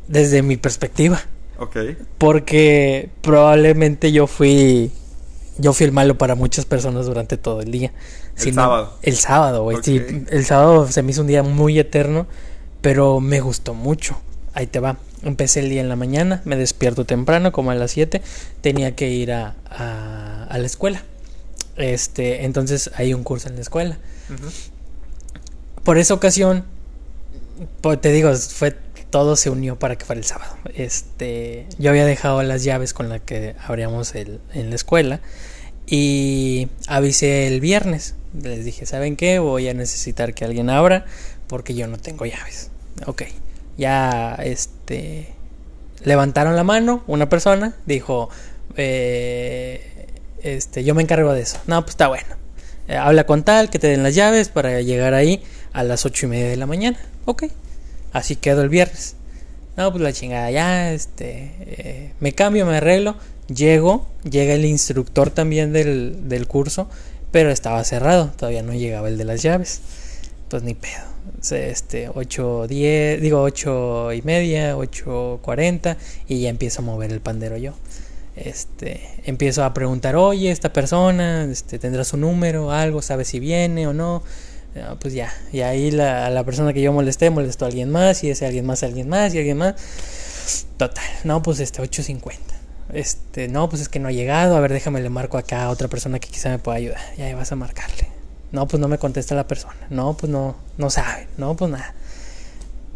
Desde 0.09 0.43
mi 0.43 0.57
perspectiva. 0.57 1.21
Ok. 1.59 1.77
Porque 2.19 3.11
probablemente 3.21 4.11
yo 4.13 4.27
fui. 4.27 4.91
Yo 5.59 5.73
fui 5.73 5.87
el 5.87 5.93
malo 5.93 6.17
para 6.17 6.35
muchas 6.35 6.65
personas 6.65 7.07
durante 7.07 7.37
todo 7.37 7.61
el 7.61 7.71
día. 7.71 7.93
El 8.37 8.55
sábado. 8.55 8.99
El 9.03 9.17
sábado, 9.17 9.63
güey. 9.65 9.79
Sí, 9.83 10.01
el 10.31 10.45
sábado 10.45 10.87
se 10.91 11.03
me 11.03 11.11
hizo 11.11 11.21
un 11.21 11.27
día 11.27 11.43
muy 11.43 11.79
eterno. 11.79 12.27
Pero 12.81 13.21
me 13.21 13.41
gustó 13.41 13.75
mucho. 13.75 14.21
Ahí 14.55 14.67
te 14.67 14.81
va. 14.81 14.97
Empecé 15.23 15.61
el 15.61 15.69
día 15.69 15.81
en 15.81 15.89
la 15.89 15.97
mañana. 15.97 16.43
Me 16.45 16.57
despierto 16.57 17.05
temprano, 17.05 17.51
como 17.51 17.73
a 17.73 17.75
las 17.75 17.91
7. 17.91 18.23
Tenía 18.61 18.95
que 18.95 19.11
ir 19.11 19.33
a, 19.33 19.57
a, 19.69 20.45
a 20.49 20.59
la 20.59 20.67
escuela. 20.67 21.03
Este, 21.79 22.45
entonces 22.45 22.91
hay 22.95 23.15
un 23.15 23.23
curso 23.25 23.49
en 23.49 23.55
la 23.55 23.63
escuela. 23.63 23.99
Por 25.85 25.97
esa 25.97 26.15
ocasión, 26.15 26.65
pues 27.81 28.01
te 28.01 28.13
digo, 28.13 28.35
fue 28.35 28.77
todo 29.11 29.37
se 29.37 29.49
unió 29.49 29.79
para 29.79 29.97
que 29.97 30.05
fuera 30.05 30.19
el 30.19 30.27
sábado. 30.27 30.57
Este, 30.75 31.67
yo 31.79 31.91
había 31.91 32.05
dejado 32.05 32.43
las 32.43 32.65
llaves 32.65 32.93
con 32.93 33.09
las 33.09 33.21
que 33.23 33.55
abríamos 33.67 34.15
el, 34.15 34.41
en 34.53 34.71
la 34.71 34.77
escuela 34.77 35.21
y 35.87 36.69
avisé 36.87 37.47
el 37.47 37.61
viernes. 37.61 38.15
Les 38.43 38.65
dije, 38.65 38.85
¿saben 38.85 39.17
qué? 39.17 39.39
Voy 39.39 39.69
a 39.69 39.75
necesitar 39.75 40.35
que 40.35 40.45
alguien 40.45 40.69
abra 40.69 41.07
porque 41.47 41.75
yo 41.75 41.87
no 41.87 41.97
tengo 41.97 42.27
llaves. 42.27 42.71
Ok, 43.07 43.23
ya 43.79 44.35
este 44.43 45.29
levantaron 46.05 46.55
la 46.55 46.65
mano 46.65 47.03
una 47.07 47.29
persona, 47.29 47.75
dijo, 47.87 48.29
eh, 48.77 49.98
este, 50.43 50.85
yo 50.85 50.95
me 50.95 51.03
encargo 51.03 51.33
de 51.33 51.43
eso. 51.43 51.59
No, 51.67 51.81
pues 51.83 51.91
está 51.91 52.09
bueno. 52.09 52.37
Eh, 52.89 52.97
habla 52.97 53.25
con 53.25 53.45
tal 53.45 53.71
que 53.71 53.79
te 53.79 53.89
den 53.89 54.03
las 54.03 54.15
llaves 54.15 54.49
para 54.49 54.81
llegar 54.81 55.15
ahí 55.15 55.43
a 55.73 55.85
las 55.85 56.07
ocho 56.07 56.27
y 56.27 56.31
media 56.31 56.49
de 56.49 56.57
la 56.57 56.67
mañana. 56.67 56.99
Ok. 57.25 57.45
Así 58.13 58.37
quedó 58.37 58.63
el 58.63 58.69
viernes. 58.69 59.17
No, 59.77 59.93
pues 59.93 60.03
la 60.03 60.13
chingada, 60.13 60.51
ya, 60.51 60.93
este, 60.93 61.53
eh, 61.61 62.13
me 62.19 62.33
cambio, 62.33 62.67
me 62.67 62.79
arreglo, 62.79 63.15
llego, 63.47 64.09
llega 64.29 64.55
el 64.55 64.65
instructor 64.65 65.31
también 65.31 65.73
del, 65.73 66.29
del 66.29 66.49
curso, 66.49 66.89
pero 67.31 67.51
estaba 67.51 67.85
cerrado, 67.85 68.33
todavía 68.37 68.63
no 68.63 68.75
llegaba 68.75 69.09
el 69.09 69.19
de 69.19 69.25
las 69.25 69.43
llaves. 69.43 69.81
Pues 70.49 70.63
ni 70.63 70.75
pedo. 70.75 71.09
Este, 71.51 72.11
8, 72.13 72.67
10, 72.69 73.21
digo 73.21 73.43
8 73.43 74.13
y 74.15 74.23
media, 74.23 74.77
8, 74.77 75.41
40 75.43 75.97
y 76.27 76.41
ya 76.41 76.49
empiezo 76.49 76.83
a 76.83 76.85
mover 76.85 77.13
el 77.13 77.21
pandero 77.21 77.57
yo. 77.57 77.75
Este, 78.45 79.01
empiezo 79.25 79.65
a 79.65 79.75
preguntar, 79.75 80.17
oye, 80.17 80.51
esta 80.51 80.73
persona, 80.73 81.45
este, 81.45 81.79
tendrá 81.79 82.05
su 82.05 82.17
número, 82.17 82.71
algo, 82.71 83.03
sabe 83.03 83.25
si 83.25 83.41
viene 83.41 83.87
o 83.87 83.93
no. 83.93 84.23
Ah, 84.77 84.97
pues 85.01 85.15
ya, 85.15 85.33
y 85.53 85.61
ahí 85.63 85.91
la, 85.91 86.31
la 86.31 86.45
persona 86.45 86.73
que 86.73 86.81
yo 86.81 86.93
molesté 86.93 87.31
molestó 87.31 87.65
a 87.65 87.69
alguien 87.69 87.91
más, 87.91 88.23
y 88.23 88.31
ese 88.31 88.47
alguien 88.47 88.65
más, 88.65 88.83
alguien 88.83 89.09
más, 89.09 89.35
y 89.35 89.39
alguien 89.39 89.59
más. 89.59 89.75
Total, 90.77 91.05
no, 91.25 91.43
pues 91.43 91.59
este, 91.61 91.83
8.50. 91.83 92.37
Este, 92.93 93.49
no, 93.49 93.69
pues 93.69 93.83
es 93.83 93.89
que 93.89 93.99
no 93.99 94.09
ha 94.09 94.13
llegado, 94.13 94.57
a 94.57 94.61
ver, 94.61 94.73
déjame 94.73 95.01
le 95.01 95.11
marco 95.11 95.37
acá 95.37 95.65
a 95.65 95.71
otra 95.71 95.89
persona 95.89 96.21
que 96.21 96.29
quizá 96.29 96.51
me 96.51 96.59
pueda 96.59 96.79
ayudar. 96.79 97.01
Ya 97.17 97.27
ahí 97.27 97.35
vas 97.35 97.53
a 97.53 97.57
marcarle. 97.57 98.09
No, 98.53 98.67
pues 98.67 98.81
no 98.81 98.89
me 98.89 98.99
contesta 98.99 99.35
la 99.35 99.47
persona. 99.47 99.77
No, 99.91 100.17
pues 100.17 100.31
no, 100.31 100.57
no 100.79 100.91
sabe. 100.91 101.29
No, 101.37 101.55
pues 101.57 101.71
nada. 101.71 101.95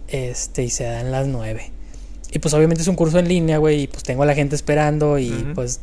Este, 0.08 0.62
y 0.62 0.70
se 0.70 0.84
dan 0.84 1.10
las 1.10 1.26
9. 1.26 1.72
Y 2.32 2.38
pues 2.38 2.54
obviamente 2.54 2.82
es 2.82 2.88
un 2.88 2.96
curso 2.96 3.18
en 3.18 3.28
línea, 3.28 3.58
güey, 3.58 3.82
y 3.82 3.86
pues 3.86 4.02
tengo 4.02 4.22
a 4.22 4.26
la 4.26 4.34
gente 4.34 4.56
esperando 4.56 5.18
y 5.18 5.30
pues 5.54 5.80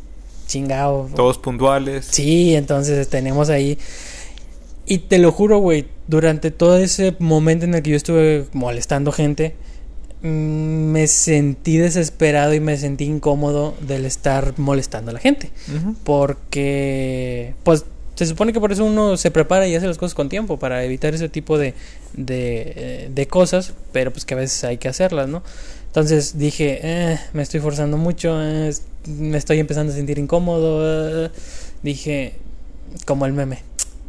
chingado. 0.47 1.07
Todos 1.15 1.37
puntuales. 1.37 2.07
Sí, 2.09 2.55
entonces 2.55 3.07
tenemos 3.07 3.49
ahí. 3.49 3.77
Y 4.85 4.97
te 4.97 5.19
lo 5.19 5.31
juro, 5.31 5.59
güey, 5.59 5.85
durante 6.07 6.49
todo 6.49 6.77
ese 6.77 7.15
momento 7.19 7.65
en 7.65 7.75
el 7.75 7.83
que 7.83 7.91
yo 7.91 7.95
estuve 7.95 8.47
molestando 8.53 9.11
gente, 9.11 9.55
mm, 10.23 10.27
me 10.27 11.05
sentí 11.05 11.77
desesperado 11.77 12.55
y 12.55 12.59
me 12.59 12.75
sentí 12.75 13.05
incómodo 13.05 13.75
del 13.81 14.05
estar 14.05 14.57
molestando 14.57 15.11
a 15.11 15.13
la 15.13 15.19
gente. 15.19 15.51
Porque, 16.03 17.53
pues, 17.63 17.85
se 18.15 18.25
supone 18.25 18.51
que 18.51 18.59
por 18.59 18.71
eso 18.71 18.83
uno 18.83 19.15
se 19.15 19.29
prepara 19.29 19.67
y 19.67 19.75
hace 19.75 19.85
las 19.85 19.99
cosas 19.99 20.15
con 20.15 20.27
tiempo, 20.27 20.57
para 20.57 20.83
evitar 20.83 21.13
ese 21.13 21.29
tipo 21.29 21.59
de, 21.59 21.75
de, 22.13 22.73
eh, 22.75 23.11
de 23.13 23.27
cosas, 23.27 23.73
pero 23.93 24.11
pues 24.11 24.25
que 24.25 24.33
a 24.33 24.37
veces 24.37 24.63
hay 24.63 24.77
que 24.77 24.89
hacerlas, 24.89 25.29
¿no? 25.29 25.43
Entonces 25.89 26.37
dije, 26.37 26.79
eh, 26.83 27.19
me 27.33 27.41
estoy 27.43 27.59
forzando 27.59 27.97
mucho, 27.97 28.39
eh, 28.41 28.71
me 29.07 29.37
estoy 29.37 29.59
empezando 29.59 29.91
a 29.91 29.95
sentir 29.95 30.19
incómodo. 30.19 31.25
eh. 31.25 31.31
Dije, 31.83 32.35
como 33.05 33.25
el 33.25 33.33
meme, 33.33 33.59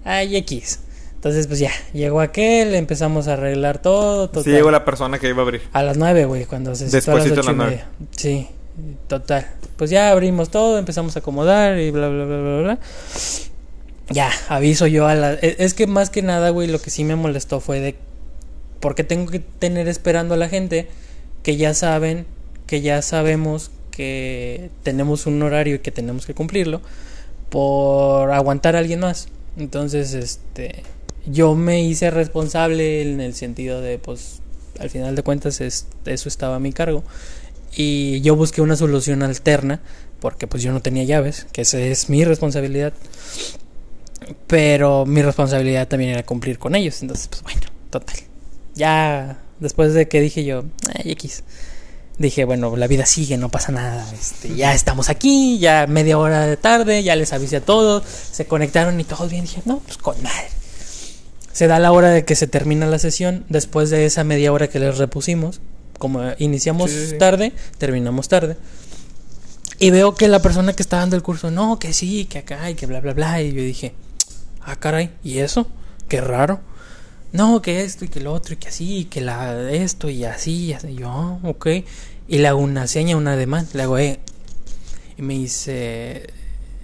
ay, 0.04 0.36
X. 0.36 0.80
Entonces, 1.14 1.46
pues 1.46 1.58
ya, 1.58 1.70
llegó 1.92 2.20
aquel, 2.22 2.74
empezamos 2.74 3.28
a 3.28 3.34
arreglar 3.34 3.80
todo. 3.82 4.26
Sí 4.26 4.32
total. 4.32 4.52
llegó 4.54 4.70
la 4.70 4.84
persona 4.86 5.18
que 5.18 5.28
iba 5.28 5.38
a 5.38 5.42
abrir. 5.42 5.62
A 5.72 5.82
las 5.82 5.96
nueve, 5.98 6.24
güey, 6.24 6.46
cuando 6.46 6.74
se 6.74 6.86
citó 6.88 7.12
a 7.12 7.16
las 7.16 7.24
ocho 7.26 7.34
y 7.34 7.36
las 7.44 7.56
media. 7.56 7.86
Sí, 8.16 8.46
total. 9.06 9.46
Pues 9.76 9.90
ya 9.90 10.10
abrimos 10.10 10.50
todo, 10.50 10.78
empezamos 10.78 11.16
a 11.16 11.18
acomodar 11.20 11.78
y 11.78 11.90
bla, 11.90 12.08
bla, 12.08 12.24
bla, 12.24 12.36
bla, 12.38 12.60
bla. 12.62 12.78
Ya, 14.10 14.30
aviso 14.48 14.86
yo 14.86 15.06
a 15.06 15.14
la... 15.14 15.34
e- 15.34 15.56
Es 15.58 15.74
que 15.74 15.86
más 15.86 16.10
que 16.10 16.22
nada, 16.22 16.50
güey, 16.50 16.68
lo 16.68 16.80
que 16.80 16.90
sí 16.90 17.04
me 17.04 17.16
molestó 17.16 17.60
fue 17.60 17.80
de... 17.80 17.96
¿Por 18.80 18.94
qué 18.94 19.04
tengo 19.04 19.30
que 19.30 19.38
tener 19.40 19.88
esperando 19.88 20.34
a 20.34 20.36
la 20.38 20.48
gente 20.48 20.88
que 21.42 21.56
ya 21.56 21.74
saben, 21.74 22.26
que 22.66 22.80
ya 22.80 23.02
sabemos 23.02 23.70
que 23.90 24.70
tenemos 24.82 25.26
un 25.26 25.42
horario 25.42 25.76
y 25.76 25.78
que 25.80 25.90
tenemos 25.90 26.26
que 26.26 26.34
cumplirlo 26.34 26.80
por 27.48 28.30
aguantar 28.32 28.76
a 28.76 28.78
alguien 28.80 29.00
más? 29.00 29.28
Entonces, 29.56 30.14
este... 30.14 30.82
Yo 31.26 31.54
me 31.54 31.82
hice 31.82 32.10
responsable 32.10 33.02
en 33.02 33.20
el 33.20 33.34
sentido 33.34 33.82
de, 33.82 33.98
pues, 33.98 34.40
al 34.78 34.88
final 34.88 35.14
de 35.14 35.22
cuentas 35.22 35.60
es, 35.60 35.86
eso 36.06 36.28
estaba 36.30 36.56
a 36.56 36.60
mi 36.60 36.72
cargo. 36.72 37.04
Y 37.76 38.22
yo 38.22 38.36
busqué 38.36 38.62
una 38.62 38.74
solución 38.74 39.22
alterna, 39.22 39.80
porque 40.20 40.46
pues 40.46 40.62
yo 40.62 40.72
no 40.72 40.80
tenía 40.80 41.04
llaves, 41.04 41.46
que 41.52 41.60
esa 41.60 41.78
es 41.78 42.08
mi 42.08 42.24
responsabilidad. 42.24 42.94
Pero 44.46 45.04
mi 45.06 45.22
responsabilidad 45.22 45.88
también 45.88 46.12
era 46.12 46.24
cumplir 46.24 46.58
con 46.58 46.74
ellos. 46.74 47.02
Entonces, 47.02 47.28
pues 47.28 47.42
bueno, 47.42 47.66
total. 47.90 48.16
Ya 48.74 49.38
después 49.60 49.94
de 49.94 50.08
que 50.08 50.20
dije 50.20 50.44
yo, 50.44 50.64
ay, 50.94 51.12
X. 51.12 51.44
Dije, 52.18 52.44
bueno, 52.44 52.76
la 52.76 52.86
vida 52.86 53.06
sigue, 53.06 53.38
no 53.38 53.48
pasa 53.48 53.72
nada. 53.72 54.06
Este, 54.12 54.54
ya 54.54 54.74
estamos 54.74 55.08
aquí, 55.08 55.58
ya 55.58 55.86
media 55.86 56.18
hora 56.18 56.46
de 56.46 56.58
tarde, 56.58 57.02
ya 57.02 57.16
les 57.16 57.32
avisé 57.32 57.56
a 57.56 57.60
todos, 57.62 58.02
se 58.04 58.44
conectaron 58.44 59.00
y 59.00 59.04
todos 59.04 59.30
bien. 59.30 59.44
Dije, 59.44 59.62
no, 59.64 59.78
pues 59.78 59.96
con 59.96 60.22
madre. 60.22 60.48
Se 61.52 61.66
da 61.66 61.78
la 61.78 61.92
hora 61.92 62.10
de 62.10 62.24
que 62.26 62.36
se 62.36 62.46
termina 62.46 62.86
la 62.86 62.98
sesión. 62.98 63.44
Después 63.48 63.88
de 63.88 64.04
esa 64.04 64.22
media 64.22 64.52
hora 64.52 64.68
que 64.68 64.78
les 64.78 64.98
repusimos, 64.98 65.60
como 65.98 66.22
iniciamos 66.38 66.90
Sí, 66.90 66.98
sí, 66.98 67.10
sí. 67.12 67.18
tarde, 67.18 67.52
terminamos 67.78 68.28
tarde. 68.28 68.56
Y 69.78 69.90
veo 69.90 70.14
que 70.14 70.28
la 70.28 70.42
persona 70.42 70.74
que 70.74 70.82
está 70.82 70.98
dando 70.98 71.16
el 71.16 71.22
curso, 71.22 71.50
no, 71.50 71.78
que 71.78 71.94
sí, 71.94 72.26
que 72.26 72.38
acá 72.40 72.68
y 72.70 72.74
que 72.74 72.84
bla, 72.84 73.00
bla, 73.00 73.14
bla. 73.14 73.40
Y 73.40 73.52
yo 73.52 73.62
dije, 73.62 73.94
ah, 74.60 74.76
caray, 74.76 75.10
¿y 75.24 75.38
eso? 75.38 75.66
Qué 76.06 76.20
raro. 76.20 76.60
No, 77.32 77.62
que 77.62 77.82
esto 77.82 78.04
y 78.04 78.08
que 78.08 78.20
lo 78.20 78.32
otro 78.32 78.54
y 78.54 78.56
que 78.56 78.68
así, 78.68 78.98
y 78.98 79.04
que 79.04 79.20
la 79.20 79.70
esto 79.70 80.08
y 80.10 80.24
así, 80.24 80.66
y 80.66 80.72
así. 80.72 80.94
Yo, 80.94 81.08
ah, 81.10 81.38
ok. 81.44 81.66
Y 82.28 82.38
le 82.38 82.48
hago 82.48 82.58
una 82.60 82.86
seña, 82.86 83.16
una 83.16 83.32
ademán, 83.34 83.66
le 83.72 83.82
hago, 83.82 83.98
eh. 83.98 84.18
Y 85.16 85.22
me 85.22 85.34
dice, 85.34 86.28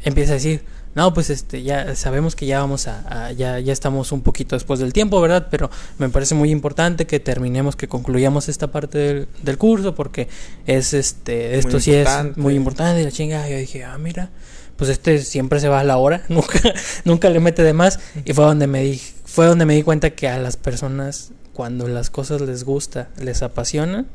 empieza 0.04 0.32
a 0.32 0.34
decir, 0.34 0.62
no, 0.94 1.12
pues 1.12 1.30
este, 1.30 1.62
ya 1.62 1.94
sabemos 1.94 2.34
que 2.36 2.46
ya 2.46 2.60
vamos 2.60 2.86
a, 2.86 3.26
a- 3.26 3.32
ya, 3.32 3.58
ya 3.60 3.72
estamos 3.72 4.12
un 4.12 4.22
poquito 4.22 4.56
después 4.56 4.80
del 4.80 4.92
tiempo, 4.92 5.20
¿verdad? 5.20 5.48
Pero 5.50 5.70
me 5.98 6.08
parece 6.08 6.34
muy 6.34 6.50
importante 6.50 7.06
que 7.06 7.20
terminemos, 7.20 7.76
que 7.76 7.86
concluyamos 7.88 8.48
esta 8.48 8.70
parte 8.70 8.98
del, 8.98 9.28
del 9.42 9.58
curso, 9.58 9.94
porque 9.94 10.28
es 10.66 10.94
este, 10.94 11.58
esto 11.58 11.80
sí 11.80 11.90
importante. 11.92 12.30
es 12.32 12.36
muy 12.38 12.54
importante, 12.54 13.00
y 13.02 13.04
la 13.04 13.10
chinga. 13.12 13.48
Yo 13.48 13.56
dije, 13.58 13.84
ah, 13.84 13.98
mira, 13.98 14.30
pues 14.76 14.90
este 14.90 15.18
siempre 15.20 15.60
se 15.60 15.68
va 15.68 15.80
a 15.80 15.84
la 15.84 15.96
hora, 15.96 16.22
nunca, 16.28 16.58
nunca 17.04 17.30
le 17.30 17.40
mete 17.40 17.62
de 17.62 17.72
más. 17.72 17.98
Y 18.24 18.32
fue 18.32 18.44
donde 18.44 18.66
me 18.66 18.82
di, 18.82 19.00
fue 19.24 19.46
donde 19.46 19.64
me 19.66 19.74
di 19.74 19.82
cuenta 19.82 20.10
que 20.10 20.28
a 20.28 20.38
las 20.38 20.56
personas, 20.56 21.30
cuando 21.52 21.88
las 21.88 22.10
cosas 22.10 22.40
les 22.42 22.64
gusta, 22.64 23.08
les 23.20 23.42
apasionan, 23.42 24.06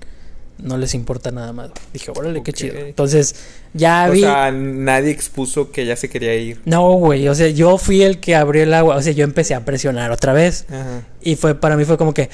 no 0.60 0.78
les 0.78 0.94
importa 0.94 1.32
nada 1.32 1.54
más. 1.54 1.72
Dije, 1.92 2.12
órale, 2.16 2.44
qué 2.44 2.54
chido. 2.54 2.78
Entonces, 2.78 3.34
ya 3.74 4.06
O 4.08 4.12
vi. 4.12 4.20
sea, 4.20 4.52
nadie 4.52 5.10
expuso 5.10 5.72
que 5.72 5.88
ya 5.88 5.96
se 5.96 6.08
quería 6.10 6.36
ir. 6.36 6.62
no, 6.66 6.92
güey, 6.94 7.28
o 7.28 7.34
sea, 7.34 7.48
yo 7.50 7.80
fui 7.80 8.04
el 8.04 8.20
que 8.20 8.36
abrió 8.36 8.62
el 8.62 8.74
agua, 8.76 8.96
o 8.98 9.02
sea, 9.02 9.12
yo 9.14 9.24
empecé 9.24 9.56
a 9.56 9.66
presionar 9.66 10.12
otra 10.12 10.34
vez. 10.34 10.66
Ajá. 10.70 11.02
Y 11.22 11.36
fue, 11.36 11.56
para 11.56 11.76
mí 11.78 11.86
fue 11.86 11.98
como 11.98 12.14
que, 12.14 12.30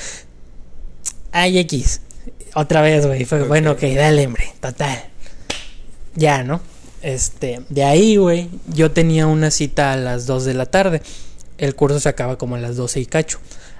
ay, 1.31 1.57
X, 1.59 2.01
otra 2.53 2.81
vez, 2.81 3.05
güey. 3.05 3.23
Fue, 3.23 3.41
Ok. 3.43 3.47
bueno, 3.47 3.71
ok, 3.71 3.81
dale, 3.95 4.25
hombre, 4.27 4.51
total. 4.59 5.05
Ya, 6.15 6.43
¿no? 6.43 6.59
Este, 7.01 7.61
de 7.69 7.83
ahí, 7.83 8.17
güey, 8.17 8.49
yo 8.67 8.91
tenía 8.91 9.27
una 9.27 9.51
cita 9.51 9.93
a 9.93 9.97
las 9.97 10.25
2 10.25 10.45
de 10.45 10.53
la 10.53 10.65
tarde. 10.65 11.01
El 11.57 11.75
curso 11.75 11.99
se 11.99 12.09
acaba 12.09 12.37
como 12.37 12.55
a 12.55 12.59
las 12.59 12.75
12 12.75 12.99
y 12.99 13.05
cacho. 13.05 13.39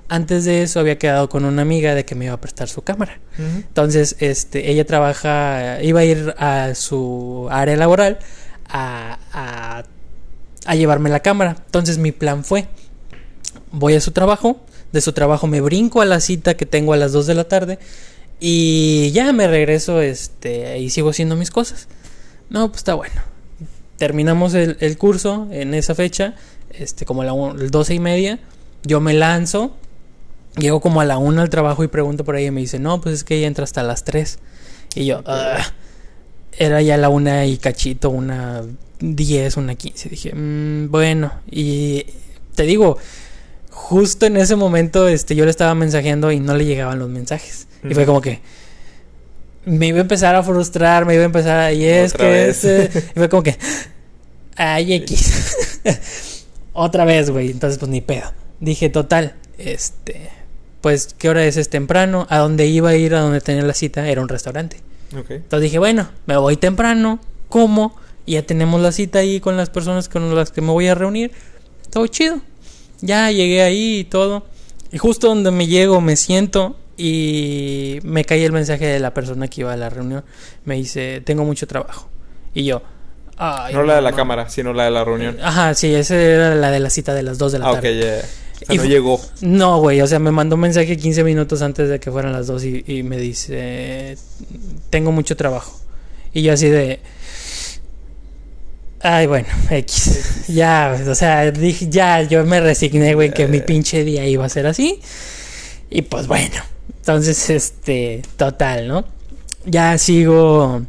Antes 0.10 0.46
de 0.46 0.62
eso 0.62 0.80
había 0.80 0.98
quedado 0.98 1.28
con 1.28 1.44
una 1.44 1.62
amiga 1.62 1.94
de 1.94 2.06
que 2.06 2.16
me 2.16 2.26
iba 2.26 2.34
a 2.34 2.40
prestar 2.42 2.70
su 2.70 2.82
cámara. 2.82 3.20
Entonces, 3.38 4.16
este, 4.20 4.72
ella 4.72 4.86
trabaja, 4.86 5.82
iba 5.84 6.00
a 6.00 6.06
ir 6.06 6.34
a 6.38 6.74
su 6.76 7.48
área 7.52 7.76
laboral 7.76 8.20
a, 8.70 9.20
a, 9.34 9.84
a 10.66 10.76
llevarme 10.76 11.10
la 11.10 11.20
cámara. 11.20 11.58
Entonces, 11.66 11.98
mi 11.98 12.14
plan 12.14 12.46
fue, 12.46 12.68
voy 13.72 13.96
a 13.96 14.02
su 14.02 14.12
trabajo, 14.12 14.62
de 14.94 15.02
su 15.02 15.12
trabajo 15.12 15.46
me 15.48 15.60
brinco 15.60 16.02
a 16.02 16.06
la 16.06 16.22
cita 16.22 16.56
que 16.56 16.66
tengo 16.66 16.94
a 16.94 16.98
las 16.98 17.12
2 17.12 17.28
de 17.28 17.36
la 17.36 17.44
tarde 17.44 17.80
y 18.40 19.12
ya 19.12 19.34
me 19.34 19.48
regreso, 19.48 20.02
este, 20.02 20.80
y 20.80 20.90
sigo 20.90 21.10
haciendo 21.10 21.36
mis 21.36 21.52
cosas. 21.52 21.88
No, 22.50 22.68
pues 22.70 22.80
está 22.80 22.94
bueno. 22.96 23.22
Terminamos 23.98 24.54
el, 24.54 24.78
el 24.80 24.98
curso 24.98 25.48
en 25.52 25.74
esa 25.74 25.96
fecha, 25.96 26.36
este, 26.72 27.06
como 27.06 27.22
a 27.24 27.26
las 27.26 27.72
12 27.72 27.94
y 27.96 28.00
media, 28.00 28.40
yo 28.84 29.00
me 29.02 29.14
lanzo, 29.14 29.72
Llego 30.58 30.82
como 30.82 31.02
a 31.02 31.06
la 31.06 31.20
una 31.20 31.44
al 31.44 31.52
trabajo 31.52 31.84
y 31.84 31.88
pregunto 31.88 32.24
por 32.24 32.36
ahí 32.36 32.46
y 32.48 32.52
me 32.52 32.62
dice, 32.62 32.80
no, 32.80 33.00
pues 33.00 33.14
es 33.14 33.24
que 33.24 33.36
ella 33.36 33.46
entra 33.46 33.64
hasta 33.64 33.84
las 33.84 34.04
3. 34.04 34.40
Y 34.96 35.06
yo, 35.06 35.22
"Ah". 35.28 35.60
era 36.58 36.82
ya 36.82 36.98
la 36.98 37.10
una 37.10 37.46
y 37.46 37.58
cachito, 37.58 38.10
una 38.10 38.64
10, 39.00 39.58
una 39.58 39.76
15. 39.76 40.10
Dije, 40.10 40.34
"Mm, 40.34 40.90
bueno, 40.90 41.32
y 41.52 42.08
te 42.56 42.64
digo, 42.64 42.98
justo 43.70 44.26
en 44.26 44.38
ese 44.38 44.56
momento 44.56 45.08
este, 45.08 45.36
yo 45.36 45.46
le 45.46 45.52
estaba 45.52 45.76
mensajeando 45.76 46.32
y 46.32 46.40
no 46.40 46.56
le 46.58 46.66
llegaban 46.66 46.98
los 46.98 47.10
mensajes. 47.10 47.68
Y 47.88 47.94
fue 47.94 48.08
como 48.08 48.22
que 48.22 48.42
me 49.68 49.88
iba 49.88 49.98
a 49.98 50.02
empezar 50.02 50.34
a 50.36 50.44
frustrar, 50.44 51.06
me 51.06 51.14
iba 51.14 51.24
a 51.24 51.26
empezar 51.26 51.60
a... 51.60 51.74
Y 51.74 51.86
es 51.86 52.14
Otra 52.14 52.26
que... 52.26 52.32
vez. 52.32 52.64
este", 52.64 53.00
y 53.00 53.14
fue 53.20 53.30
como 53.30 53.44
que... 53.44 53.58
Ay, 54.56 54.94
X. 54.94 55.70
Otra 56.74 57.04
vez, 57.06 57.30
güey. 57.30 57.52
Entonces, 57.52 57.78
pues 57.78 57.92
ni 57.92 58.02
pedo. 58.02 58.32
Dije, 58.60 58.90
total, 58.90 59.36
este... 59.58 60.30
Pues, 60.80 61.14
¿qué 61.18 61.28
hora 61.28 61.46
es? 61.46 61.58
Es 61.58 61.70
temprano. 61.70 62.28
A 62.30 62.38
donde 62.38 62.66
iba 62.68 62.90
a 62.90 62.96
ir, 62.96 63.14
a 63.14 63.20
donde 63.20 63.42
tenía 63.42 63.64
la 63.64 63.74
cita, 63.74 64.08
era 64.08 64.22
un 64.22 64.30
restaurante. 64.30 64.78
Ok. 65.18 65.32
Entonces 65.32 65.64
dije, 65.64 65.80
bueno, 65.80 66.08
me 66.28 66.38
voy 66.38 66.56
temprano, 66.56 67.20
como, 67.50 67.96
y 68.26 68.34
ya 68.34 68.44
tenemos 68.44 68.80
la 68.82 68.94
cita 68.94 69.20
ahí 69.20 69.42
con 69.42 69.58
las 69.58 69.70
personas 69.70 70.08
con 70.08 70.34
las 70.34 70.52
que 70.52 70.62
me 70.62 70.72
voy 70.72 70.88
a 70.88 70.96
reunir. 70.96 71.32
Todo 71.90 72.08
chido. 72.08 72.40
Ya 73.02 73.32
llegué 73.32 73.64
ahí 73.64 74.00
y 74.00 74.04
todo. 74.06 74.46
Y 74.94 74.98
justo 74.98 75.28
donde 75.28 75.52
me 75.52 75.68
llego, 75.68 76.00
me 76.00 76.16
siento 76.16 76.78
y 76.98 78.00
me 78.04 78.26
cae 78.26 78.44
el 78.44 78.52
mensaje 78.52 78.86
de 78.88 79.00
la 79.00 79.14
persona 79.14 79.48
que 79.48 79.62
iba 79.62 79.72
a 79.74 79.78
la 79.78 79.90
reunión. 79.90 80.24
Me 80.66 80.76
dice, 80.76 81.22
tengo 81.24 81.44
mucho 81.46 81.68
trabajo. 81.68 82.10
Y 82.54 82.64
yo, 82.66 82.82
ay, 83.38 83.74
no 83.74 83.84
la 83.84 83.96
de 83.98 84.02
la 84.02 84.14
cámara, 84.14 84.50
sino 84.50 84.74
la 84.74 84.86
de 84.86 84.92
la 84.92 85.04
reunión. 85.06 85.38
Ajá, 85.42 85.74
sí, 85.76 85.94
esa 85.94 86.16
era 86.16 86.56
la 86.56 86.72
de 86.72 86.80
la 86.80 86.90
cita 86.90 87.14
de 87.14 87.24
las 87.24 87.38
2 87.38 87.52
de 87.54 87.60
la 87.60 87.66
Ah, 87.68 87.72
ok, 87.74 87.76
tarde. 87.82 88.00
ya. 88.00 88.06
ya. 88.18 88.26
O 88.64 88.66
sea, 88.66 88.76
Y 88.76 88.78
no 88.80 88.86
llegó. 88.86 89.22
No, 89.42 89.80
güey, 89.80 90.02
o 90.02 90.08
sea, 90.08 90.18
me 90.18 90.32
mandó 90.32 90.56
un 90.56 90.62
mensaje 90.62 90.98
15 90.98 91.24
minutos 91.24 91.62
antes 91.62 91.88
de 91.90 92.00
que 92.00 92.10
fueran 92.12 92.34
las 92.34 92.48
2 92.48 92.64
y, 92.66 92.84
y 92.88 93.04
me 93.04 93.18
dice, 93.18 94.18
tengo 94.90 95.12
mucho 95.12 95.38
trabajo. 95.38 95.80
Y 96.34 96.42
yo 96.42 96.54
así 96.54 96.68
de... 96.68 97.00
Ay, 99.00 99.28
bueno, 99.28 99.48
X. 99.70 100.46
Ya, 100.48 100.98
o 101.08 101.14
sea, 101.14 101.52
dije, 101.52 101.88
ya, 101.90 102.24
yo 102.24 102.44
me 102.46 102.60
resigné, 102.60 103.14
güey, 103.14 103.32
que 103.32 103.48
mi 103.48 103.60
pinche 103.62 104.04
día 104.04 104.26
iba 104.26 104.44
a 104.46 104.50
ser 104.50 104.66
así. 104.66 105.00
Y 105.92 106.02
pues 106.02 106.26
bueno, 106.28 106.56
entonces, 107.08 107.50
este, 107.50 108.22
total, 108.36 108.90
¿no? 108.90 109.06
Ya 109.64 109.98
sigo, 109.98 110.82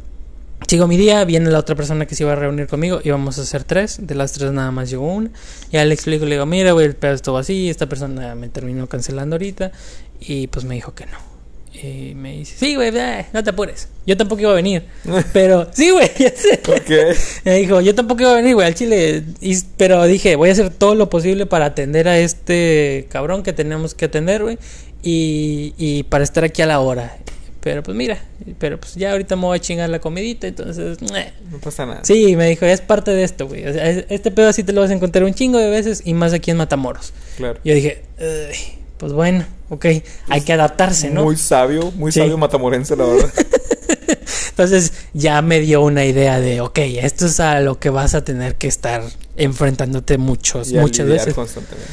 sigo 0.67 0.85
mi 0.85 0.97
día, 0.97 1.23
viene 1.23 1.49
la 1.49 1.59
otra 1.59 1.75
persona 1.75 2.05
que 2.05 2.13
se 2.13 2.23
iba 2.23 2.33
a 2.33 2.35
reunir 2.35 2.67
conmigo, 2.67 2.99
íbamos 3.05 3.39
a 3.39 3.43
hacer 3.43 3.63
tres, 3.63 4.05
de 4.05 4.15
las 4.15 4.33
tres 4.33 4.51
nada 4.51 4.69
más 4.71 4.89
llegó 4.89 5.13
una. 5.13 5.29
Ya 5.71 5.85
le 5.85 5.93
explico, 5.93 6.25
le 6.25 6.35
digo, 6.35 6.45
mira, 6.45 6.73
güey, 6.73 6.87
el 6.87 6.95
pedo 6.97 7.13
estuvo 7.13 7.37
así, 7.37 7.69
esta 7.69 7.87
persona 7.87 8.35
me 8.35 8.49
terminó 8.49 8.87
cancelando 8.87 9.35
ahorita 9.35 9.71
y 10.19 10.47
pues 10.47 10.65
me 10.65 10.75
dijo 10.75 10.93
que 10.93 11.05
no. 11.05 11.29
Y 11.71 12.13
me 12.15 12.33
dice, 12.33 12.55
sí, 12.57 12.75
güey, 12.75 12.91
no 13.31 13.41
te 13.41 13.51
apures. 13.51 13.87
Yo 14.05 14.17
tampoco 14.17 14.41
iba 14.41 14.51
a 14.51 14.55
venir. 14.55 14.83
Pero, 15.33 15.69
sí, 15.71 15.91
güey, 15.91 16.09
ya 16.17 16.31
sé. 16.35 16.59
Ok. 16.67 17.17
Me 17.45 17.53
dijo, 17.53 17.79
yo 17.79 17.95
tampoco 17.95 18.23
iba 18.23 18.31
a 18.31 18.35
venir, 18.35 18.55
güey, 18.55 18.67
al 18.67 18.75
chile. 18.75 19.23
Y- 19.39 19.61
pero 19.77 20.03
dije, 20.05 20.35
voy 20.35 20.49
a 20.49 20.51
hacer 20.51 20.71
todo 20.71 20.95
lo 20.95 21.09
posible 21.09 21.45
para 21.45 21.65
atender 21.65 22.09
a 22.09 22.17
este 22.19 23.07
cabrón 23.09 23.43
que 23.43 23.53
tenemos 23.53 23.93
que 23.93 24.05
atender, 24.05 24.41
güey. 24.41 24.57
Y, 25.03 25.73
y 25.77 26.03
para 26.03 26.23
estar 26.23 26.43
aquí 26.43 26.61
a 26.61 26.65
la 26.65 26.79
hora. 26.79 27.17
Pero 27.61 27.83
pues 27.83 27.95
mira, 27.97 28.23
pero 28.57 28.79
pues 28.79 28.95
ya 28.95 29.11
ahorita 29.11 29.35
me 29.35 29.41
voy 29.43 29.57
a 29.57 29.59
chingar 29.61 29.89
la 29.89 29.99
comidita, 29.99 30.47
entonces... 30.47 30.97
No 31.01 31.57
pasa 31.61 31.85
nada. 31.85 31.99
Sí, 32.03 32.35
me 32.37 32.47
dijo, 32.47 32.65
es 32.65 32.79
parte 32.79 33.11
de 33.11 33.23
esto, 33.23 33.47
güey. 33.47 33.67
O 33.67 33.73
sea, 33.73 33.89
es- 33.89 34.05
este 34.09 34.31
pedo 34.31 34.47
así 34.47 34.63
te 34.63 34.71
lo 34.71 34.79
vas 34.79 34.89
a 34.91 34.93
encontrar 34.93 35.25
un 35.25 35.33
chingo 35.33 35.57
de 35.59 35.69
veces 35.69 36.01
y 36.05 36.13
más 36.13 36.31
aquí 36.31 36.51
en 36.51 36.57
Matamoros. 36.57 37.11
Claro. 37.35 37.59
Yo 37.65 37.73
dije, 37.73 38.03
"Ay, 38.17 38.79
pues 38.97 39.11
bueno, 39.11 39.45
ok, 39.69 39.85
hay 40.29 40.41
que 40.41 40.53
adaptarse, 40.53 41.09
¿no? 41.09 41.23
Muy 41.23 41.35
sabio, 41.35 41.91
muy 41.91 42.13
Sí. 42.13 42.19
sabio 42.21 42.37
matamorense, 42.37 42.95
la 42.95 43.03
verdad. 43.05 43.29
Entonces 44.51 44.93
ya 45.13 45.41
me 45.41 45.59
dio 45.59 45.81
una 45.81 46.05
idea 46.05 46.39
de, 46.39 46.61
ok, 46.61 46.77
esto 46.79 47.25
es 47.25 47.39
a 47.41 47.59
lo 47.61 47.79
que 47.79 47.89
vas 47.89 48.13
a 48.15 48.23
tener 48.23 48.55
que 48.55 48.67
estar 48.67 49.03
enfrentándote 49.37 50.17
muchos, 50.17 50.71
Y 50.71 50.75
muchas 50.75 51.07
veces. 51.07 51.33
constantemente. 51.33 51.91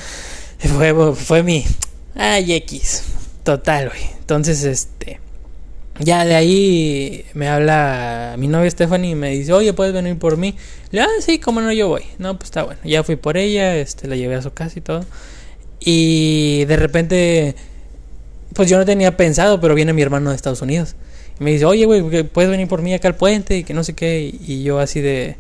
Fue, 0.59 1.14
fue 1.14 1.42
mi, 1.42 1.64
ay, 2.17 2.53
X, 2.55 3.05
total, 3.43 3.89
güey. 3.89 4.03
Entonces, 4.19 4.64
este, 4.64 5.21
ya 5.99 6.25
de 6.25 6.35
ahí 6.35 7.25
me 7.35 7.49
habla 7.49 8.35
mi 8.39 8.49
novia 8.49 8.71
Stephanie 8.71 9.12
y 9.12 9.14
me 9.14 9.31
dice, 9.31 9.53
oye, 9.53 9.73
¿puedes 9.73 9.95
venir 9.95 10.19
por 10.19 10.37
mí? 10.37 10.55
Le 10.91 11.01
digo, 11.01 11.11
ah, 11.11 11.23
sí, 11.23 11.39
cómo 11.39 11.61
no, 11.61 11.73
yo 11.73 11.89
voy. 11.89 12.03
No, 12.19 12.37
pues 12.37 12.49
está 12.49 12.64
bueno. 12.64 12.81
Ya 12.85 13.03
fui 13.03 13.17
por 13.17 13.37
ella, 13.37 13.77
este, 13.77 14.09
la 14.09 14.17
llevé 14.17 14.35
a 14.35 14.43
su 14.43 14.53
casa 14.53 14.79
y 14.79 14.83
todo. 14.83 15.05
Y 15.81 16.64
de 16.67 16.77
repente, 16.77 17.55
pues 18.55 18.69
yo 18.69 18.79
no 18.79 18.85
tenía 18.85 19.17
pensado, 19.17 19.61
pero 19.61 19.75
viene 19.75 19.93
mi 19.93 20.03
hermano 20.03 20.31
de 20.31 20.37
Estados 20.37 20.62
Unidos. 20.62 20.97
Y 21.41 21.45
me 21.45 21.53
dice, 21.53 21.64
oye, 21.64 21.87
güey, 21.87 22.25
¿puedes 22.25 22.51
venir 22.51 22.69
por 22.69 22.83
mí 22.83 22.93
acá 22.95 23.09
al 23.09 23.17
puente? 23.17 23.57
Y 23.59 23.64
que 23.64 23.75
no 23.75 23.85
sé 23.85 23.95
qué. 23.95 24.35
Y 24.47 24.62
yo 24.62 24.79
así 24.79 25.01
de... 25.01 25.37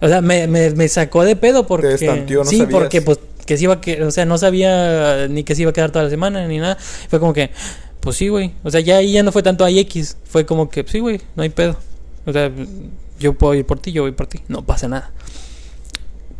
O 0.00 0.08
sea, 0.08 0.22
me, 0.22 0.46
me, 0.46 0.70
me 0.70 0.88
sacó 0.88 1.24
de 1.24 1.36
pedo 1.36 1.66
porque... 1.66 1.88
destanteó, 1.88 2.44
no 2.44 2.50
sí, 2.50 2.58
sabías. 2.58 2.72
porque 2.72 3.02
pues 3.02 3.18
que 3.46 3.56
se 3.56 3.64
iba 3.64 3.74
a 3.74 3.80
que... 3.80 4.02
O 4.02 4.10
sea, 4.10 4.24
no 4.24 4.38
sabía 4.38 5.28
ni 5.28 5.44
que 5.44 5.54
se 5.54 5.62
iba 5.62 5.70
a 5.70 5.74
quedar 5.74 5.90
toda 5.90 6.04
la 6.04 6.10
semana 6.10 6.46
ni 6.46 6.58
nada. 6.58 6.76
Fue 7.08 7.20
como 7.20 7.32
que... 7.32 7.50
Pues 8.00 8.16
sí, 8.16 8.28
güey. 8.28 8.52
O 8.62 8.70
sea, 8.70 8.80
ya 8.80 8.96
ahí 8.96 9.12
ya 9.12 9.22
no 9.22 9.32
fue 9.32 9.42
tanto 9.42 9.66
X. 9.66 10.16
Fue 10.24 10.46
como 10.46 10.70
que, 10.70 10.84
sí, 10.88 11.00
güey, 11.00 11.20
no 11.36 11.42
hay 11.42 11.50
pedo. 11.50 11.76
O 12.26 12.32
sea, 12.32 12.50
yo 13.18 13.34
puedo 13.34 13.54
ir 13.54 13.66
por 13.66 13.78
ti, 13.78 13.92
yo 13.92 14.02
voy 14.02 14.12
por 14.12 14.26
ti. 14.26 14.40
No 14.48 14.64
pasa 14.64 14.88
nada. 14.88 15.10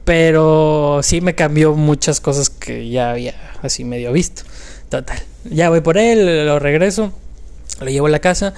Pero 0.04 1.00
sí 1.02 1.20
me 1.20 1.34
cambió 1.34 1.74
muchas 1.74 2.20
cosas 2.20 2.48
que 2.48 2.88
ya 2.88 3.10
había 3.10 3.34
así 3.62 3.84
medio 3.84 4.12
visto. 4.12 4.42
Total. 4.88 5.18
Ya 5.44 5.68
voy 5.68 5.82
por 5.82 5.98
él, 5.98 6.46
lo 6.46 6.58
regreso, 6.58 7.12
lo 7.80 7.90
llevo 7.90 8.06
a 8.06 8.10
la 8.10 8.18
casa 8.18 8.54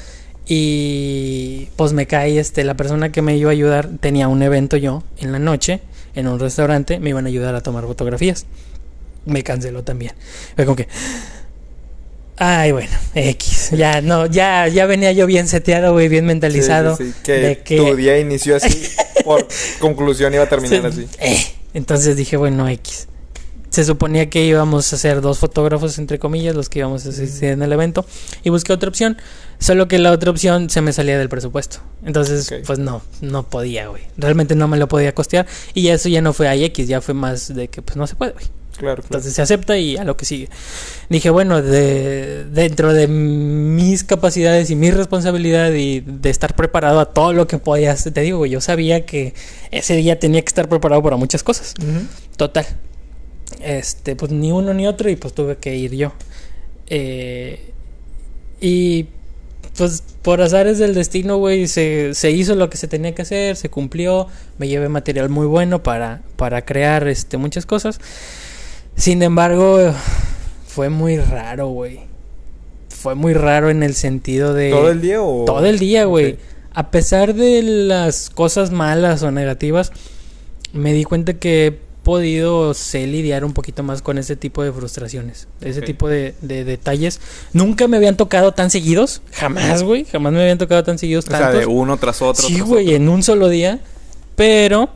y 0.47 1.69
pues 1.77 1.93
me 1.93 2.07
cae 2.07 2.39
este 2.39 2.65
la 2.65 2.75
persona 2.75 3.13
que 3.13 3.23
me 3.23 3.37
iba 3.37 3.51
a 3.51 3.53
ayudar 3.53 3.89
tenía 4.01 4.27
un 4.27 4.43
evento 4.43 4.77
yo 4.77 5.05
en 5.19 5.31
la 5.31 5.39
noche 5.39 5.81
en 6.15 6.29
un 6.29 6.39
restaurante, 6.39 6.99
me 7.01 7.11
iban 7.11 7.27
a 7.27 7.29
ayudar 7.29 7.55
a 7.55 7.61
tomar 7.63 7.85
fotografías. 7.85 8.47
Me 9.25 9.43
canceló 9.43 9.83
también. 9.85 10.13
Fue 10.57 10.65
como 10.65 10.77
que 10.77 10.89
Ay, 12.39 12.73
bueno, 12.73 12.91
X. 13.15 13.71
Ya 13.73 14.01
no, 14.01 14.27
ya 14.27 14.67
ya 14.67 14.87
venía 14.87 15.13
yo 15.13 15.27
bien 15.27 15.47
seteado, 15.47 15.93
güey, 15.93 16.09
bien 16.09 16.25
mentalizado 16.25 16.97
Sí, 16.97 17.05
sí, 17.05 17.11
sí, 17.13 17.19
Que, 17.23 17.33
de 17.35 17.59
que 17.59 17.77
tu 17.77 17.95
día 17.95 18.19
inició 18.19 18.57
así. 18.57 18.89
por 19.25 19.47
conclusión 19.79 20.33
iba 20.35 20.43
a 20.45 20.49
terminar 20.49 20.93
Sí, 20.93 21.07
así. 21.07 21.09
eh, 21.21 21.45
Entonces 21.75 22.17
dije, 22.17 22.37
bueno, 22.37 22.69
X. 22.69 23.07
Se 23.73 23.85
suponía 23.85 24.29
que 24.29 24.45
íbamos 24.45 24.93
a 24.93 24.99
ser 24.99 25.23
dos 25.23 25.39
fotógrafos, 25.39 25.97
entre 25.97 26.19
comillas, 26.19 26.55
los 26.55 26.69
que 26.69 26.81
íbamos 26.81 27.07
a 27.07 27.09
asistir 27.09 27.49
en 27.49 27.63
el 27.63 27.73
evento. 27.73 28.05
Y 28.45 28.51
busqué 28.51 28.71
otra 28.71 28.91
opción. 28.91 29.17
Solo 29.59 29.89
que 29.89 29.99
la 29.99 30.11
otra 30.11 30.31
opción 30.31 30.69
se 30.69 30.83
me 30.83 30.93
salía 30.93 31.19
del 31.19 31.31
presupuesto. 31.31 31.79
Entonces, 32.05 32.53
pues 32.67 32.79
no, 32.79 33.01
no 33.23 33.45
podía, 33.45 33.89
güey. 33.89 34.03
Realmente 34.19 34.55
no 34.57 34.69
me 34.69 34.77
lo 34.77 34.89
podía 34.89 35.15
costear. 35.15 35.47
Y 35.73 35.89
eso 35.89 36.11
ya 36.11 36.21
no 36.21 36.35
fue 36.35 36.49
a 36.49 36.55
X, 36.55 36.87
ya 36.87 37.01
fue 37.01 37.15
más 37.15 37.55
de 37.55 37.69
que, 37.69 37.81
pues 37.81 37.97
no 37.97 38.07
se 38.07 38.15
puede, 38.15 38.33
güey. 38.33 38.45
Claro, 38.77 38.97
claro. 38.97 39.03
Entonces 39.05 39.33
se 39.33 39.41
acepta 39.41 39.79
y 39.79 39.97
a 39.97 40.05
lo 40.05 40.19
que 40.19 40.27
sigue. 40.27 40.51
Dije, 41.09 41.31
bueno, 41.31 41.63
de, 41.63 42.45
dentro 42.45 42.93
de 42.93 43.09
mis 43.09 44.05
capacidades 44.05 44.69
y 44.69 44.77
mi 44.77 44.91
responsabilidad 44.91 45.73
y 45.73 46.01
de 46.01 46.29
estar 46.29 46.55
preparado 46.55 47.01
a 47.01 47.07
todo 47.07 47.33
lo 47.33 47.47
que 47.47 47.57
podía 47.57 47.97
te 47.97 48.21
digo, 48.21 48.37
güey, 48.37 48.51
yo 48.51 48.61
sabía 48.61 49.07
que 49.07 49.33
ese 49.71 49.97
día 49.97 50.19
tenía 50.19 50.43
que 50.43 50.49
estar 50.49 50.69
preparado 50.69 51.03
para 51.03 51.17
muchas 51.17 51.43
cosas. 51.43 51.73
Total. 52.37 52.67
Este, 53.61 54.17
pues 54.17 54.33
ni 54.33 54.53
uno 54.53 54.75
ni 54.75 54.87
otro 54.87 55.11
y 55.11 55.17
pues 55.17 55.35
tuve 55.35 55.57
que 55.57 55.77
ir 55.77 55.95
yo. 55.95 56.13
Eh, 56.89 57.73
y 58.61 59.07
pues 59.77 60.03
por 60.23 60.41
azares 60.43 60.79
del 60.79 60.95
destino, 60.95 61.39
güey, 61.39 61.67
se, 61.67 62.15
se 62.15 62.31
hizo 62.31 62.55
lo 62.55 62.69
que 62.71 62.77
se 62.77 62.89
tenía 62.89 63.15
que 63.15 63.23
hacer, 63.23 63.57
se 63.57 63.71
cumplió, 63.71 64.29
me 64.59 64.69
llevé 64.69 64.89
material 64.89 65.29
muy 65.29 65.47
bueno 65.47 65.83
para, 65.83 66.23
para 66.37 66.65
crear 66.65 67.09
este, 67.09 67.39
muchas 67.39 67.67
cosas. 67.67 67.99
Sin 68.97 69.23
embargo, 69.23 69.93
fue 70.67 70.91
muy 70.91 71.17
raro, 71.17 71.69
güey. 71.69 72.01
Fue 72.89 73.15
muy 73.15 73.33
raro 73.33 73.71
en 73.71 73.83
el 73.83 73.95
sentido 73.95 74.55
de... 74.55 74.71
¿Todo 74.71 74.91
el 74.91 75.01
día 75.01 75.23
o...? 75.23 75.45
Todo 75.45 75.67
el 75.67 75.79
día, 75.79 76.05
güey. 76.05 76.37
A 76.73 76.91
pesar 76.91 77.35
de 77.35 77.63
las 77.63 78.31
cosas 78.31 78.71
malas 78.71 79.23
o 79.23 79.31
negativas, 79.31 79.93
me 80.73 80.93
di 80.93 81.05
cuenta 81.05 81.35
que 81.35 81.81
podido 82.03 82.75
sé 82.75 83.07
lidiar 83.07 83.45
un 83.45 83.53
poquito 83.53 83.83
más 83.83 84.03
con 84.03 84.19
ese 84.19 84.37
tipo 84.37 84.63
de 84.63 84.73
frustraciones, 84.73 85.49
ese 85.61 85.83
tipo 85.83 86.09
de, 86.09 86.35
de 86.41 86.65
detalles. 86.65 87.21
Nunca 87.53 87.89
me 87.89 87.97
habían 87.97 88.17
tocado 88.17 88.53
tan 88.53 88.71
seguidos, 88.71 89.23
jamás, 89.33 89.83
güey, 89.83 90.05
jamás 90.05 90.33
me 90.33 90.41
habían 90.43 90.59
tocado 90.59 90.83
tan 90.83 90.99
seguidos 90.99 91.27
O 91.27 91.31
sea, 91.31 91.39
tantos. 91.39 91.61
de 91.61 91.67
uno 91.67 91.97
tras 91.97 92.23
otro. 92.23 92.47
sí, 92.47 92.61
güey, 92.61 92.95
en 92.95 93.09
un 93.09 93.23
solo 93.23 93.49
día, 93.49 93.81
pero 94.37 94.91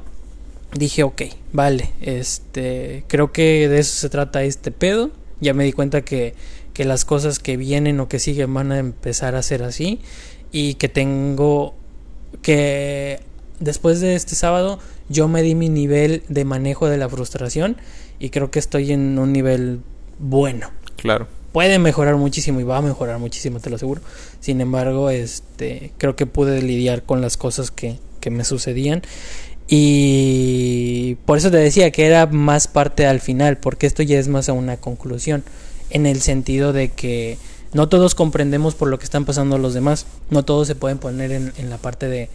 dije, 0.75 1.03
ok, 1.03 1.23
vale, 1.53 1.93
este, 2.01 3.05
creo 3.07 3.33
que 3.33 3.69
de 3.69 3.79
eso 3.79 3.95
se 3.99 4.09
trata 4.09 4.43
este 4.43 4.71
pedo. 4.71 5.11
Ya 5.41 5.55
me 5.55 5.65
di 5.65 5.73
cuenta 5.73 6.03
que, 6.03 6.35
que 6.73 6.85
las 6.85 7.05
cosas 7.05 7.39
que 7.39 7.57
vienen 7.57 8.01
o 8.01 8.09
que 8.09 8.19
siguen 8.19 8.53
van 8.55 8.73
a 8.73 8.79
empezar 8.79 9.35
a 9.35 9.43
ser 9.43 9.63
así 9.63 10.01
y 10.51 10.75
que 10.75 10.89
tengo 10.89 11.75
que 12.43 13.21
después 13.61 14.01
de 14.01 14.15
este 14.15 14.35
sábado 14.35 14.79
yo 15.09 15.29
me 15.29 15.43
di 15.43 15.55
mi 15.55 15.69
nivel 15.69 16.23
de 16.29 16.45
manejo 16.45 16.89
de 16.89 16.97
la 16.97 17.09
frustración 17.09 17.77
y 18.19 18.31
creo 18.31 18.51
que 18.51 18.59
estoy 18.59 18.93
en 18.93 19.19
un 19.19 19.33
nivel 19.33 19.81
bueno. 20.19 20.71
Claro. 20.97 21.29
Puede 21.53 21.79
mejorar 21.79 22.17
muchísimo 22.17 22.61
y 22.61 22.65
va 22.65 22.79
a 22.79 22.83
mejorar 22.83 23.19
muchísimo, 23.19 23.61
te 23.61 23.71
lo 23.71 23.77
aseguro. 23.77 24.03
Sin 24.41 24.61
embargo, 24.61 25.11
este 25.11 25.93
creo 25.97 26.17
que 26.17 26.27
pude 26.27 26.61
lidiar 26.61 27.05
con 27.05 27.21
las 27.21 27.37
cosas 27.37 27.71
que, 27.71 27.99
que 28.21 28.31
me 28.31 28.45
sucedían 28.45 29.03
y 29.69 31.17
por 31.27 31.39
eso 31.39 31.51
te 31.51 31.57
decía 31.57 31.91
que 31.91 32.07
era 32.07 32.27
más 32.27 32.69
parte 32.69 33.07
al 33.07 33.21
final, 33.21 33.59
porque 33.59 33.87
esto 33.87 34.03
ya 34.03 34.19
es 34.19 34.29
más 34.29 34.49
a 34.49 34.53
una 34.53 34.77
conclusión, 34.77 35.43
en 35.91 36.07
el 36.07 36.21
sentido 36.21 36.73
de 36.73 36.91
que 36.91 37.37
no 37.73 37.89
todos 37.89 38.15
comprendemos 38.15 38.75
por 38.75 38.89
lo 38.89 38.99
que 38.99 39.05
están 39.05 39.25
pasando 39.25 39.59
los 39.59 39.75
demás, 39.75 40.07
no 40.31 40.45
todos 40.45 40.69
se 40.69 40.77
pueden 40.77 40.99
poner 40.99 41.33
en, 41.33 41.53
en 41.59 41.69
la 41.69 41.79
parte 41.79 42.09
de, 42.09 42.29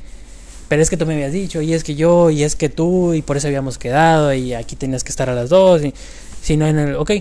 pero 0.72 0.82
es 0.82 0.90
que 0.90 0.96
tú 0.96 1.06
me 1.06 1.16
habías 1.16 1.34
dicho, 1.34 1.62
y 1.62 1.74
es 1.74 1.84
que 1.84 1.96
yo, 1.96 2.30
y 2.30 2.44
es 2.44 2.56
que 2.56 2.70
tú, 2.70 3.14
y 3.14 3.22
por 3.22 3.36
eso 3.36 3.48
habíamos 3.48 3.78
quedado, 3.78 4.34
y 4.34 4.54
aquí 4.54 4.78
tenías 4.78 5.04
que 5.04 5.10
estar 5.10 5.30
a 5.30 5.36
las 5.36 5.50
dos, 5.50 5.84
y, 5.84 5.94
sino 6.42 6.66
en 6.66 6.80
el, 6.80 6.96
ok, 6.96 7.12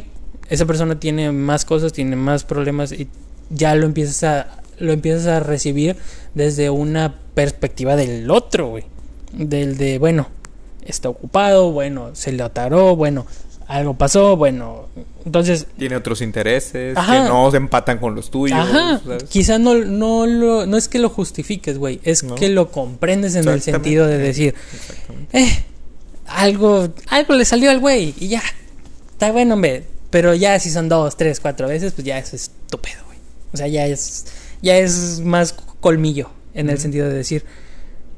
esa 0.48 0.66
persona 0.66 1.00
tiene 1.00 1.32
más 1.32 1.64
cosas, 1.64 1.92
tiene 1.92 2.14
más 2.14 2.44
problemas, 2.44 2.92
y 2.92 3.08
ya 3.48 3.74
lo 3.74 3.86
empiezas 3.86 4.22
a, 4.22 4.62
lo 4.78 4.92
empiezas 4.92 5.26
a 5.26 5.40
recibir 5.40 5.96
desde 6.32 6.70
una 6.70 7.18
perspectiva 7.34 7.96
del 7.96 8.30
otro, 8.30 8.68
güey. 8.68 8.84
Del 9.32 9.76
de, 9.76 9.98
bueno, 9.98 10.28
está 10.86 11.08
ocupado, 11.08 11.72
bueno, 11.72 12.10
se 12.12 12.30
le 12.30 12.44
ataró, 12.44 12.94
bueno, 12.94 13.26
algo 13.70 13.94
pasó, 13.94 14.36
bueno. 14.36 14.88
Entonces, 15.24 15.66
Tiene 15.78 15.96
otros 15.96 16.22
intereses 16.22 16.96
Ajá. 16.96 17.12
que 17.22 17.28
no 17.28 17.50
se 17.50 17.56
empatan 17.58 17.98
con 17.98 18.14
los 18.14 18.30
tuyos. 18.30 18.58
ajá, 18.58 19.00
¿sabes? 19.04 19.24
quizá 19.24 19.58
no, 19.58 19.74
no, 19.74 20.26
lo, 20.26 20.66
no 20.66 20.76
es 20.76 20.88
que 20.88 20.98
lo 20.98 21.08
justifiques, 21.08 21.78
güey, 21.78 22.00
es 22.02 22.24
No. 22.24 22.34
que 22.34 22.48
lo 22.48 22.70
comprendes 22.70 23.34
en 23.36 23.46
el 23.48 23.60
sentido 23.62 24.06
de 24.06 24.18
decir, 24.18 24.54
eh, 25.32 25.64
algo, 26.26 26.88
algo 27.08 27.34
le 27.34 27.44
salió 27.44 27.70
al 27.70 27.78
güey 27.80 28.14
y 28.18 28.28
ya, 28.28 28.42
está 29.12 29.30
bueno, 29.32 29.54
hombre. 29.54 29.84
Pero 30.10 30.34
ya 30.34 30.58
si 30.58 30.70
son 30.70 30.88
dos, 30.88 31.16
tres, 31.16 31.38
cuatro 31.38 31.68
veces, 31.68 31.92
pues 31.92 32.04
ya 32.04 32.18
es 32.18 32.34
estúpido, 32.34 32.96
güey. 33.06 33.18
O 33.52 33.56
sea, 33.56 33.68
ya 33.68 33.86
es, 33.86 34.26
ya 34.60 34.76
es 34.76 35.20
más 35.20 35.54
colmillo 35.80 36.30
en 36.54 36.68
el 36.70 36.78
sentido 36.80 37.08
de 37.08 37.14
decir, 37.14 37.44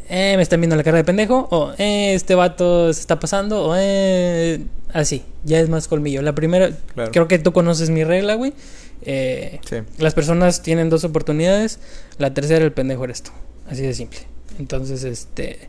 eh, 0.09 0.35
me 0.37 0.43
están 0.43 0.61
viendo 0.61 0.77
la 0.77 0.83
cara 0.85 0.97
de 0.97 1.05
pendejo, 1.05 1.49
o 1.51 1.73
eh, 1.77 2.15
este 2.15 2.35
vato 2.35 2.93
se 2.95 3.01
está 3.01 3.21
pasando, 3.21 3.67
o 3.67 3.75
eh, 3.77 4.61
así, 4.93 5.23
ya 5.45 5.61
es 5.61 5.69
más 5.69 5.89
colmillo. 5.89 6.23
La 6.23 6.35
primera, 6.35 6.71
Claro. 6.95 7.11
creo 7.13 7.29
que 7.29 7.39
tú 7.39 7.53
conoces 7.53 7.91
mi 7.91 8.05
regla, 8.05 8.35
güey. 8.35 8.53
Eh, 9.05 9.59
Sí. 9.69 9.77
las 9.99 10.15
personas 10.15 10.63
tienen 10.63 10.89
dos 10.91 11.05
oportunidades, 11.05 11.79
la 12.19 12.33
tercera 12.35 12.65
el 12.65 12.73
pendejo 12.73 13.05
eres 13.05 13.23
tú, 13.23 13.31
así 13.69 13.83
de 13.83 13.95
simple. 13.95 14.21
Entonces, 14.59 15.03
este, 15.03 15.69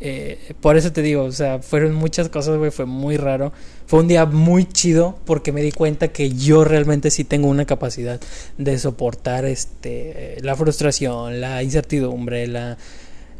eh, 0.00 0.54
por 0.60 0.76
eso 0.76 0.92
te 0.92 1.00
digo, 1.02 1.22
o 1.22 1.30
sea, 1.32 1.60
fueron 1.60 1.94
muchas 1.94 2.28
cosas, 2.28 2.58
güey, 2.58 2.70
fue 2.72 2.84
muy 2.84 3.16
raro. 3.16 3.52
Fue 3.86 4.00
un 4.00 4.08
día 4.08 4.26
muy 4.26 4.64
chido 4.66 5.18
porque 5.24 5.52
me 5.52 5.62
di 5.62 5.70
cuenta 5.70 6.08
que 6.08 6.30
yo 6.30 6.64
realmente 6.64 7.10
sí 7.10 7.22
tengo 7.24 7.48
una 7.48 7.64
capacidad 7.64 8.18
de 8.58 8.78
soportar, 8.78 9.44
este, 9.44 10.36
la 10.42 10.56
frustración, 10.56 11.40
la 11.40 11.62
incertidumbre, 11.62 12.46
la 12.48 12.76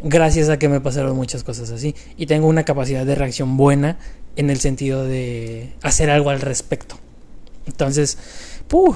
gracias 0.02 0.48
a 0.50 0.58
que 0.58 0.68
me 0.68 0.80
pasaron 0.80 1.16
muchas 1.16 1.42
cosas 1.44 1.70
así 1.70 1.94
y 2.18 2.26
tengo 2.26 2.46
una 2.46 2.64
capacidad 2.64 3.06
de 3.06 3.14
reacción 3.14 3.56
buena 3.56 3.96
en 4.36 4.50
el 4.50 4.58
sentido 4.60 5.04
de 5.04 5.72
hacer 5.82 6.10
algo 6.10 6.30
al 6.30 6.40
respecto. 6.40 6.96
Entonces, 7.66 8.18
¡puh! 8.68 8.94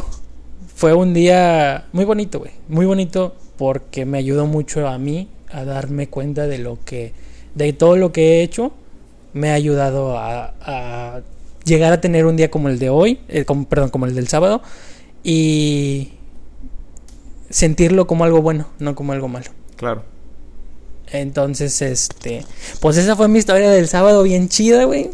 fue 0.74 0.93
un 0.95 1.12
día 1.14 1.86
muy 1.93 2.05
bonito, 2.05 2.39
güey. 2.39 2.53
Muy 2.68 2.86
bonito 2.86 3.34
porque 3.57 4.05
me 4.05 4.18
ayudó 4.18 4.47
mucho 4.47 4.86
a 4.86 4.99
mí 4.99 5.28
a 5.51 5.64
darme 5.64 6.09
cuenta 6.09 6.47
de 6.47 6.59
lo 6.59 6.78
que, 6.84 7.12
de 7.55 7.72
todo 7.72 7.97
lo 7.97 8.12
que 8.12 8.39
he 8.39 8.43
hecho. 8.43 8.72
Me 9.32 9.51
ha 9.51 9.55
ayudado 9.55 10.16
a, 10.18 10.55
a 10.61 11.20
llegar 11.64 11.93
a 11.93 12.01
tener 12.01 12.26
un 12.26 12.36
día 12.36 12.51
como 12.51 12.68
el 12.68 12.78
de 12.78 12.91
hoy, 12.91 13.20
eh, 13.28 13.45
como- 13.45 13.68
perdón, 13.68 13.91
como 13.91 14.07
el 14.07 14.14
del 14.14 14.28
sábado, 14.28 14.62
y 15.24 16.12
sentirlo 17.51 18.07
como 18.07 18.24
algo 18.24 18.43
bueno, 18.43 18.68
no 18.78 18.95
como 18.95 19.12
algo 19.12 19.28
malo. 19.28 19.51
Claro. 19.76 20.03
Entonces, 21.11 21.80
este, 21.82 22.45
pues 22.80 22.97
esa 22.99 23.16
fue 23.16 23.28
mi 23.28 23.39
historia 23.39 23.70
del 23.70 23.89
sábado 23.89 24.22
bien 24.22 24.49
chida, 24.49 24.84
güey. 24.84 25.11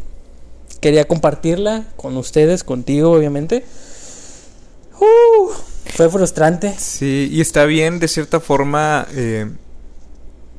Quería 0.84 1.08
compartirla 1.08 1.84
con 1.96 2.14
ustedes, 2.18 2.62
contigo, 2.62 3.10
obviamente. 3.12 3.64
Uh, 5.00 5.48
fue 5.94 6.10
frustrante. 6.10 6.74
Sí, 6.78 7.30
y 7.32 7.40
está 7.40 7.64
bien 7.64 8.00
de 8.00 8.06
cierta 8.06 8.38
forma, 8.38 9.06
eh, 9.14 9.50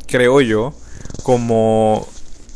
creo 0.07 0.41
yo, 0.41 0.73
como 1.21 2.07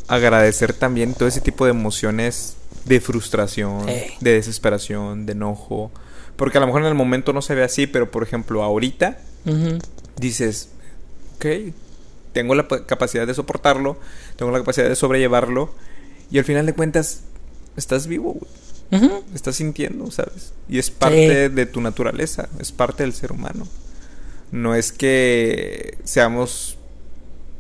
agradecer 0.08 0.74
también 0.74 1.14
todo 1.14 1.30
ese 1.30 1.42
tipo 1.42 1.66
de 1.66 1.70
emociones 1.70 2.56
de 2.86 3.00
frustración, 3.02 3.88
Ey. 3.88 4.14
de 4.20 4.32
desesperación, 4.34 5.28
de 5.28 5.34
enojo. 5.34 5.92
Porque 6.38 6.58
a 6.58 6.62
lo 6.62 6.66
mejor 6.66 6.82
en 6.82 6.88
el 6.88 6.96
momento 6.96 7.34
no 7.34 7.44
se 7.44 7.54
ve 7.54 7.64
así, 7.64 7.86
pero 7.86 8.10
por 8.10 8.24
ejemplo 8.24 8.64
ahorita 8.64 9.20
Ujú. 9.46 9.78
dices, 10.20 10.70
ok, 11.36 11.72
tengo 12.34 12.56
la 12.56 12.68
pa- 12.68 12.88
capacidad 12.88 13.28
de 13.28 13.36
soportarlo, 13.36 14.00
tengo 14.38 14.52
la 14.52 14.58
capacidad 14.58 14.90
de 14.90 14.96
sobrellevarlo, 14.96 15.72
y 16.32 16.40
al 16.40 16.46
final 16.46 16.66
de 16.66 16.74
cuentas, 16.74 17.22
estás 17.80 18.08
vivo, 18.08 18.34
güey. 18.34 18.52
Estás 19.36 19.58
sintiendo, 19.58 20.10
¿sabes? 20.12 20.54
Y 20.68 20.80
es 20.80 20.90
parte 20.90 21.50
de 21.50 21.66
tu 21.68 21.80
naturaleza, 21.82 22.50
es 22.60 22.72
parte 22.72 23.04
del 23.04 23.14
ser 23.14 23.32
humano. 23.32 23.68
No 24.52 24.74
es 24.74 24.92
que 24.92 25.98
seamos 26.04 26.78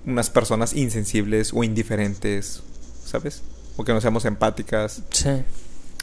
unas 0.05 0.29
personas 0.31 0.73
insensibles 0.73 1.51
o 1.53 1.63
indiferentes, 1.63 2.61
¿sabes? 3.05 3.43
O 3.77 3.83
que 3.83 3.93
no 3.93 4.01
seamos 4.01 4.25
empáticas, 4.25 5.03
Sí. 5.11 5.29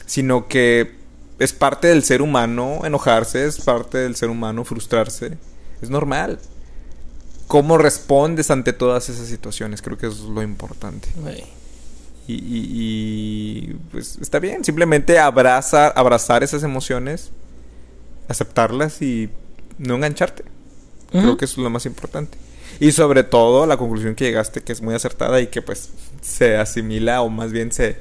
sino 0.07 0.47
que 0.47 0.95
es 1.41 1.53
parte 1.53 1.89
del 1.89 2.05
ser 2.05 2.23
humano 2.23 2.83
enojarse, 2.85 3.47
es 3.47 3.61
parte 3.61 3.99
del 3.99 4.15
ser 4.15 4.31
humano 4.31 4.65
frustrarse, 4.65 5.37
es 5.83 5.91
normal. 5.91 6.39
¿Cómo 7.49 7.79
respondes 7.79 8.51
ante 8.51 8.73
todas 8.73 9.09
esas 9.09 9.27
situaciones? 9.27 9.83
Creo 9.83 9.99
que 9.99 10.07
eso 10.07 10.17
es 10.17 10.31
lo 10.31 10.43
importante. 10.43 11.09
Y, 12.29 12.35
y- 12.35 13.69
y, 13.71 13.75
pues 13.93 14.19
está 14.21 14.39
bien, 14.41 14.65
simplemente 14.65 15.19
abrazar, 15.19 15.93
abrazar 15.97 16.43
esas 16.43 16.63
emociones, 16.65 17.31
aceptarlas 18.29 19.01
y 19.03 19.31
no 19.79 19.95
engancharte. 19.97 20.45
Creo 21.11 21.37
que 21.37 21.45
eso 21.45 21.55
es 21.61 21.65
lo 21.65 21.71
más 21.71 21.87
importante. 21.87 22.37
Y 22.81 22.93
sobre 22.93 23.23
todo 23.23 23.65
la 23.67 23.77
conclusión 23.77 24.15
que 24.15 24.25
llegaste, 24.25 24.61
que 24.63 24.73
es 24.73 24.83
muy 24.83 24.95
acertada 24.95 25.41
y 25.41 25.47
que 25.47 25.63
pues 25.63 25.91
se 26.21 26.57
asimila 26.57 27.23
o 27.23 27.29
más 27.31 27.53
bien 27.53 27.71
se, 27.73 27.97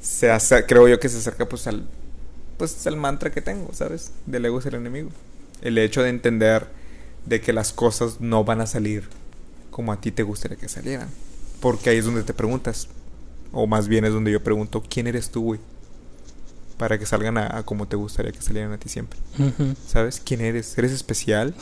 se 0.00 0.30
hace, 0.30 0.64
creo 0.64 0.88
yo 0.88 0.98
que 1.00 1.08
se 1.08 1.18
acerca 1.18 1.46
pues 1.48 1.66
al, 1.66 1.86
pues 2.56 2.86
al 2.86 2.96
mantra 2.96 3.30
que 3.30 3.42
tengo, 3.42 3.70
¿sabes? 3.74 4.12
Del 4.26 4.44
ego 4.46 4.60
es 4.60 4.66
el 4.66 4.74
enemigo. 4.76 5.10
El 5.60 5.76
hecho 5.76 6.02
de 6.02 6.08
entender 6.08 6.66
de 7.26 7.40
que 7.42 7.52
las 7.52 7.72
cosas 7.72 8.20
no 8.20 8.44
van 8.44 8.60
a 8.62 8.66
salir 8.66 9.08
como 9.70 9.92
a 9.92 10.00
ti 10.00 10.12
te 10.12 10.22
gustaría 10.22 10.56
que 10.56 10.68
salieran. 10.68 11.08
Porque 11.60 11.90
ahí 11.90 11.98
es 11.98 12.06
donde 12.06 12.22
te 12.22 12.32
preguntas, 12.32 12.88
o 13.52 13.66
más 13.66 13.88
bien 13.88 14.04
es 14.04 14.12
donde 14.12 14.32
yo 14.32 14.42
pregunto, 14.42 14.82
¿quién 14.88 15.06
eres 15.06 15.30
tú, 15.30 15.42
güey? 15.42 15.60
para 16.80 16.98
que 16.98 17.04
salgan 17.04 17.36
a, 17.36 17.58
a 17.58 17.62
como 17.62 17.86
te 17.86 17.94
gustaría 17.94 18.32
que 18.32 18.40
salieran 18.40 18.72
a 18.72 18.78
ti 18.78 18.88
siempre. 18.88 19.20
¿Sabes 19.86 20.18
quién 20.24 20.40
eres? 20.40 20.78
¿Eres 20.78 20.92
especial? 20.92 21.54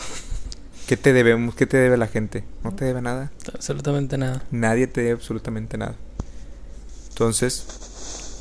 ¿Qué 0.87 0.97
te 0.97 1.13
debemos? 1.13 1.57
¿Qué 1.57 1.67
te 1.67 1.77
debe 1.77 1.97
la 1.97 2.07
gente? 2.07 2.45
No 2.63 2.73
te 2.73 2.85
debe 2.85 3.03
nada. 3.03 3.33
Absolutamente 3.53 4.17
nada. 4.17 4.45
Nadie 4.53 4.87
te 4.87 5.01
debe 5.01 5.15
absolutamente 5.15 5.77
nada. 5.77 5.97
Entonces, 7.09 7.67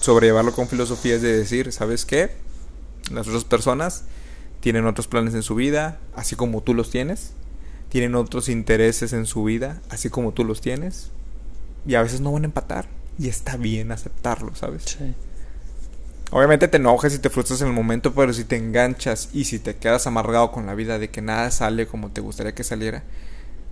sobrellevarlo 0.01 0.53
con 0.53 0.67
filosofía 0.67 1.15
es 1.15 1.23
de 1.23 1.35
decir, 1.35 1.71
¿sabes 1.71 2.05
qué? 2.05 2.29
Las 3.11 3.27
otras 3.27 3.43
personas 3.43 4.03
tienen 4.59 4.85
otros 4.85 5.07
planes 5.07 5.33
en 5.33 5.41
su 5.41 5.55
vida, 5.55 5.99
así 6.15 6.35
como 6.35 6.61
tú 6.61 6.75
los 6.75 6.91
tienes. 6.91 7.31
Tienen 7.89 8.13
otros 8.13 8.49
intereses 8.49 9.13
en 9.13 9.25
su 9.25 9.43
vida, 9.43 9.81
así 9.89 10.11
como 10.11 10.31
tú 10.31 10.43
los 10.43 10.61
tienes. 10.61 11.09
Y 11.87 11.95
a 11.95 12.03
veces 12.03 12.21
no 12.21 12.33
van 12.33 12.43
a 12.43 12.45
empatar. 12.45 12.96
Y 13.19 13.29
está 13.29 13.57
bien 13.57 13.91
aceptarlo, 13.91 14.55
¿sabes? 14.55 14.83
Sí. 14.85 15.13
Obviamente 16.31 16.67
te 16.67 16.77
enojas 16.77 17.13
y 17.15 17.19
te 17.19 17.29
frustras 17.29 17.61
en 17.61 17.67
el 17.67 17.73
momento, 17.73 18.13
pero 18.13 18.33
si 18.33 18.43
te 18.43 18.57
enganchas 18.57 19.29
y 19.33 19.45
si 19.45 19.59
te 19.59 19.77
quedas 19.77 20.07
amargado 20.07 20.51
con 20.51 20.65
la 20.65 20.75
vida 20.75 20.99
de 20.99 21.09
que 21.09 21.21
nada 21.21 21.49
sale 21.51 21.87
como 21.87 22.09
te 22.11 22.19
gustaría 22.19 22.53
que 22.53 22.63
saliera, 22.63 23.03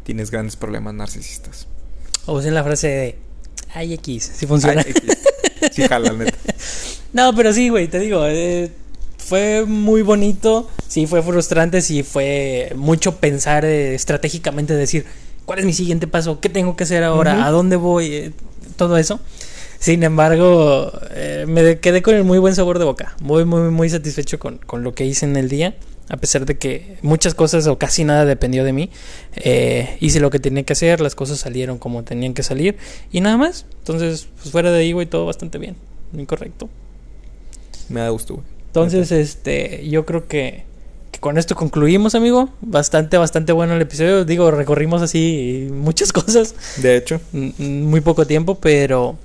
tienes 0.03 0.31
grandes 0.31 0.55
problemas 0.55 0.93
narcisistas. 0.93 1.67
O 2.25 2.37
usen 2.37 2.53
la 2.53 2.63
frase 2.63 2.87
de 2.87 3.15
ay 3.73 3.93
X, 3.95 4.31
si 4.35 4.47
funciona. 4.47 4.83
Ay, 4.85 4.91
X. 4.91 5.17
sí, 5.73 5.87
jala, 5.87 6.13
neta. 6.13 6.37
No, 7.13 7.33
pero 7.33 7.53
sí, 7.53 7.69
güey, 7.69 7.87
te 7.87 7.97
digo, 7.97 8.25
eh, 8.25 8.69
fue 9.17 9.63
muy 9.65 10.01
bonito, 10.01 10.69
sí 10.89 11.07
fue 11.07 11.23
frustrante, 11.23 11.81
sí 11.81 12.03
fue 12.03 12.73
mucho 12.75 13.15
pensar 13.15 13.63
eh, 13.63 13.95
estratégicamente, 13.95 14.73
decir, 14.73 15.05
¿cuál 15.45 15.59
es 15.59 15.65
mi 15.65 15.71
siguiente 15.71 16.07
paso? 16.07 16.41
¿Qué 16.41 16.49
tengo 16.49 16.75
que 16.75 16.83
hacer 16.83 17.05
ahora? 17.05 17.45
¿A 17.45 17.51
dónde 17.51 17.77
voy? 17.77 18.13
Eh, 18.13 18.31
todo 18.75 18.97
eso. 18.97 19.19
Sin 19.79 20.03
embargo, 20.03 20.91
eh, 21.11 21.45
me 21.47 21.79
quedé 21.79 22.01
con 22.01 22.15
el 22.15 22.23
muy 22.23 22.39
buen 22.39 22.55
sabor 22.55 22.79
de 22.79 22.85
boca, 22.85 23.15
muy, 23.21 23.45
muy, 23.45 23.69
muy 23.69 23.89
satisfecho 23.89 24.39
con, 24.39 24.57
con 24.57 24.83
lo 24.83 24.93
que 24.93 25.05
hice 25.05 25.25
en 25.25 25.35
el 25.35 25.49
día. 25.49 25.75
A 26.07 26.17
pesar 26.17 26.45
de 26.45 26.55
que 26.57 26.97
muchas 27.01 27.33
cosas 27.33 27.65
o 27.65 27.79
casi 27.79 28.03
nada 28.03 28.25
dependió 28.25 28.63
de 28.63 28.73
mí, 28.73 28.91
eh, 29.37 29.97
hice 29.99 30.19
lo 30.19 30.29
que 30.29 30.39
tenía 30.39 30.61
que 30.63 30.73
hacer, 30.73 31.01
las 31.01 31.15
cosas 31.15 31.39
salieron 31.39 31.79
como 31.79 32.03
tenían 32.03 32.35
que 32.35 32.43
salir 32.43 32.77
y 33.11 33.21
nada 33.21 33.37
más. 33.37 33.65
Entonces, 33.79 34.27
pues 34.35 34.51
fuera 34.51 34.71
de 34.71 34.79
ahí, 34.79 34.91
güey, 34.91 35.07
todo 35.07 35.25
bastante 35.25 35.57
bien, 35.57 35.75
muy 36.11 36.27
correcto. 36.27 36.69
Me 37.89 38.01
da 38.01 38.09
gusto, 38.09 38.35
güey. 38.35 38.45
Entonces, 38.67 39.11
este, 39.11 39.87
yo 39.89 40.05
creo 40.05 40.27
que 40.27 40.65
con 41.19 41.37
esto 41.37 41.55
concluimos, 41.55 42.15
amigo. 42.15 42.49
Bastante, 42.61 43.17
bastante 43.17 43.51
bueno 43.51 43.75
el 43.75 43.81
episodio. 43.81 44.25
Digo, 44.25 44.51
recorrimos 44.51 45.01
así 45.01 45.67
muchas 45.71 46.11
cosas, 46.13 46.55
De 46.77 46.97
hecho, 46.97 47.19
muy 47.31 48.01
poco 48.01 48.25
tiempo, 48.27 48.55
pero 48.55 49.17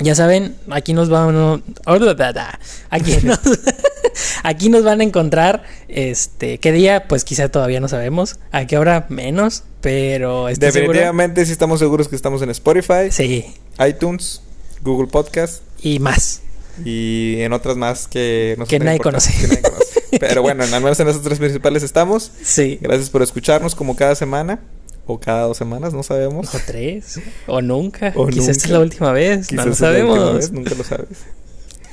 ya 0.00 0.14
saben, 0.14 0.54
aquí 0.70 0.92
nos 0.92 1.08
van, 1.08 1.62
aquí 2.90 3.16
nos, 3.24 3.40
aquí 4.42 4.68
nos 4.68 4.84
van 4.84 5.00
a 5.00 5.04
encontrar, 5.04 5.64
este, 5.88 6.58
qué 6.58 6.72
día, 6.72 7.06
pues 7.08 7.24
quizá 7.24 7.48
todavía 7.48 7.80
no 7.80 7.88
sabemos, 7.88 8.36
a 8.52 8.66
qué 8.66 8.78
hora 8.78 9.06
menos, 9.08 9.64
pero 9.80 10.48
estoy 10.48 10.70
seguro. 10.70 10.92
definitivamente 10.92 11.44
sí 11.46 11.52
estamos 11.52 11.78
seguros 11.80 12.08
que 12.08 12.16
estamos 12.16 12.42
en 12.42 12.50
Spotify, 12.50 13.10
Sí, 13.10 13.46
iTunes, 13.86 14.42
Google 14.82 15.08
Podcast 15.08 15.62
y 15.82 15.98
más. 15.98 16.42
y 16.84 17.40
en 17.40 17.52
otras 17.52 17.76
más 17.76 18.06
que 18.06 18.54
no 18.56 18.66
Que 18.66 18.78
nadie 18.78 19.00
conoce. 19.00 19.32
que 19.32 19.48
nadie 19.48 19.62
conoce. 19.62 19.77
Pero 20.20 20.42
bueno, 20.42 20.64
al 20.64 20.70
menos 20.82 20.98
en 21.00 21.08
esas 21.08 21.22
tres 21.22 21.38
principales 21.38 21.82
estamos. 21.82 22.30
Sí. 22.42 22.78
Gracias 22.80 23.10
por 23.10 23.22
escucharnos 23.22 23.74
como 23.74 23.96
cada 23.96 24.14
semana 24.14 24.60
o 25.06 25.18
cada 25.18 25.42
dos 25.42 25.56
semanas, 25.56 25.92
no 25.94 26.02
sabemos. 26.02 26.54
O 26.54 26.58
tres, 26.66 27.20
o 27.46 27.60
nunca. 27.62 28.12
O 28.16 28.26
Quizás 28.26 28.48
esta 28.48 28.52
es 28.52 28.58
nunca. 28.64 28.72
la 28.74 28.80
última 28.80 29.12
vez, 29.12 29.46
Quizás 29.48 29.64
no 29.64 29.70
lo 29.70 29.76
sabemos. 29.76 30.34
vez, 30.34 30.52
nunca 30.52 30.74
lo 30.74 30.84
sabes. 30.84 31.08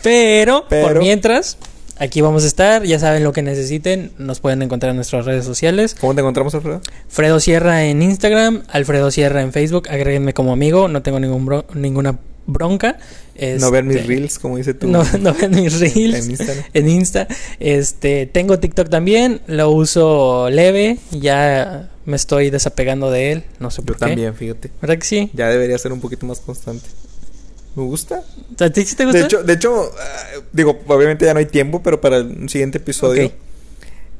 Pero, 0.04 0.66
Pero- 0.70 0.88
por 0.90 1.00
mientras, 1.00 1.58
aquí 1.98 2.22
vamos 2.22 2.44
a 2.44 2.48
estar. 2.48 2.84
Ya 2.84 3.00
saben 3.00 3.24
lo 3.24 3.32
que 3.34 3.42
necesiten. 3.42 4.12
Nos 4.18 4.40
pueden 4.40 4.62
encontrar 4.62 4.92
en 4.92 4.98
nuestras 4.98 5.26
redes 5.26 5.46
sociales. 5.46 5.96
¿Cómo 6.00 6.14
te 6.14 6.22
encontramos, 6.22 6.54
Alfredo? 6.56 6.82
Fredo 7.08 7.40
Sierra 7.40 7.86
en 7.86 8.02
Instagram, 8.02 8.64
Alfredo 8.70 9.10
Sierra 9.12 9.42
en 9.42 9.52
Facebook. 9.52 9.88
Agréguenme 9.90 10.34
como 10.34 10.54
amigo. 10.54 10.88
No 10.88 11.02
tengo 11.02 11.20
ningún 11.20 11.46
bro- 11.46 11.66
ninguna 11.74 12.20
bronca. 12.46 12.98
No 13.60 13.70
ver 13.70 13.84
mis 13.84 13.98
Este, 13.98 14.08
reels, 14.08 14.40
como 14.40 14.58
dice 14.58 14.74
tú. 14.74 14.88
No, 14.88 15.04
no 15.20 15.34
ven 15.34 15.52
mis 15.52 15.80
reels. 15.80 16.30
En 16.74 16.90
Insta. 16.90 17.28
Este, 17.60 18.26
tengo 18.28 18.60
TikTok 18.60 18.90
también. 18.90 19.42
Lo 19.48 19.72
uso 19.72 20.50
leve. 20.50 20.98
Ya 21.12 21.90
me 22.06 22.16
estoy 22.16 22.50
desapegando 22.50 23.12
de 23.12 23.32
él. 23.34 23.44
No 23.60 23.72
sé 23.72 23.82
Yo 23.82 23.86
por 23.88 23.96
qué. 23.96 24.06
también, 24.06 24.36
fíjate. 24.36 24.72
¿Verdad 24.82 24.98
que 24.98 25.06
sí? 25.06 25.32
Ya 25.34 25.50
debería 25.50 25.78
ser 25.78 25.92
un 25.92 26.00
poquito 26.00 26.26
más 26.26 26.40
constante. 26.40 26.86
Me 27.76 27.84
gusta. 27.84 28.24
¿A 28.60 28.70
ti 28.70 28.86
sí 28.86 28.96
te 28.96 29.04
gusta? 29.04 29.20
De 29.20 29.26
hecho, 29.26 29.44
de 29.44 29.54
hecho 29.54 29.92
ah, 30.00 30.42
digo, 30.54 30.80
obviamente 30.88 31.26
ya 31.26 31.34
no 31.34 31.40
hay 31.40 31.46
tiempo, 31.46 31.84
pero 31.84 32.00
para 32.00 32.18
el 32.18 32.48
siguiente 32.48 32.78
episodio. 32.78 33.32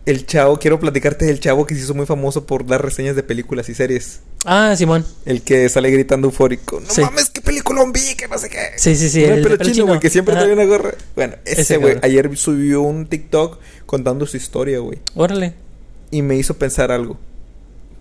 El 0.06 0.26
chavo, 0.26 0.58
quiero 0.60 0.80
platicarte 0.80 1.26
del 1.26 1.40
chavo 1.40 1.66
que 1.66 1.74
se 1.76 1.82
hizo 1.82 1.94
muy 1.94 2.06
famoso 2.06 2.46
por 2.46 2.66
dar 2.66 2.84
reseñas 2.84 3.16
de 3.16 3.24
películas 3.24 3.70
y 3.70 3.74
series. 3.76 4.20
Ah, 4.46 4.76
Simón. 4.78 5.04
El 5.26 5.42
que 5.42 5.68
sale 5.70 5.90
gritando 5.90 6.28
eufórico. 6.28 6.80
No 6.80 6.90
Sí. 6.90 7.02
mames, 7.02 7.30
qué 7.32 7.42
película 7.42 7.84
vi, 7.92 8.16
que 8.16 8.28
no 8.28 8.38
sé 8.38 8.50
qué. 8.50 8.60
Sí, 8.78 8.96
sí, 8.96 9.10
sí. 9.10 9.24
El 9.24 9.42
pelo 9.42 9.58
chino, 9.58 9.88
güey, 9.88 10.00
que 10.00 10.10
siempre 10.12 10.36
trae 10.36 10.54
una 10.54 10.66
gorra. 10.66 10.94
Bueno, 11.16 11.34
Ese 11.46 11.78
güey, 11.78 11.98
ayer 12.04 12.36
subió 12.38 12.82
un 12.82 13.08
TikTok 13.08 13.58
contando 13.88 14.28
su 14.28 14.38
historia, 14.38 14.80
güey. 14.80 15.00
Órale. 15.16 15.54
Y 16.12 16.22
me 16.22 16.36
hizo 16.36 16.54
pensar 16.54 16.92
algo. 16.92 17.18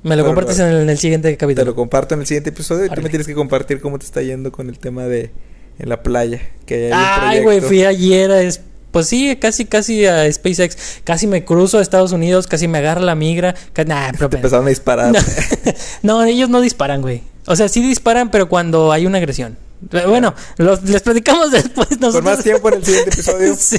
Me 0.02 0.16
lo 0.16 0.22
Pero 0.24 0.34
compartes 0.34 0.58
en 0.58 0.66
el, 0.66 0.82
en 0.82 0.90
el 0.90 0.98
siguiente 0.98 1.30
Te 1.30 1.36
capítulo. 1.38 1.64
lo 1.70 1.74
comparto 1.74 2.14
en 2.14 2.20
el 2.20 2.26
siguiente 2.26 2.50
episodio 2.50 2.84
y 2.84 2.90
tú 2.90 3.00
me 3.00 3.08
tienes 3.08 3.26
que 3.26 3.32
compartir 3.34 3.80
cómo 3.80 3.98
te 3.98 4.04
está 4.04 4.20
yendo 4.20 4.52
con 4.52 4.68
el 4.68 4.78
tema 4.78 5.04
de 5.06 5.30
en 5.78 5.88
la 5.88 6.02
playa. 6.02 6.42
Que 6.66 6.92
hay 6.92 6.92
un 6.92 6.98
Ay, 7.38 7.42
güey, 7.42 7.60
fui 7.62 7.84
ayer 7.84 8.30
a... 8.30 8.42
es- 8.42 8.60
Pues 8.94 9.08
sí, 9.08 9.36
casi, 9.36 9.64
casi 9.66 10.06
a 10.06 10.32
SpaceX. 10.32 10.76
Casi 11.04 11.26
me 11.26 11.44
cruzo 11.44 11.78
a 11.78 11.82
Estados 11.82 12.12
Unidos, 12.12 12.46
casi 12.46 12.68
me 12.68 12.78
agarra 12.78 13.00
la 13.02 13.14
migra. 13.16 13.54
Nah, 13.86 14.12
pero... 14.12 14.28
Te 14.30 14.36
empezaron 14.36 14.66
a 14.66 14.68
disparar. 14.70 15.12
No. 15.12 15.18
no, 16.02 16.24
ellos 16.24 16.48
no 16.48 16.60
disparan, 16.60 17.02
güey. 17.02 17.22
O 17.46 17.56
sea, 17.56 17.68
sí 17.68 17.82
disparan, 17.82 18.30
pero 18.30 18.48
cuando 18.48 18.92
hay 18.92 19.04
una 19.04 19.18
agresión. 19.18 19.58
Eh, 19.92 20.04
Bueno, 20.06 20.32
los- 20.58 20.82
les 20.84 21.02
platicamos 21.02 21.50
después 21.50 21.90
nosotros. 22.00 22.14
Con 22.14 22.24
más 22.24 22.42
tiempo 22.44 22.68
en 22.68 22.74
el 22.76 22.84
siguiente 22.84 23.10
episodio. 23.10 23.56
sí, 23.58 23.78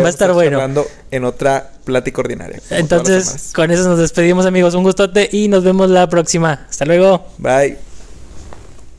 va 0.00 0.06
a 0.06 0.08
estar 0.08 0.32
bueno. 0.32 0.56
Hablando 0.58 0.86
en 1.10 1.24
otra 1.24 1.72
plática 1.84 2.20
ordinaria. 2.20 2.60
Entonces, 2.70 3.50
con 3.52 3.72
eso 3.72 3.88
nos 3.88 3.98
despedimos, 3.98 4.46
amigos. 4.46 4.74
Un 4.74 4.84
gustote 4.84 5.28
y 5.32 5.48
nos 5.48 5.64
vemos 5.64 5.90
la 5.90 6.08
próxima. 6.08 6.66
Hasta 6.70 6.84
luego. 6.84 7.26
Bye. 7.38 7.76